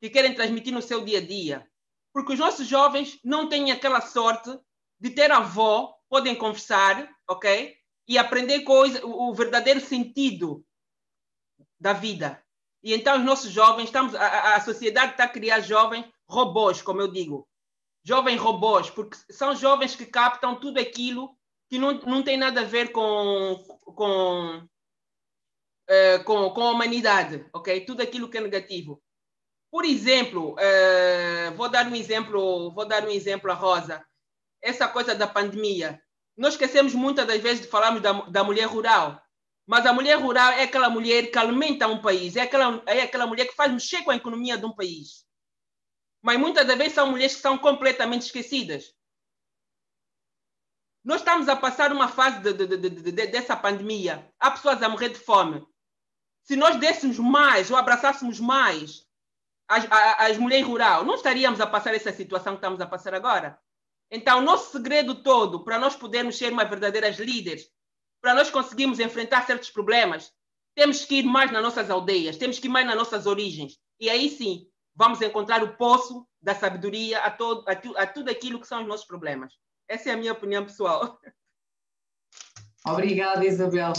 que 0.00 0.10
querem 0.10 0.34
transmitir 0.34 0.72
no 0.72 0.82
seu 0.82 1.04
dia 1.04 1.18
a 1.18 1.24
dia. 1.24 1.70
Porque 2.12 2.32
os 2.32 2.38
nossos 2.38 2.66
jovens 2.66 3.18
não 3.24 3.48
têm 3.48 3.70
aquela 3.70 4.00
sorte 4.00 4.50
de 4.98 5.10
ter 5.10 5.30
avó, 5.30 5.94
podem 6.08 6.34
conversar, 6.34 7.08
ok? 7.28 7.76
E 8.08 8.18
aprender 8.18 8.62
coisa, 8.62 9.00
o 9.06 9.32
verdadeiro 9.32 9.80
sentido 9.80 10.66
da 11.78 11.92
vida. 11.92 12.41
E 12.82 12.92
então 12.94 13.18
os 13.18 13.24
nossos 13.24 13.50
jovens, 13.50 13.84
estamos, 13.84 14.14
a, 14.14 14.56
a 14.56 14.60
sociedade 14.60 15.12
está 15.12 15.24
a 15.24 15.28
criar 15.28 15.60
jovens 15.60 16.04
robôs, 16.28 16.82
como 16.82 17.00
eu 17.00 17.08
digo. 17.08 17.48
Jovens 18.04 18.40
robôs, 18.40 18.90
porque 18.90 19.16
são 19.30 19.54
jovens 19.54 19.94
que 19.94 20.06
captam 20.06 20.58
tudo 20.58 20.80
aquilo 20.80 21.36
que 21.68 21.78
não, 21.78 21.92
não 22.00 22.22
tem 22.22 22.36
nada 22.36 22.62
a 22.62 22.64
ver 22.64 22.90
com, 22.90 23.56
com, 23.94 24.58
uh, 24.58 26.24
com, 26.24 26.50
com 26.50 26.62
a 26.62 26.70
humanidade, 26.70 27.46
ok? 27.52 27.84
Tudo 27.84 28.02
aquilo 28.02 28.28
que 28.28 28.38
é 28.38 28.40
negativo. 28.40 29.00
Por 29.70 29.84
exemplo, 29.84 30.54
uh, 30.54 31.56
vou 31.56 31.68
dar 31.68 31.86
um 31.86 31.94
exemplo, 31.94 32.72
vou 32.72 32.84
dar 32.84 33.04
um 33.04 33.10
exemplo 33.10 33.50
a 33.50 33.54
Rosa. 33.54 34.04
Essa 34.60 34.88
coisa 34.88 35.14
da 35.14 35.26
pandemia. 35.26 36.02
Nós 36.36 36.54
esquecemos 36.54 36.94
muitas 36.94 37.26
das 37.26 37.40
vezes 37.40 37.62
de 37.62 37.68
falarmos 37.68 38.02
da, 38.02 38.12
da 38.12 38.44
mulher 38.44 38.66
rural. 38.66 39.21
Mas 39.72 39.86
a 39.86 39.92
mulher 39.94 40.16
rural 40.16 40.52
é 40.52 40.64
aquela 40.64 40.90
mulher 40.90 41.30
que 41.30 41.38
alimenta 41.38 41.88
um 41.88 42.02
país, 42.02 42.36
é 42.36 42.42
aquela, 42.42 42.82
é 42.84 43.00
aquela 43.00 43.26
mulher 43.26 43.46
que 43.46 43.54
faz 43.54 43.72
mexer 43.72 44.02
com 44.02 44.10
a 44.10 44.16
economia 44.16 44.58
de 44.58 44.66
um 44.66 44.74
país. 44.74 45.24
Mas 46.20 46.38
muitas 46.38 46.66
das 46.66 46.76
vezes 46.76 46.92
são 46.92 47.10
mulheres 47.10 47.36
que 47.36 47.40
são 47.40 47.56
completamente 47.56 48.26
esquecidas. 48.26 48.94
Nós 51.02 51.22
estamos 51.22 51.48
a 51.48 51.56
passar 51.56 51.90
uma 51.90 52.06
fase 52.06 52.40
de, 52.40 52.52
de, 52.52 52.90
de, 52.90 53.12
dessa 53.28 53.56
pandemia. 53.56 54.30
Há 54.38 54.50
pessoas 54.50 54.82
a 54.82 54.90
morrer 54.90 55.08
de 55.08 55.18
fome. 55.18 55.66
Se 56.42 56.54
nós 56.54 56.76
dessemos 56.76 57.18
mais 57.18 57.70
ou 57.70 57.76
abraçássemos 57.78 58.38
mais 58.38 59.06
as, 59.66 59.90
as, 59.90 60.32
as 60.32 60.36
mulheres 60.36 60.66
rurais, 60.66 61.06
não 61.06 61.14
estaríamos 61.14 61.62
a 61.62 61.66
passar 61.66 61.94
essa 61.94 62.12
situação 62.12 62.52
que 62.52 62.58
estamos 62.58 62.82
a 62.82 62.86
passar 62.86 63.14
agora. 63.14 63.58
Então, 64.10 64.40
o 64.40 64.42
nosso 64.42 64.70
segredo 64.70 65.22
todo 65.22 65.64
para 65.64 65.78
nós 65.78 65.96
podermos 65.96 66.36
ser 66.36 66.52
uma 66.52 66.62
verdadeiras 66.62 67.16
líderes, 67.18 67.72
para 68.22 68.34
nós 68.34 68.48
conseguirmos 68.48 69.00
enfrentar 69.00 69.44
certos 69.44 69.68
problemas, 69.68 70.32
temos 70.74 71.04
que 71.04 71.16
ir 71.16 71.24
mais 71.24 71.50
nas 71.50 71.62
nossas 71.62 71.90
aldeias, 71.90 72.36
temos 72.36 72.58
que 72.58 72.68
ir 72.68 72.70
mais 72.70 72.86
nas 72.86 72.96
nossas 72.96 73.26
origens. 73.26 73.78
E 74.00 74.08
aí 74.08 74.30
sim, 74.30 74.66
vamos 74.94 75.20
encontrar 75.20 75.62
o 75.62 75.76
poço 75.76 76.26
da 76.40 76.54
sabedoria 76.54 77.18
a, 77.18 77.30
todo, 77.30 77.68
a, 77.68 77.74
tu, 77.74 77.96
a 77.98 78.06
tudo 78.06 78.30
aquilo 78.30 78.60
que 78.60 78.66
são 78.66 78.82
os 78.82 78.88
nossos 78.88 79.06
problemas. 79.06 79.52
Essa 79.88 80.10
é 80.10 80.12
a 80.12 80.16
minha 80.16 80.32
opinião 80.32 80.64
pessoal. 80.64 81.18
Obrigada, 82.86 83.44
Isabel. 83.44 83.92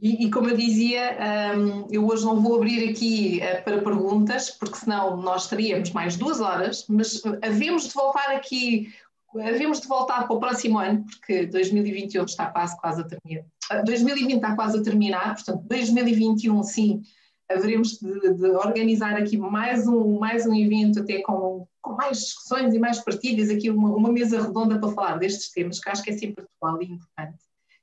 E, 0.00 0.26
e 0.26 0.30
como 0.30 0.48
eu 0.48 0.56
dizia, 0.56 1.16
um, 1.56 1.86
eu 1.90 2.06
hoje 2.06 2.24
não 2.24 2.40
vou 2.40 2.56
abrir 2.56 2.88
aqui 2.88 3.40
uh, 3.42 3.62
para 3.62 3.82
perguntas, 3.82 4.50
porque 4.50 4.76
senão 4.76 5.18
nós 5.18 5.46
teríamos 5.46 5.90
mais 5.90 6.16
duas 6.16 6.40
horas, 6.40 6.86
mas 6.88 7.22
havemos 7.42 7.86
de 7.88 7.94
voltar 7.94 8.30
aqui, 8.30 8.92
havemos 9.34 9.80
de 9.80 9.88
voltar 9.88 10.26
para 10.26 10.36
o 10.36 10.40
próximo 10.40 10.78
ano, 10.78 11.04
porque 11.04 11.46
2021 11.46 12.24
está 12.24 12.46
quase, 12.46 12.76
quase 12.78 13.00
a 13.00 13.04
terminar. 13.04 13.44
2020 13.84 14.34
está 14.36 14.56
quase 14.56 14.78
a 14.78 14.82
terminar, 14.82 15.34
portanto, 15.34 15.62
2021 15.68 16.62
sim, 16.64 17.02
haveremos 17.48 17.98
de, 17.98 18.34
de, 18.34 18.46
organizar 18.50 19.16
aqui 19.16 19.36
mais 19.36 19.86
um, 19.86 20.18
mais 20.18 20.46
um 20.46 20.54
evento, 20.54 21.00
até 21.00 21.20
com, 21.22 21.66
com 21.80 21.92
mais 21.92 22.18
discussões 22.18 22.74
e 22.74 22.78
mais 22.78 22.98
partilhas, 23.00 23.50
aqui 23.50 23.70
uma, 23.70 23.94
uma, 23.94 24.12
mesa 24.12 24.40
redonda 24.40 24.78
para 24.78 24.92
falar 24.92 25.18
destes 25.18 25.50
temas, 25.50 25.78
que 25.78 25.88
acho 25.88 26.02
que 26.02 26.10
é 26.10 26.16
sempre 26.16 26.44
atual 26.44 26.82
e 26.82 26.86
importante. 26.86 27.38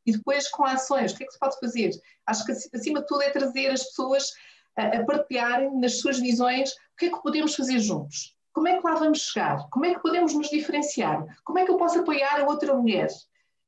E 0.05 0.11
depois 0.13 0.47
com 0.49 0.63
ações, 0.63 1.11
o 1.11 1.17
que 1.17 1.23
é 1.23 1.27
que 1.27 1.33
se 1.33 1.39
pode 1.39 1.59
fazer? 1.59 1.91
Acho 2.25 2.45
que 2.45 2.51
acima 2.51 3.01
de 3.01 3.07
tudo 3.07 3.23
é 3.23 3.29
trazer 3.29 3.67
as 3.67 3.83
pessoas 3.83 4.31
a, 4.77 4.99
a 4.99 5.05
partilharem 5.05 5.77
nas 5.79 5.99
suas 5.99 6.19
visões 6.19 6.71
o 6.71 6.97
que 6.97 7.05
é 7.07 7.09
que 7.09 7.21
podemos 7.21 7.55
fazer 7.55 7.79
juntos. 7.79 8.36
Como 8.57 8.67
é 8.67 8.77
que 8.79 8.87
lá 8.87 8.95
vamos 8.95 9.19
chegar? 9.19 9.69
Como 9.69 9.85
é 9.85 9.93
que 9.93 10.01
podemos 10.01 10.33
nos 10.33 10.49
diferenciar? 10.49 11.23
Como 11.43 11.59
é 11.59 11.63
que 11.63 11.69
eu 11.69 11.77
posso 11.77 11.99
apoiar 11.99 12.41
a 12.41 12.47
outra 12.47 12.73
mulher? 12.73 13.07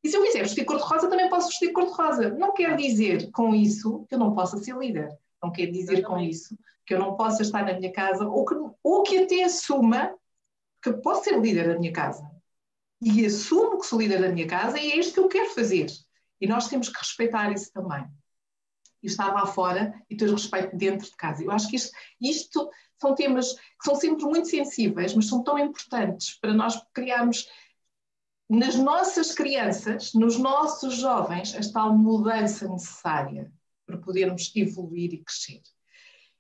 E 0.03 0.09
se 0.09 0.17
eu 0.17 0.23
quiser 0.23 0.41
vestir 0.41 0.65
cor-de-rosa, 0.65 1.07
também 1.07 1.29
posso 1.29 1.49
vestir 1.49 1.71
cor-de-rosa. 1.71 2.29
Não 2.31 2.53
quer 2.53 2.75
dizer 2.75 3.29
com 3.29 3.53
isso 3.53 4.03
que 4.09 4.15
eu 4.15 4.19
não 4.19 4.33
possa 4.33 4.57
ser 4.57 4.75
líder 4.75 5.15
não 5.41 5.51
quer 5.51 5.67
dizer 5.67 6.01
com 6.03 6.17
isso 6.19 6.57
que 6.85 6.93
eu 6.93 6.99
não 6.99 7.15
possa 7.15 7.41
estar 7.41 7.63
na 7.63 7.73
minha 7.73 7.91
casa 7.91 8.27
ou 8.27 8.45
que, 8.45 8.55
ou 8.83 9.03
que 9.03 9.19
até 9.19 9.43
assuma 9.43 10.15
que 10.81 10.91
posso 10.93 11.25
ser 11.25 11.39
líder 11.39 11.67
da 11.67 11.79
minha 11.79 11.93
casa. 11.93 12.29
E 13.01 13.25
assumo 13.25 13.79
que 13.79 13.85
sou 13.85 13.99
líder 13.99 14.21
da 14.21 14.29
minha 14.29 14.47
casa 14.47 14.79
e 14.79 14.91
é 14.91 14.97
isto 14.97 15.13
que 15.13 15.19
eu 15.19 15.27
quero 15.27 15.49
fazer. 15.51 15.87
E 16.41 16.47
nós 16.47 16.67
temos 16.67 16.89
que 16.89 16.97
respeitar 16.97 17.51
isso 17.51 17.71
também. 17.71 18.05
E 19.01 19.07
estar 19.07 19.33
lá 19.33 19.45
fora 19.45 19.93
e 20.09 20.17
ter 20.17 20.29
respeito 20.29 20.75
dentro 20.75 21.05
de 21.09 21.15
casa. 21.15 21.43
Eu 21.43 21.51
acho 21.51 21.69
que 21.69 21.75
isto, 21.75 21.95
isto 22.19 22.69
são 22.99 23.15
temas 23.15 23.53
que 23.53 23.85
são 23.85 23.95
sempre 23.95 24.25
muito 24.25 24.47
sensíveis, 24.47 25.13
mas 25.13 25.27
são 25.27 25.43
tão 25.43 25.57
importantes 25.57 26.37
para 26.39 26.53
nós 26.53 26.81
criarmos 26.93 27.49
nas 28.49 28.75
nossas 28.75 29.33
crianças, 29.33 30.13
nos 30.13 30.37
nossos 30.37 30.95
jovens, 30.95 31.53
esta 31.53 31.87
mudança 31.87 32.67
necessária 32.67 33.51
para 33.85 33.97
podermos 33.97 34.51
evoluir 34.55 35.13
e 35.13 35.23
crescer. 35.23 35.61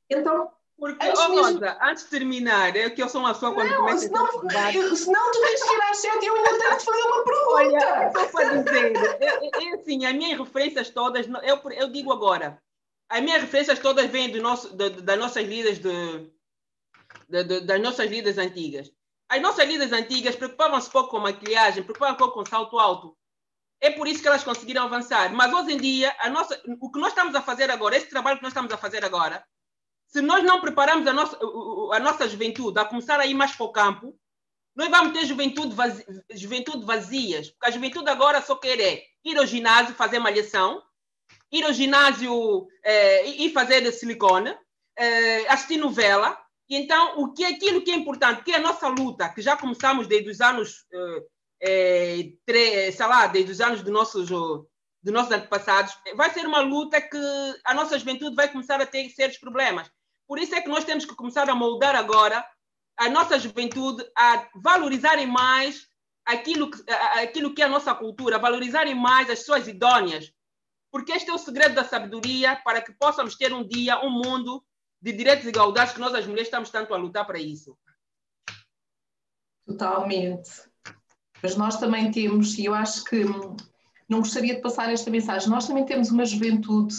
Então, 0.09 0.49
porque, 0.79 1.05
antes, 1.05 1.19
oh, 1.19 1.29
mesmo... 1.29 1.43
Rosa, 1.43 1.77
antes 1.81 2.03
de 2.05 2.09
terminar, 2.09 2.75
é 2.75 2.89
que 2.89 3.03
eu 3.03 3.09
sou 3.09 3.21
uma 3.21 3.33
pessoa 3.33 3.53
quando 3.53 3.69
não, 3.69 3.77
começa 3.77 4.07
a 4.07 4.95
senão 4.95 5.31
tu 5.31 5.41
vais 5.41 5.61
às 5.61 5.97
sete 5.97 6.23
e 6.23 6.27
eu 6.27 6.35
ainda 6.35 6.57
tenho 6.57 6.77
de 6.77 6.85
fazer 6.85 7.01
uma 7.01 7.23
pergunta. 7.23 7.51
Olha, 7.51 8.11
só 8.11 8.27
para 8.27 8.63
dizer, 8.63 8.95
é, 8.95 9.25
é, 9.25 9.49
é, 9.69 9.73
assim, 9.75 10.05
as 10.05 10.13
minhas 10.13 10.39
referências 10.39 10.89
todas, 10.89 11.27
eu, 11.43 11.71
eu 11.71 11.89
digo 11.89 12.13
agora, 12.13 12.61
as 13.09 13.21
minhas 13.21 13.41
referências 13.41 13.77
todas 13.79 14.09
vêm 14.09 14.31
do 14.31 14.41
nosso, 14.41 14.75
de, 14.75 14.89
das 15.01 15.19
nossas 15.19 15.45
vidas 15.45 15.79
de, 15.79 16.31
de, 17.29 17.43
de, 17.43 17.61
das 17.61 17.81
nossas 17.81 18.09
vidas 18.09 18.37
antigas. 18.37 18.91
As 19.29 19.41
nossas 19.41 19.67
vidas 19.67 19.91
antigas 19.91 20.35
preocupavam-se 20.35 20.89
pouco 20.89 21.11
com 21.11 21.19
maquilhagem, 21.19 21.83
preocupavam-se 21.83 22.17
pouco 22.17 22.33
com 22.33 22.45
salto 22.45 22.79
alto. 22.79 23.15
É 23.79 23.91
por 23.91 24.07
isso 24.07 24.21
que 24.21 24.27
elas 24.27 24.43
conseguiram 24.43 24.83
avançar. 24.83 25.31
Mas 25.33 25.53
hoje 25.53 25.73
em 25.73 25.77
dia, 25.77 26.13
nossa, 26.31 26.59
o 26.81 26.91
que 26.91 26.99
nós 26.99 27.09
estamos 27.09 27.35
a 27.35 27.41
fazer 27.41 27.69
agora, 27.69 27.95
esse 27.95 28.09
trabalho 28.09 28.37
que 28.37 28.43
nós 28.43 28.51
estamos 28.51 28.71
a 28.73 28.77
fazer 28.77 29.05
agora, 29.05 29.43
se 30.07 30.21
nós 30.21 30.43
não 30.43 30.59
prepararmos 30.59 31.07
a 31.07 31.13
nossa, 31.13 31.37
a 31.93 31.99
nossa 31.99 32.27
juventude 32.27 32.79
a 32.79 32.85
começar 32.85 33.19
a 33.19 33.25
ir 33.27 33.35
mais 33.35 33.55
para 33.55 33.65
o 33.65 33.71
campo, 33.71 34.19
nós 34.75 34.89
vamos 34.89 35.13
ter 35.13 35.25
juventude, 35.25 35.75
vazia, 35.75 36.05
juventude 36.31 36.85
vazias. 36.85 37.51
Porque 37.51 37.67
a 37.67 37.71
juventude 37.71 38.09
agora 38.09 38.41
só 38.41 38.55
quer 38.55 38.79
é 38.79 39.03
ir 39.23 39.37
ao 39.37 39.45
ginásio, 39.45 39.93
fazer 39.93 40.17
malhação, 40.17 40.81
ir 41.51 41.63
ao 41.63 41.73
ginásio 41.73 42.67
é, 42.83 43.25
e 43.27 43.51
fazer 43.53 43.89
silicone, 43.91 44.57
é, 44.97 45.47
assistir 45.47 45.77
novela 45.77 46.37
Então, 46.69 47.19
o 47.19 47.33
que 47.33 47.43
é 47.43 47.47
aquilo 47.47 47.81
que 47.81 47.89
é 47.89 47.95
importante, 47.95 48.43
que 48.43 48.51
é 48.51 48.57
a 48.57 48.61
nossa 48.61 48.87
luta, 48.87 49.27
que 49.29 49.41
já 49.41 49.57
começamos 49.57 50.05
desde 50.07 50.29
os 50.29 50.39
anos, 50.39 50.85
é, 51.61 52.31
sei 52.45 53.07
lá, 53.07 53.25
desde 53.25 53.51
os 53.51 53.59
anos 53.59 53.81
dos 53.81 53.91
nossos, 53.91 54.29
dos 54.29 55.13
nossos 55.13 55.31
antepassados, 55.31 55.97
vai 56.15 56.29
ser 56.31 56.45
uma 56.45 56.61
luta 56.61 57.01
que 57.01 57.17
a 57.65 57.73
nossa 57.73 57.97
juventude 57.97 58.35
vai 58.35 58.51
começar 58.51 58.79
a 58.79 58.85
ter 58.85 59.09
sérios 59.09 59.39
problemas. 59.39 59.89
Por 60.27 60.37
isso 60.37 60.53
é 60.53 60.61
que 60.61 60.69
nós 60.69 60.83
temos 60.83 61.05
que 61.05 61.15
começar 61.15 61.49
a 61.49 61.55
moldar 61.55 61.95
agora 61.95 62.45
a 62.95 63.09
nossa 63.09 63.39
juventude 63.39 64.05
a 64.15 64.47
valorizarem 64.55 65.25
mais 65.25 65.87
aquilo 66.23 66.69
que, 66.69 66.83
aquilo 67.23 67.55
que 67.55 67.63
é 67.63 67.65
a 67.65 67.69
nossa 67.69 67.95
cultura, 67.95 68.37
valorizarem 68.37 68.93
mais 68.93 69.27
as 69.29 69.43
suas 69.43 69.67
idôneas. 69.67 70.31
Porque 70.91 71.13
este 71.13 71.31
é 71.31 71.33
o 71.33 71.37
segredo 71.39 71.73
da 71.73 71.83
sabedoria 71.83 72.55
para 72.57 72.81
que 72.81 72.91
possamos 72.91 73.35
ter 73.35 73.53
um 73.53 73.67
dia, 73.67 73.99
um 74.05 74.11
mundo 74.11 74.63
de 75.01 75.13
direitos 75.13 75.45
e 75.45 75.49
igualdades 75.49 75.93
que 75.93 75.99
nós, 75.99 76.13
as 76.13 76.25
mulheres, 76.25 76.47
estamos 76.47 76.69
tanto 76.69 76.93
a 76.93 76.97
lutar 76.97 77.25
para 77.25 77.39
isso. 77.39 77.77
Totalmente. 79.65 80.49
Mas 81.41 81.55
nós 81.55 81.77
também 81.77 82.11
temos, 82.11 82.57
e 82.57 82.65
eu 82.65 82.73
acho 82.73 83.03
que 83.05 83.23
não 84.09 84.19
gostaria 84.19 84.55
de 84.55 84.61
passar 84.61 84.91
esta 84.91 85.11
mensagem, 85.11 85.49
nós 85.49 85.67
também 85.67 85.85
temos 85.85 86.09
uma 86.09 86.25
juventude 86.25 86.95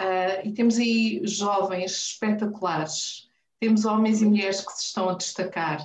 uh, 0.00 0.44
e 0.44 0.52
temos 0.52 0.76
aí 0.76 1.20
jovens 1.24 1.92
espetaculares, 1.92 3.28
temos 3.60 3.84
homens 3.84 4.20
e 4.20 4.26
mulheres 4.26 4.60
que 4.60 4.72
se 4.72 4.86
estão 4.86 5.08
a 5.08 5.14
destacar, 5.14 5.78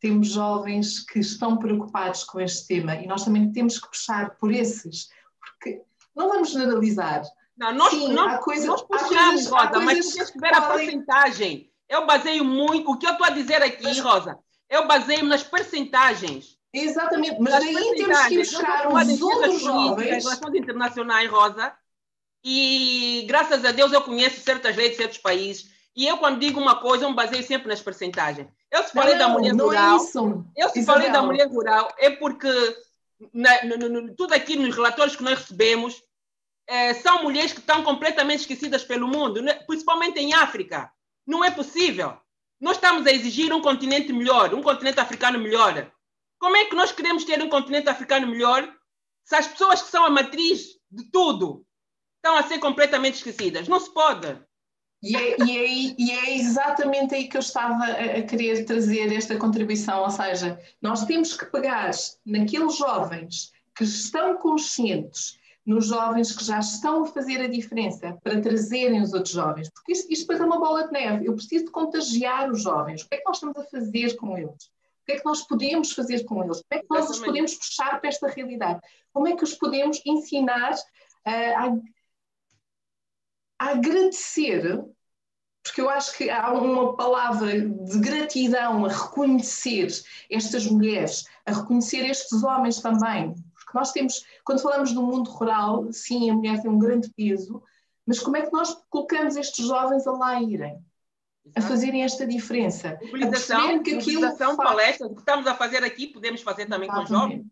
temos 0.00 0.28
jovens 0.28 1.00
que 1.00 1.18
estão 1.18 1.58
preocupados 1.58 2.24
com 2.24 2.40
este 2.40 2.66
tema 2.66 2.96
e 2.96 3.06
nós 3.06 3.24
também 3.24 3.52
temos 3.52 3.78
que 3.78 3.88
puxar 3.88 4.36
por 4.38 4.50
esses, 4.50 5.10
porque 5.38 5.82
não 6.16 6.28
vamos 6.28 6.50
generalizar, 6.50 7.22
não, 7.60 7.74
nós, 7.74 7.90
Sim, 7.90 8.12
nós, 8.14 8.32
há 8.32 8.38
coisa, 8.38 8.66
nós 8.66 8.80
puxamos, 8.80 9.46
Rosa, 9.46 9.80
mas 9.80 10.14
tens 10.14 10.30
que 10.30 10.40
ver 10.40 10.54
a 10.54 10.62
porcentagem. 10.62 11.70
Eu 11.86 12.06
baseio 12.06 12.42
muito, 12.42 12.90
o 12.90 12.96
que 12.96 13.06
eu 13.06 13.12
estou 13.12 13.26
a 13.26 13.30
dizer 13.30 13.62
aqui, 13.62 13.82
mas, 13.82 13.98
Rosa, 13.98 14.38
eu 14.70 14.86
baseio 14.86 15.24
nas 15.26 15.42
percentagens. 15.42 16.56
Exatamente, 16.72 17.38
mas 17.38 17.52
aí 17.52 17.74
temos 17.96 18.26
que 18.28 18.38
buscar 18.38 18.90
os 18.90 19.20
outros 19.20 19.60
jovens. 19.60 20.24
Relações 20.24 20.54
internacionais, 20.54 21.30
Rosa, 21.30 21.74
e 22.42 23.26
graças 23.28 23.62
a 23.62 23.72
Deus 23.72 23.92
eu 23.92 24.00
conheço 24.00 24.40
certas 24.40 24.74
leis 24.74 24.92
de 24.92 24.96
certos 24.96 25.18
países, 25.18 25.68
e 25.94 26.06
eu 26.06 26.16
quando 26.16 26.40
digo 26.40 26.58
uma 26.58 26.80
coisa, 26.80 27.04
eu 27.04 27.10
me 27.10 27.16
baseio 27.16 27.42
sempre 27.42 27.68
nas 27.68 27.82
percentagens. 27.82 28.48
Eu 28.70 28.82
se 28.84 28.92
falei 28.92 29.16
não, 29.16 29.18
da 29.18 29.28
mulher 29.28 29.52
não 29.52 29.70
é 29.70 29.76
rural, 29.76 30.00
é 30.56 30.64
eu 30.64 30.68
se 30.70 30.82
falei 30.86 31.10
da 31.10 31.20
mulher 31.20 31.46
rural, 31.46 31.92
é 31.98 32.08
porque 32.08 32.48
na, 33.34 33.64
no, 33.64 33.76
no, 33.76 34.14
tudo 34.14 34.32
aqui 34.32 34.56
nos 34.56 34.74
relatórios 34.74 35.14
que 35.14 35.22
nós 35.22 35.40
recebemos, 35.40 36.02
é, 36.70 36.94
são 36.94 37.24
mulheres 37.24 37.52
que 37.52 37.58
estão 37.58 37.82
completamente 37.82 38.40
esquecidas 38.40 38.84
pelo 38.84 39.08
mundo, 39.08 39.42
né? 39.42 39.54
principalmente 39.66 40.20
em 40.20 40.32
África. 40.32 40.88
Não 41.26 41.44
é 41.44 41.50
possível. 41.50 42.16
Nós 42.60 42.76
estamos 42.76 43.04
a 43.08 43.10
exigir 43.10 43.52
um 43.52 43.60
continente 43.60 44.12
melhor, 44.12 44.54
um 44.54 44.62
continente 44.62 45.00
africano 45.00 45.40
melhor. 45.40 45.90
Como 46.38 46.56
é 46.56 46.66
que 46.66 46.76
nós 46.76 46.92
queremos 46.92 47.24
ter 47.24 47.42
um 47.42 47.48
continente 47.48 47.88
africano 47.88 48.28
melhor 48.28 48.72
se 49.24 49.34
as 49.34 49.48
pessoas 49.48 49.82
que 49.82 49.90
são 49.90 50.04
a 50.04 50.10
matriz 50.10 50.78
de 50.88 51.10
tudo 51.10 51.66
estão 52.16 52.36
a 52.36 52.44
ser 52.44 52.58
completamente 52.60 53.16
esquecidas? 53.16 53.66
Não 53.66 53.80
se 53.80 53.92
pode. 53.92 54.40
E 55.02 55.16
é, 55.16 55.36
e, 55.42 55.58
é, 55.58 55.94
e 55.98 56.10
é, 56.12 56.36
exatamente 56.36 57.16
aí 57.16 57.28
que 57.28 57.36
eu 57.36 57.40
estava 57.40 57.84
a, 57.84 58.22
querer 58.22 58.64
trazer 58.64 59.12
esta 59.12 59.36
contribuição, 59.36 60.02
ou 60.02 60.10
seja, 60.10 60.60
nós 60.80 61.04
temos 61.04 61.36
que 61.36 61.46
pegar 61.46 61.90
naqueles 62.24 62.76
jovens 62.76 63.50
que 63.74 63.82
estão 63.82 64.36
conscientes 64.36 65.39
nos 65.64 65.86
jovens 65.86 66.34
que 66.34 66.44
já 66.44 66.58
estão 66.58 67.04
a 67.04 67.06
fazer 67.06 67.40
a 67.40 67.46
diferença 67.46 68.18
para 68.22 68.40
trazerem 68.40 69.02
os 69.02 69.12
outros 69.12 69.34
jovens. 69.34 69.70
Porque 69.70 69.92
isto, 69.92 70.10
isto 70.10 70.22
depois 70.22 70.40
é 70.40 70.44
uma 70.44 70.58
bola 70.58 70.86
de 70.86 70.92
neve. 70.92 71.26
Eu 71.26 71.34
preciso 71.34 71.66
de 71.66 71.70
contagiar 71.70 72.50
os 72.50 72.62
jovens. 72.62 73.02
O 73.02 73.08
que 73.08 73.16
é 73.16 73.18
que 73.18 73.24
nós 73.24 73.36
estamos 73.36 73.58
a 73.58 73.64
fazer 73.64 74.16
com 74.16 74.36
eles? 74.36 74.64
O 74.64 75.06
que 75.06 75.12
é 75.12 75.18
que 75.18 75.24
nós 75.24 75.42
podemos 75.46 75.92
fazer 75.92 76.24
com 76.24 76.42
eles? 76.42 76.62
Como 76.62 76.80
é 76.80 76.82
que 76.82 76.90
nós 76.90 77.10
os 77.10 77.18
podemos 77.18 77.54
puxar 77.54 78.00
para 78.00 78.08
esta 78.08 78.28
realidade? 78.28 78.80
Como 79.12 79.28
é 79.28 79.36
que 79.36 79.44
os 79.44 79.54
podemos 79.54 80.00
ensinar 80.06 80.74
uh, 80.74 81.80
a, 83.58 83.66
a 83.66 83.70
agradecer 83.70 84.84
porque 85.62 85.80
eu 85.80 85.90
acho 85.90 86.16
que 86.16 86.30
há 86.30 86.50
uma 86.52 86.96
palavra 86.96 87.60
de 87.60 87.98
gratidão 87.98 88.84
a 88.86 88.88
reconhecer 88.88 89.88
estas 90.30 90.66
mulheres, 90.66 91.24
a 91.44 91.52
reconhecer 91.52 92.08
estes 92.08 92.42
homens 92.42 92.80
também, 92.80 93.34
nós 93.74 93.92
temos, 93.92 94.24
quando 94.44 94.60
falamos 94.62 94.92
do 94.92 95.02
mundo 95.02 95.30
rural, 95.30 95.92
sim, 95.92 96.30
a 96.30 96.34
mulher 96.34 96.60
tem 96.60 96.70
um 96.70 96.78
grande 96.78 97.10
peso, 97.16 97.62
mas 98.06 98.18
como 98.18 98.36
é 98.36 98.42
que 98.42 98.52
nós 98.52 98.76
colocamos 98.88 99.36
estes 99.36 99.66
jovens 99.66 100.06
a 100.06 100.12
lá 100.12 100.42
irem? 100.42 100.78
A 101.56 101.62
fazerem 101.62 102.04
esta 102.04 102.26
diferença. 102.26 102.98
Mobilização, 103.02 103.82
que 103.82 103.94
mobilização 103.94 104.56
faz... 104.56 104.68
palestra, 104.68 105.06
o 105.06 105.14
que 105.14 105.20
estamos 105.20 105.46
a 105.46 105.54
fazer 105.54 105.82
aqui, 105.82 106.06
podemos 106.06 106.42
fazer 106.42 106.66
também 106.66 106.88
Exatamente. 106.88 107.08
com 107.08 107.14
os 107.14 107.20
jovens. 107.20 107.46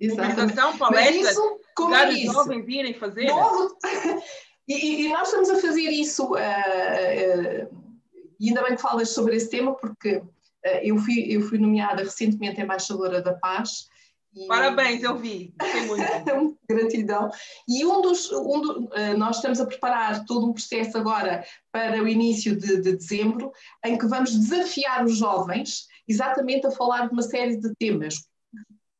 Exatamente. 0.00 0.36
Mobilização, 0.36 0.78
palestra, 0.78 1.30
isso, 1.30 1.60
como 1.74 1.94
é 1.94 2.08
os 2.08 2.20
jovens 2.22 2.68
irem 2.68 2.94
fazer. 2.94 3.28
E, 4.68 5.06
e, 5.06 5.08
nós 5.10 5.28
estamos 5.28 5.48
a 5.48 5.60
fazer 5.60 5.88
isso, 5.90 6.24
uh, 6.32 6.34
uh, 6.34 7.84
e 8.40 8.48
ainda 8.48 8.64
bem 8.64 8.74
que 8.74 8.82
falas 8.82 9.10
sobre 9.10 9.36
esse 9.36 9.48
tema, 9.48 9.76
porque 9.76 10.16
uh, 10.16 10.24
eu, 10.82 10.98
fui, 10.98 11.24
eu 11.28 11.40
fui 11.42 11.56
nomeada 11.56 12.02
recentemente 12.02 12.60
embaixadora 12.60 13.22
da 13.22 13.34
paz, 13.34 13.88
Parabéns, 14.46 15.02
eu 15.02 15.16
vi. 15.16 15.54
muito. 15.86 16.58
Gratidão. 16.68 17.30
E 17.66 17.84
um 17.86 18.02
dos, 18.02 18.30
um 18.30 18.60
do, 18.60 18.90
eh, 18.92 19.14
nós 19.14 19.36
estamos 19.36 19.60
a 19.60 19.66
preparar 19.66 20.24
todo 20.26 20.46
um 20.46 20.52
processo 20.52 20.98
agora 20.98 21.44
para 21.72 22.02
o 22.02 22.08
início 22.08 22.56
de, 22.56 22.82
de, 22.82 22.96
dezembro, 22.96 23.50
em 23.84 23.96
que 23.96 24.06
vamos 24.06 24.36
desafiar 24.36 25.04
os 25.04 25.16
jovens 25.16 25.86
exatamente 26.06 26.66
a 26.66 26.70
falar 26.70 27.06
de 27.06 27.12
uma 27.12 27.22
série 27.22 27.56
de 27.56 27.74
temas, 27.76 28.14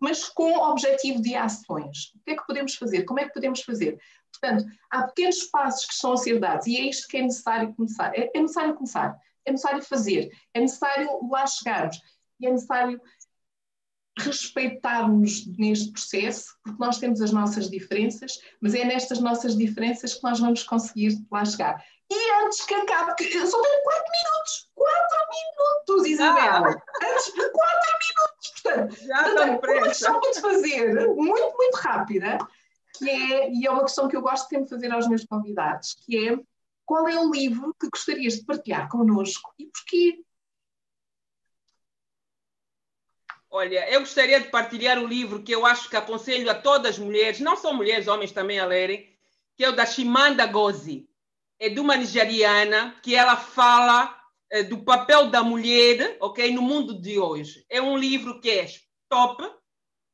mas 0.01 0.28
com 0.28 0.57
objetivo 0.57 1.20
de 1.20 1.34
ações. 1.34 2.12
O 2.14 2.24
que 2.24 2.30
é 2.32 2.37
que 2.37 2.47
podemos 2.47 2.74
fazer? 2.74 3.05
Como 3.05 3.20
é 3.20 3.24
que 3.24 3.34
podemos 3.34 3.62
fazer? 3.62 3.99
Portanto, 4.32 4.64
há 4.91 5.03
pequenos 5.05 5.45
passos 5.45 5.87
que 5.87 5.95
estão 5.95 6.12
a 6.12 6.16
ser 6.16 6.39
dados 6.39 6.66
e 6.66 6.76
é 6.76 6.89
isto 6.89 7.09
que 7.09 7.18
é 7.18 7.22
necessário 7.22 7.74
começar. 7.74 8.12
É, 8.14 8.30
é 8.34 8.41
necessário 8.41 8.74
começar, 8.74 9.16
é 9.45 9.51
necessário 9.51 9.82
fazer, 9.82 10.30
é 10.55 10.61
necessário 10.61 11.09
lá 11.30 11.47
chegarmos 11.47 12.01
e 12.41 12.47
é 12.47 12.51
necessário 12.51 13.01
respeitarmos 14.18 15.46
neste 15.58 15.92
processo, 15.92 16.56
porque 16.64 16.78
nós 16.80 16.98
temos 16.98 17.20
as 17.20 17.32
nossas 17.32 17.68
diferenças, 17.68 18.40
mas 18.60 18.74
é 18.74 18.84
nestas 18.84 19.20
nossas 19.20 19.56
diferenças 19.56 20.14
que 20.14 20.22
nós 20.22 20.40
vamos 20.40 20.62
conseguir 20.62 21.18
lá 21.30 21.44
chegar. 21.44 21.84
E 22.10 22.44
antes 22.44 22.64
que 22.64 22.74
acabe, 22.74 23.14
eu 23.34 23.46
só 23.46 23.60
tenho 23.60 23.82
4 23.82 24.04
minutos, 24.12 24.70
4 24.74 25.18
minutos, 25.34 26.06
Isabel, 26.06 26.64
ah. 26.64 26.82
antes 27.04 27.24
de 27.26 27.50
4 27.50 27.56
minutos, 28.06 28.62
portanto, 28.62 29.06
Já 29.06 29.24
portanto 29.24 29.70
uma 29.70 29.88
questão 29.88 30.20
para 30.20 30.30
te 30.30 30.40
fazer, 30.40 31.06
muito, 31.08 31.56
muito 31.56 31.74
rápida, 31.74 32.38
que 32.96 33.10
é, 33.10 33.50
e 33.50 33.66
é 33.66 33.70
uma 33.70 33.82
questão 33.82 34.08
que 34.08 34.16
eu 34.16 34.22
gosto 34.22 34.48
sempre 34.48 34.64
de 34.64 34.70
fazer 34.70 34.92
aos 34.92 35.08
meus 35.08 35.24
convidados, 35.24 35.96
que 36.04 36.28
é, 36.28 36.38
qual 36.84 37.08
é 37.08 37.18
o 37.18 37.30
livro 37.30 37.74
que 37.78 37.90
gostarias 37.90 38.34
de 38.34 38.44
partilhar 38.44 38.88
connosco 38.88 39.52
e 39.58 39.66
porquê? 39.66 40.24
Olha, 43.59 43.90
eu 43.90 44.00
gostaria 44.00 44.38
de 44.38 44.50
partilhar 44.50 44.98
o 44.98 45.07
livro 45.07 45.42
que 45.42 45.50
eu 45.50 45.64
acho 45.64 45.88
que 45.88 45.96
aconselho 45.96 46.50
a 46.50 46.54
todas 46.54 46.90
as 46.90 46.98
mulheres, 46.98 47.40
não 47.40 47.57
só 47.57 47.72
mulheres, 47.72 48.07
homens 48.07 48.30
também 48.30 48.59
a 48.59 48.66
lerem, 48.66 49.11
que 49.57 49.64
é 49.64 49.70
o 49.70 49.74
da 49.74 49.86
Shimanda 49.86 50.46
Ngozi. 50.46 51.09
É 51.59 51.70
de 51.70 51.80
uma 51.80 51.96
nigeriana 51.96 52.94
que 53.02 53.14
ela 53.14 53.34
fala 53.34 54.14
é, 54.50 54.62
do 54.62 54.84
papel 54.84 55.30
da 55.30 55.42
mulher, 55.42 56.18
ok, 56.20 56.52
no 56.52 56.61
mundo 56.61 57.00
de 57.00 57.18
hoje. 57.18 57.64
É 57.70 57.80
um 57.80 57.96
livro 57.96 58.42
que 58.42 58.50
é 58.50 58.66
top, 59.09 59.42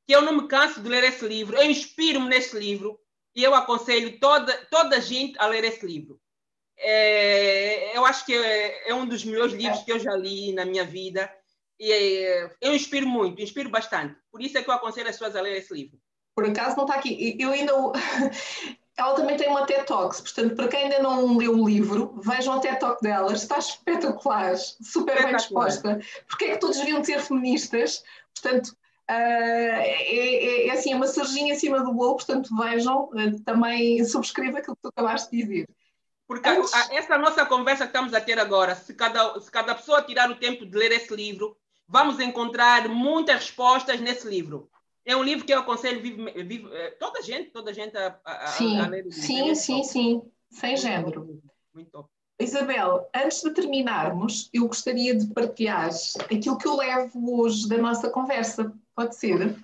que 0.06 0.14
eu 0.14 0.22
não 0.22 0.42
me 0.42 0.46
canso 0.46 0.80
de 0.80 0.88
ler 0.88 1.02
esse 1.02 1.26
livro. 1.26 1.56
Eu 1.56 1.68
inspiro-me 1.68 2.28
nesse 2.28 2.56
livro 2.56 2.96
e 3.34 3.42
eu 3.42 3.56
aconselho 3.56 4.20
toda 4.20 4.56
toda 4.70 4.98
a 4.98 5.00
gente 5.00 5.36
a 5.40 5.48
ler 5.48 5.64
esse 5.64 5.84
livro. 5.84 6.20
É, 6.78 7.96
eu 7.96 8.06
acho 8.06 8.24
que 8.24 8.36
é, 8.36 8.90
é 8.90 8.94
um 8.94 9.04
dos 9.04 9.24
melhores 9.24 9.52
livros 9.52 9.82
que 9.82 9.90
eu 9.90 9.98
já 9.98 10.14
li 10.14 10.52
na 10.52 10.64
minha 10.64 10.84
vida 10.84 11.28
e 11.82 11.90
eh, 11.90 12.50
eu 12.60 12.72
inspiro 12.72 13.08
muito, 13.08 13.42
inspiro 13.42 13.68
bastante. 13.68 14.14
Por 14.30 14.40
isso 14.40 14.56
é 14.56 14.62
que 14.62 14.70
eu 14.70 14.74
aconselho 14.74 15.08
as 15.08 15.16
pessoas 15.16 15.34
a 15.34 15.40
ler 15.40 15.56
esse 15.56 15.74
livro. 15.74 15.98
Por 16.32 16.46
acaso 16.46 16.76
não 16.76 16.84
está 16.84 16.94
aqui. 16.94 17.36
Eu 17.40 17.50
ainda. 17.50 17.72
Ela 18.96 19.14
também 19.14 19.36
tem 19.38 19.48
uma 19.48 19.66
TED 19.66 19.86
Talks, 19.86 20.20
portanto, 20.20 20.54
para 20.54 20.68
quem 20.68 20.84
ainda 20.84 20.98
não 20.98 21.36
leu 21.38 21.58
o 21.58 21.66
livro, 21.66 22.14
vejam 22.22 22.52
a 22.52 22.60
TED 22.60 22.78
Talk 22.78 23.02
dela, 23.02 23.32
está 23.32 23.56
espetacular, 23.58 24.54
super 24.56 25.24
bem 25.24 25.34
disposta. 25.34 25.98
Porque 26.28 26.44
é 26.44 26.50
que 26.52 26.58
todos 26.58 26.76
deviam 26.76 27.02
ser 27.02 27.18
feministas? 27.20 28.04
Portanto, 28.34 28.68
uh, 28.68 29.12
é, 29.12 30.66
é, 30.66 30.68
é, 30.68 30.70
assim, 30.72 30.92
é 30.92 30.96
uma 30.96 31.06
em 31.06 31.54
cima 31.54 31.80
do 31.80 31.94
bolo, 31.94 32.16
portanto, 32.16 32.54
vejam, 32.54 33.04
uh, 33.04 33.40
também 33.46 34.04
subscreva 34.04 34.58
aquilo 34.58 34.76
que 34.76 34.82
tu 34.82 34.88
acabaste 34.88 35.30
de 35.30 35.42
dizer. 35.42 35.68
Porque 36.28 36.48
Antes... 36.48 36.72
a, 36.74 36.94
essa 36.94 37.16
nossa 37.16 37.46
conversa 37.46 37.84
que 37.84 37.96
estamos 37.96 38.12
a 38.12 38.20
ter 38.20 38.38
agora, 38.38 38.74
se 38.74 38.92
cada, 38.92 39.40
se 39.40 39.50
cada 39.50 39.74
pessoa 39.74 40.02
tirar 40.02 40.30
o 40.30 40.36
tempo 40.36 40.66
de 40.66 40.76
ler 40.76 40.92
esse 40.92 41.16
livro, 41.16 41.56
vamos 41.92 42.18
encontrar 42.18 42.88
muitas 42.88 43.36
respostas 43.36 44.00
nesse 44.00 44.26
livro. 44.26 44.70
É 45.04 45.14
um 45.14 45.22
livro 45.22 45.44
que 45.44 45.52
eu 45.52 45.58
aconselho 45.58 46.00
vive, 46.00 46.42
vive, 46.42 46.68
eh, 46.72 46.92
toda 46.92 47.18
a 47.18 47.22
gente, 47.22 47.50
toda 47.50 47.70
a 47.70 47.74
gente 47.74 47.94
a, 47.98 48.18
a, 48.24 48.46
sim, 48.46 48.78
a 48.78 48.88
ler. 48.88 49.12
Sim, 49.12 49.54
sim, 49.54 49.84
sim, 49.84 50.22
sem 50.50 50.74
género. 50.74 51.42
Muito 51.74 51.90
top. 51.90 52.08
Isabel, 52.40 53.08
antes 53.14 53.42
de 53.42 53.50
terminarmos, 53.50 54.48
eu 54.54 54.66
gostaria 54.66 55.14
de 55.14 55.26
partilhar 55.34 55.90
aquilo 56.24 56.56
que 56.56 56.66
eu 56.66 56.76
levo 56.76 57.40
hoje 57.40 57.68
da 57.68 57.76
nossa 57.76 58.08
conversa. 58.08 58.72
Pode 58.94 59.14
ser? 59.14 59.54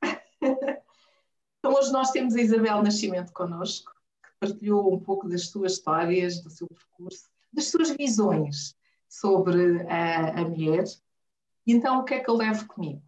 então, 0.40 1.74
hoje 1.74 1.90
nós 1.92 2.12
temos 2.12 2.36
a 2.36 2.40
Isabel 2.40 2.82
Nascimento 2.82 3.32
connosco, 3.32 3.90
que 4.22 4.30
partilhou 4.38 4.94
um 4.94 5.00
pouco 5.00 5.28
das 5.28 5.48
suas 5.48 5.72
histórias, 5.72 6.40
do 6.40 6.50
seu 6.50 6.68
percurso, 6.68 7.24
das 7.52 7.66
suas 7.66 7.90
visões 7.90 8.76
sobre 9.08 9.82
a, 9.88 10.40
a 10.40 10.44
mulher. 10.44 10.84
Então, 11.66 12.00
o 12.00 12.04
que 12.04 12.14
é 12.14 12.20
que 12.20 12.28
eu 12.28 12.36
levo 12.36 12.66
comigo? 12.66 13.02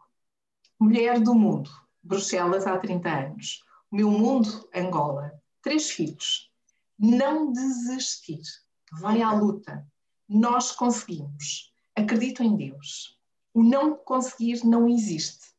Mulher 0.79 1.21
do 1.21 1.35
mundo, 1.35 1.71
Bruxelas 2.03 2.67
há 2.67 2.79
30 2.79 3.09
anos. 3.09 3.65
O 3.91 3.97
meu 3.97 4.11
mundo, 4.11 4.69
Angola. 4.75 5.33
Três 5.63 5.91
filhos. 5.91 6.51
Não 6.99 7.53
desistir 7.53 8.43
vai 8.93 9.23
à 9.23 9.33
luta. 9.33 9.87
Nós 10.29 10.73
conseguimos. 10.73 11.73
Acredito 11.95 12.43
em 12.43 12.57
Deus. 12.57 13.19
O 13.53 13.63
não 13.63 13.97
conseguir 13.97 14.65
não 14.65 14.89
existe. 14.89 15.55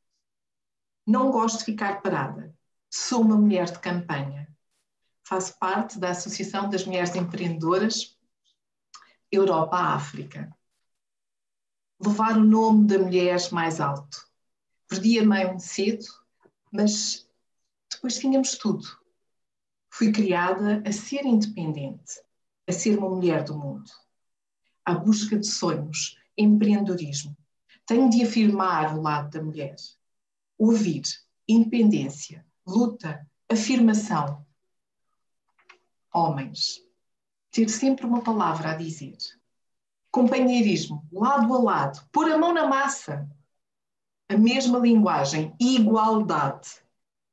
Não 1.06 1.32
gosto 1.32 1.60
de 1.60 1.66
ficar 1.66 2.02
parada. 2.02 2.56
Sou 2.90 3.22
uma 3.22 3.38
mulher 3.38 3.66
de 3.66 3.80
campanha. 3.80 4.48
Faço 5.24 5.58
parte 5.60 6.00
da 6.00 6.12
Associação 6.12 6.70
das 6.70 6.86
Mulheres 6.86 7.16
Empreendedoras 7.16 8.18
Europa-África. 9.32 10.56
Levar 12.00 12.38
o 12.38 12.44
nome 12.44 12.88
da 12.88 13.00
mulher 13.00 13.40
mais 13.52 13.80
alto. 13.80 14.28
Perdi 14.88 15.20
a 15.20 15.26
mãe 15.26 15.60
cedo, 15.60 16.06
mas 16.72 17.28
depois 17.92 18.18
tínhamos 18.18 18.58
tudo. 18.58 18.86
Fui 19.90 20.12
criada 20.12 20.84
a 20.86 20.92
ser 20.92 21.26
independente 21.26 22.22
a 22.68 22.72
ser 22.74 22.98
uma 22.98 23.10
mulher 23.10 23.44
do 23.44 23.58
mundo. 23.58 23.90
À 24.86 24.94
busca 24.94 25.40
de 25.40 25.48
sonhos, 25.48 26.18
empreendedorismo. 26.38 27.36
Tenho 27.86 28.10
de 28.10 28.24
afirmar 28.24 28.98
o 28.98 29.02
lado 29.02 29.30
da 29.30 29.42
mulher. 29.42 29.76
Ouvir, 30.58 31.04
independência, 31.48 32.46
luta, 32.66 33.26
afirmação. 33.50 34.46
Homens, 36.14 36.84
ter 37.50 37.70
sempre 37.70 38.06
uma 38.06 38.22
palavra 38.22 38.72
a 38.72 38.76
dizer. 38.76 39.18
Companheirismo, 40.18 41.08
lado 41.12 41.54
a 41.54 41.62
lado, 41.62 42.10
pôr 42.12 42.32
a 42.32 42.40
mão 42.40 42.52
na 42.52 42.66
massa. 42.66 43.30
A 44.28 44.36
mesma 44.36 44.80
linguagem, 44.80 45.56
igualdade. 45.60 46.70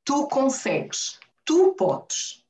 Tu 0.05 0.29
consegues, 0.29 1.19
tu 1.47 1.73
podes. 1.73 2.45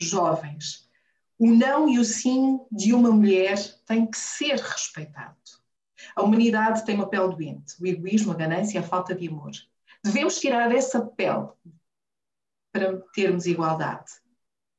Jovens, 0.00 0.88
o 1.36 1.48
não 1.48 1.88
e 1.88 1.98
o 1.98 2.04
sim 2.04 2.60
de 2.70 2.94
uma 2.94 3.10
mulher 3.10 3.58
têm 3.84 4.06
que 4.06 4.16
ser 4.16 4.60
respeitado. 4.60 5.36
A 6.14 6.22
humanidade 6.22 6.86
tem 6.86 6.94
uma 6.94 7.08
pele 7.08 7.34
doente, 7.34 7.82
o 7.82 7.86
egoísmo, 7.86 8.30
a 8.30 8.36
ganância, 8.36 8.78
a 8.78 8.84
falta 8.84 9.12
de 9.12 9.26
amor. 9.26 9.50
Devemos 10.04 10.38
tirar 10.38 10.70
essa 10.70 11.04
pele 11.04 11.48
para 12.70 12.96
termos 13.12 13.46
igualdade. 13.46 14.12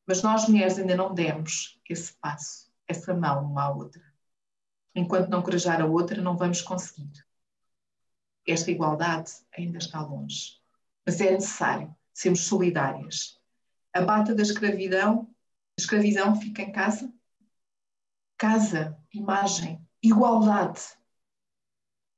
Mas 0.08 0.24
nós, 0.24 0.48
mulheres, 0.48 0.80
ainda 0.80 0.96
não 0.96 1.14
demos 1.14 1.78
esse 1.90 2.14
passo, 2.14 2.72
essa 2.88 3.14
mão 3.14 3.44
uma 3.44 3.64
à 3.64 3.70
outra. 3.70 4.13
Enquanto 4.96 5.30
não 5.30 5.42
corajar 5.42 5.82
a 5.82 5.86
outra, 5.86 6.22
não 6.22 6.38
vamos 6.38 6.62
conseguir. 6.62 7.26
Esta 8.48 8.72
igualdade 8.72 9.32
ainda 9.58 9.78
está 9.78 10.02
longe. 10.02 10.62
Mas 11.06 11.20
é 11.20 11.32
necessário 11.32 11.96
sermos 12.14 12.42
solidárias. 12.42 13.40
A 13.94 14.02
bata 14.02 14.36
da 14.36 14.42
escravidão 14.42 15.34
escravidão 15.78 16.40
fica 16.40 16.62
em 16.62 16.72
casa. 16.72 17.12
Casa, 18.38 18.98
imagem, 19.12 19.86
igualdade. 20.02 20.82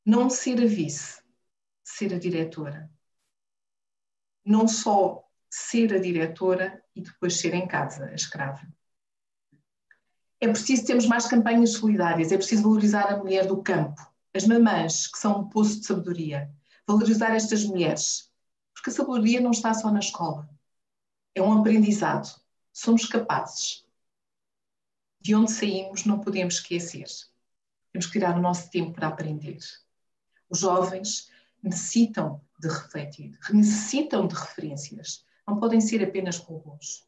Não 0.05 0.29
ser 0.29 0.61
a 0.61 0.65
vice, 0.65 1.21
ser 1.83 2.13
a 2.13 2.19
diretora. 2.19 2.91
Não 4.43 4.67
só 4.67 5.27
ser 5.49 5.93
a 5.93 5.99
diretora 5.99 6.83
e 6.95 7.01
depois 7.01 7.39
ser 7.39 7.53
em 7.53 7.67
casa 7.67 8.05
a 8.05 8.13
escrava. 8.13 8.67
É 10.41 10.47
preciso 10.47 10.85
termos 10.85 11.05
mais 11.05 11.27
campanhas 11.27 11.73
solidárias, 11.73 12.31
é 12.31 12.37
preciso 12.37 12.63
valorizar 12.63 13.11
a 13.11 13.17
mulher 13.17 13.47
do 13.47 13.61
campo, 13.61 14.01
as 14.33 14.45
mamãs, 14.45 15.07
que 15.07 15.17
são 15.17 15.41
um 15.41 15.49
poço 15.49 15.79
de 15.79 15.85
sabedoria. 15.85 16.51
Valorizar 16.85 17.33
estas 17.33 17.63
mulheres, 17.63 18.29
porque 18.73 18.89
a 18.89 18.93
sabedoria 18.93 19.41
não 19.41 19.51
está 19.51 19.73
só 19.73 19.91
na 19.91 19.99
escola, 19.99 20.47
é 21.33 21.41
um 21.41 21.59
aprendizado 21.59 22.45
somos 22.75 23.05
capazes. 23.05 23.85
De 25.21 25.33
onde 25.33 25.51
saímos 25.51 26.03
não 26.03 26.19
podemos 26.19 26.55
esquecer. 26.55 27.05
Temos 27.91 28.05
que 28.05 28.11
tirar 28.11 28.37
o 28.37 28.41
nosso 28.41 28.69
tempo 28.69 28.91
para 28.91 29.07
aprender. 29.07 29.59
Os 30.49 30.59
jovens 30.59 31.31
necessitam 31.63 32.41
de 32.59 32.67
refletir, 32.67 33.39
necessitam 33.49 34.27
de 34.27 34.35
referências. 34.35 35.25
Não 35.47 35.57
podem 35.57 35.79
ser 35.79 36.03
apenas 36.03 36.37
robôs. 36.37 37.07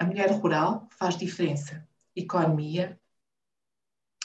A 0.00 0.04
mulher 0.06 0.30
rural 0.32 0.88
faz 0.92 1.14
diferença. 1.14 1.86
Economia 2.16 2.98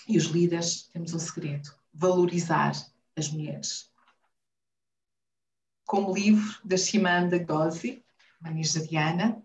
e 0.07 0.17
os 0.17 0.23
líderes 0.27 0.83
temos 0.83 1.13
um 1.13 1.19
segredo: 1.19 1.69
valorizar 1.93 2.71
as 3.13 3.29
mulheres. 3.29 3.91
Como 5.85 6.15
livro 6.15 6.61
da 6.63 6.77
Shimanda 6.77 7.37
Ngozi, 7.37 8.01
uma 8.39 8.51
nigeriana. 8.51 9.43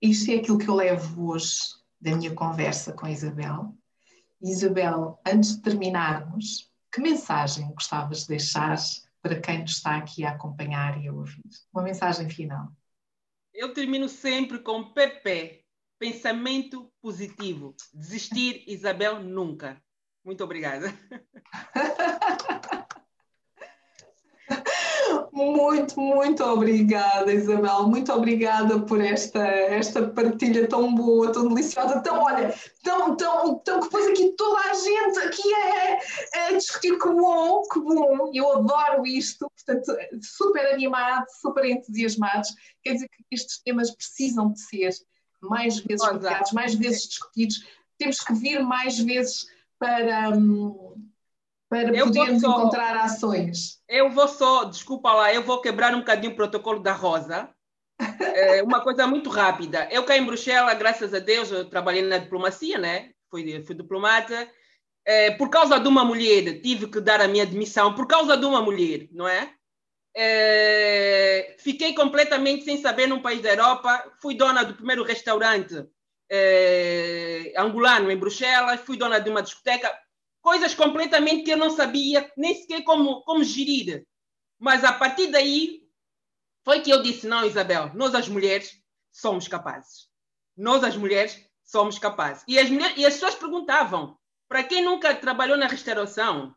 Isto 0.00 0.30
é 0.30 0.36
aquilo 0.36 0.58
que 0.58 0.68
eu 0.68 0.76
levo 0.76 1.32
hoje 1.32 1.74
da 2.00 2.14
minha 2.14 2.32
conversa 2.32 2.92
com 2.92 3.06
a 3.06 3.10
Isabel. 3.10 3.76
Isabel, 4.40 5.20
antes 5.26 5.56
de 5.56 5.62
terminarmos, 5.62 6.70
que 6.92 7.00
mensagem 7.00 7.66
gostavas 7.74 8.22
de 8.22 8.28
deixar 8.28 8.76
para 9.20 9.40
quem 9.40 9.62
nos 9.62 9.72
está 9.72 9.96
aqui 9.96 10.24
a 10.24 10.30
acompanhar 10.30 11.02
e 11.02 11.08
a 11.08 11.12
ouvir? 11.12 11.42
Uma 11.72 11.82
mensagem 11.82 12.30
final. 12.30 12.72
Eu 13.56 13.72
termino 13.72 14.06
sempre 14.06 14.58
com 14.58 14.92
PP, 14.92 15.64
pensamento 15.98 16.92
positivo. 17.00 17.74
Desistir, 17.94 18.62
Isabel, 18.66 19.22
nunca. 19.22 19.82
Muito 20.22 20.44
obrigada. 20.44 20.92
Muito, 25.36 26.00
muito 26.00 26.42
obrigada, 26.42 27.30
Isabel. 27.30 27.86
Muito 27.88 28.10
obrigada 28.10 28.80
por 28.80 29.02
esta, 29.02 29.46
esta 29.46 30.08
partilha 30.08 30.66
tão 30.66 30.94
boa, 30.94 31.30
tão 31.30 31.48
deliciosa, 31.48 32.00
tão, 32.00 32.22
olha, 32.22 32.54
tão, 32.82 33.14
tão, 33.14 33.58
tão 33.58 33.80
que 33.80 33.90
pôs 33.90 34.06
aqui 34.06 34.32
toda 34.34 34.70
a 34.70 34.72
gente 34.72 35.18
aqui 35.18 35.54
a, 35.54 36.46
a 36.46 36.52
discutir. 36.52 36.98
Que 36.98 37.10
bom, 37.10 37.60
que 37.70 37.78
bom. 37.80 38.30
Eu 38.32 38.50
adoro 38.50 39.06
isto. 39.06 39.46
Portanto, 39.54 39.94
super 40.22 40.72
animados, 40.72 41.30
super 41.38 41.66
entusiasmados. 41.66 42.48
Quer 42.82 42.94
dizer 42.94 43.08
que 43.08 43.22
estes 43.30 43.60
temas 43.62 43.94
precisam 43.94 44.50
de 44.54 44.60
ser 44.62 44.90
mais 45.42 45.80
vezes 45.80 46.02
partilhados, 46.02 46.52
mais 46.52 46.74
vezes 46.74 47.08
discutidos. 47.08 47.62
Temos 47.98 48.20
que 48.20 48.32
vir 48.32 48.62
mais 48.62 48.98
vezes 48.98 49.46
para. 49.78 50.30
Para 51.68 51.94
eu 51.94 52.06
podermos 52.06 52.40
só, 52.40 52.50
encontrar 52.50 52.96
ações. 52.96 53.80
Eu 53.88 54.10
vou 54.10 54.28
só, 54.28 54.64
desculpa 54.64 55.12
lá, 55.12 55.34
eu 55.34 55.42
vou 55.42 55.60
quebrar 55.60 55.94
um 55.94 55.98
bocadinho 55.98 56.32
o 56.32 56.36
protocolo 56.36 56.80
da 56.80 56.92
Rosa. 56.92 57.50
é 58.20 58.62
uma 58.62 58.80
coisa 58.80 59.06
muito 59.06 59.30
rápida. 59.30 59.88
Eu 59.90 60.04
cá 60.04 60.16
em 60.16 60.24
Bruxelas, 60.24 60.78
graças 60.78 61.12
a 61.12 61.18
Deus, 61.18 61.50
eu 61.50 61.68
trabalhei 61.68 62.02
na 62.02 62.18
diplomacia, 62.18 62.78
né? 62.78 63.10
Fui, 63.30 63.62
fui 63.64 63.74
diplomata. 63.74 64.48
É, 65.04 65.32
por 65.32 65.48
causa 65.48 65.78
de 65.78 65.88
uma 65.88 66.04
mulher, 66.04 66.60
tive 66.60 66.88
que 66.88 67.00
dar 67.00 67.20
a 67.20 67.28
minha 67.28 67.44
admissão, 67.44 67.94
por 67.94 68.06
causa 68.06 68.36
de 68.36 68.44
uma 68.44 68.60
mulher, 68.60 69.08
não 69.12 69.26
é? 69.26 69.52
é 70.16 71.56
fiquei 71.58 71.94
completamente 71.94 72.64
sem 72.64 72.76
saber 72.76 73.06
num 73.06 73.22
país 73.22 73.40
da 73.40 73.50
Europa. 73.50 74.04
Fui 74.20 74.36
dona 74.36 74.64
do 74.64 74.74
primeiro 74.74 75.04
restaurante 75.04 75.86
é, 76.30 77.52
angolano 77.56 78.10
em 78.10 78.16
Bruxelas, 78.16 78.80
fui 78.80 78.96
dona 78.96 79.18
de 79.20 79.30
uma 79.30 79.42
discoteca 79.42 79.92
coisas 80.46 80.76
completamente 80.76 81.42
que 81.42 81.50
eu 81.50 81.56
não 81.56 81.70
sabia 81.70 82.32
nem 82.36 82.54
sequer 82.54 82.84
como, 82.84 83.20
como 83.22 83.42
gerir. 83.42 84.06
Mas 84.56 84.84
a 84.84 84.92
partir 84.92 85.26
daí 85.26 85.82
foi 86.64 86.78
que 86.82 86.90
eu 86.92 87.02
disse: 87.02 87.26
não, 87.26 87.44
Isabel, 87.44 87.90
nós 87.94 88.14
as 88.14 88.28
mulheres 88.28 88.80
somos 89.10 89.48
capazes. 89.48 90.08
Nós 90.56 90.84
as 90.84 90.96
mulheres 90.96 91.36
somos 91.64 91.98
capazes. 91.98 92.44
E 92.46 92.60
as, 92.60 92.70
mulheres, 92.70 92.96
e 92.96 93.04
as 93.04 93.14
pessoas 93.14 93.34
perguntavam: 93.34 94.16
para 94.46 94.62
quem 94.62 94.84
nunca 94.84 95.12
trabalhou 95.16 95.56
na 95.56 95.66
restauração, 95.66 96.54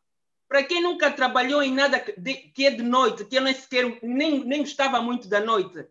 para 0.47 0.63
quem 0.63 0.83
nunca 0.83 1.09
trabalhou 1.09 1.63
em 1.63 1.73
nada 1.73 1.97
de, 2.15 2.35
que 2.35 2.67
é 2.67 2.69
de 2.69 2.83
noite, 2.83 3.25
que 3.25 3.39
eu 3.39 3.41
nem 3.41 3.55
sequer 3.55 3.97
nem, 4.03 4.45
nem 4.45 4.59
gostava 4.59 5.01
muito 5.01 5.27
da 5.27 5.39
noite, 5.39 5.83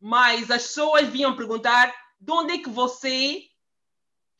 mas 0.00 0.50
as 0.50 0.62
pessoas 0.62 1.06
vinham 1.10 1.36
perguntar 1.36 1.94
de 2.18 2.32
onde 2.32 2.54
é 2.54 2.58
que 2.58 2.70
você 2.70 3.50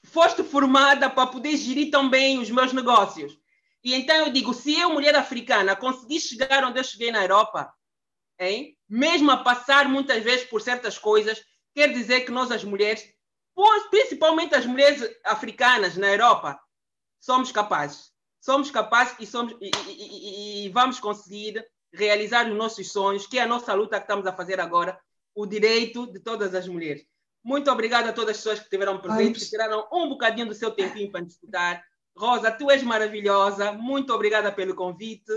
foste 0.04 0.42
formada 0.42 1.08
para 1.08 1.26
poder 1.26 1.56
gerir 1.56 1.90
também 1.90 2.38
os 2.38 2.50
meus 2.50 2.72
negócios. 2.72 3.38
E 3.84 3.94
então 3.94 4.16
eu 4.16 4.32
digo, 4.32 4.54
se 4.54 4.78
eu, 4.78 4.90
mulher 4.90 5.14
africana, 5.16 5.74
consegui 5.74 6.20
chegar 6.20 6.64
onde 6.64 6.78
eu 6.78 6.84
cheguei 6.84 7.10
na 7.10 7.22
Europa, 7.22 7.72
hein? 8.38 8.76
mesmo 8.88 9.30
a 9.30 9.38
passar 9.38 9.88
muitas 9.88 10.22
vezes 10.22 10.44
por 10.46 10.60
certas 10.60 10.98
coisas, 10.98 11.42
quer 11.74 11.92
dizer 11.92 12.20
que 12.22 12.30
nós, 12.30 12.50
as 12.50 12.62
mulheres, 12.62 13.04
principalmente 13.90 14.54
as 14.54 14.66
mulheres 14.66 15.02
africanas 15.24 15.96
na 15.96 16.08
Europa, 16.08 16.60
somos 17.18 17.50
capazes. 17.50 18.12
Somos 18.40 18.70
capazes 18.70 19.14
e, 19.20 19.26
somos, 19.26 19.54
e, 19.60 19.70
e, 19.88 20.66
e, 20.66 20.68
vamos 20.70 20.98
conseguir 20.98 21.64
realizar 21.92 22.48
os 22.48 22.56
nossos 22.56 22.90
sonhos, 22.90 23.26
que 23.26 23.38
é 23.38 23.42
a 23.42 23.46
nossa 23.46 23.72
luta 23.72 23.98
que 23.98 24.04
estamos 24.04 24.26
a 24.26 24.32
fazer 24.32 24.58
agora, 24.60 24.98
o 25.34 25.46
direito 25.46 26.06
de 26.12 26.18
todas 26.18 26.54
as 26.54 26.66
mulheres. 26.66 27.06
Muito 27.44 27.70
obrigado 27.70 28.08
a 28.08 28.12
todas 28.12 28.30
as 28.30 28.36
pessoas 28.36 28.58
que 28.60 28.66
estiveram 28.66 28.98
presentes, 28.98 29.44
que 29.44 29.50
tiraram 29.50 29.88
um 29.92 30.08
bocadinho 30.08 30.46
do 30.46 30.54
seu 30.54 30.70
tempinho 30.70 31.10
para 31.10 31.24
disputar. 31.24 31.82
Rosa, 32.16 32.50
tu 32.52 32.70
és 32.70 32.82
maravilhosa. 32.82 33.72
Muito 33.72 34.12
obrigada 34.12 34.52
pelo 34.52 34.74
convite. 34.74 35.32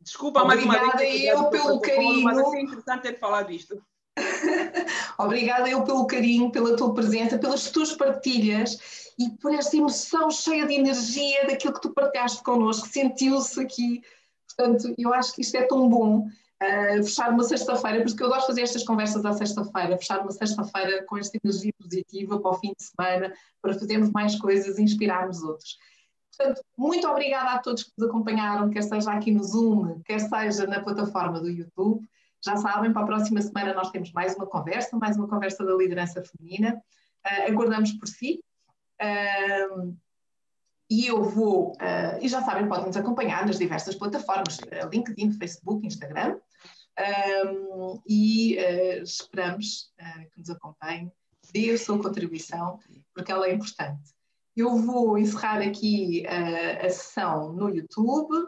Desculpa 0.00 0.42
obrigada 0.42 0.66
mais 0.66 0.82
uma 0.82 0.96
vez. 0.96 1.14
Obrigada 1.14 1.38
eu 1.38 1.50
pelo 1.50 1.80
carinho. 1.80 2.24
Mas 2.24 2.38
é 2.38 2.60
interessante 2.60 3.02
ter 3.02 3.18
falado 3.18 3.52
isto. 3.52 3.80
obrigada 5.18 5.68
eu 5.68 5.84
pelo 5.84 6.06
carinho, 6.06 6.50
pela 6.50 6.76
tua 6.76 6.92
presença, 6.92 7.38
pelas 7.38 7.70
tuas 7.70 7.92
partilhas 7.92 9.12
e 9.18 9.30
por 9.30 9.54
esta 9.54 9.76
emoção 9.76 10.30
cheia 10.30 10.66
de 10.66 10.74
energia 10.74 11.46
daquilo 11.46 11.74
que 11.74 11.82
tu 11.82 11.94
partilhaste 11.94 12.42
connosco. 12.42 12.88
Sentiu-se 12.88 13.60
aqui. 13.60 14.02
Portanto, 14.48 14.94
eu 14.98 15.14
acho 15.14 15.34
que 15.34 15.42
isto 15.42 15.56
é 15.56 15.62
tão 15.62 15.88
bom 15.88 16.26
uh, 16.62 17.04
fechar 17.04 17.30
uma 17.30 17.42
sexta-feira, 17.42 18.04
porque 18.04 18.22
eu 18.22 18.28
gosto 18.28 18.42
de 18.42 18.46
fazer 18.46 18.62
estas 18.62 18.84
conversas 18.84 19.24
à 19.24 19.32
sexta-feira, 19.32 19.98
fechar 19.98 20.20
uma 20.20 20.30
sexta-feira 20.30 21.04
com 21.04 21.18
esta 21.18 21.38
energia 21.42 21.72
positiva 21.78 22.40
para 22.40 22.50
o 22.50 22.54
fim 22.54 22.72
de 22.76 22.84
semana, 22.84 23.34
para 23.60 23.74
fazermos 23.74 24.10
mais 24.10 24.36
coisas 24.38 24.78
e 24.78 24.82
inspirarmos 24.82 25.42
outros. 25.42 25.76
Portanto, 26.36 26.62
muito 26.76 27.06
obrigada 27.08 27.50
a 27.50 27.58
todos 27.58 27.84
que 27.84 27.92
nos 27.98 28.08
acompanharam, 28.08 28.70
quer 28.70 28.82
seja 28.82 29.12
aqui 29.12 29.30
no 29.30 29.44
Zoom, 29.44 30.00
quer 30.04 30.18
seja 30.18 30.66
na 30.66 30.80
plataforma 30.80 31.40
do 31.40 31.50
YouTube. 31.50 32.06
Já 32.44 32.56
sabem, 32.56 32.92
para 32.92 33.02
a 33.02 33.06
próxima 33.06 33.40
semana 33.40 33.74
nós 33.74 33.90
temos 33.90 34.12
mais 34.12 34.34
uma 34.34 34.46
conversa, 34.46 34.96
mais 34.96 35.16
uma 35.16 35.28
conversa 35.28 35.64
da 35.64 35.74
liderança 35.74 36.22
feminina. 36.22 36.82
Uh, 37.24 37.52
aguardamos 37.52 37.92
por 37.92 38.08
si. 38.08 38.42
Uh, 39.00 39.96
e 40.90 41.06
eu 41.06 41.22
vou, 41.22 41.72
uh, 41.72 42.18
e 42.20 42.28
já 42.28 42.42
sabem, 42.42 42.66
podem 42.66 42.86
nos 42.86 42.96
acompanhar 42.96 43.46
nas 43.46 43.58
diversas 43.58 43.94
plataformas, 43.94 44.58
LinkedIn, 44.90 45.32
Facebook, 45.32 45.86
Instagram. 45.86 46.38
Um, 46.98 48.00
e 48.06 48.56
uh, 48.58 49.02
esperamos 49.02 49.92
uh, 50.00 50.30
que 50.30 50.38
nos 50.38 50.50
acompanhe, 50.50 51.10
dê 51.52 51.70
a 51.70 51.78
sua 51.78 52.00
contribuição, 52.00 52.78
porque 53.14 53.32
ela 53.32 53.46
é 53.46 53.54
importante. 53.54 54.12
Eu 54.54 54.76
vou 54.76 55.16
encerrar 55.16 55.62
aqui 55.62 56.24
uh, 56.26 56.86
a 56.86 56.90
sessão 56.90 57.52
no 57.52 57.70
YouTube, 57.70 58.46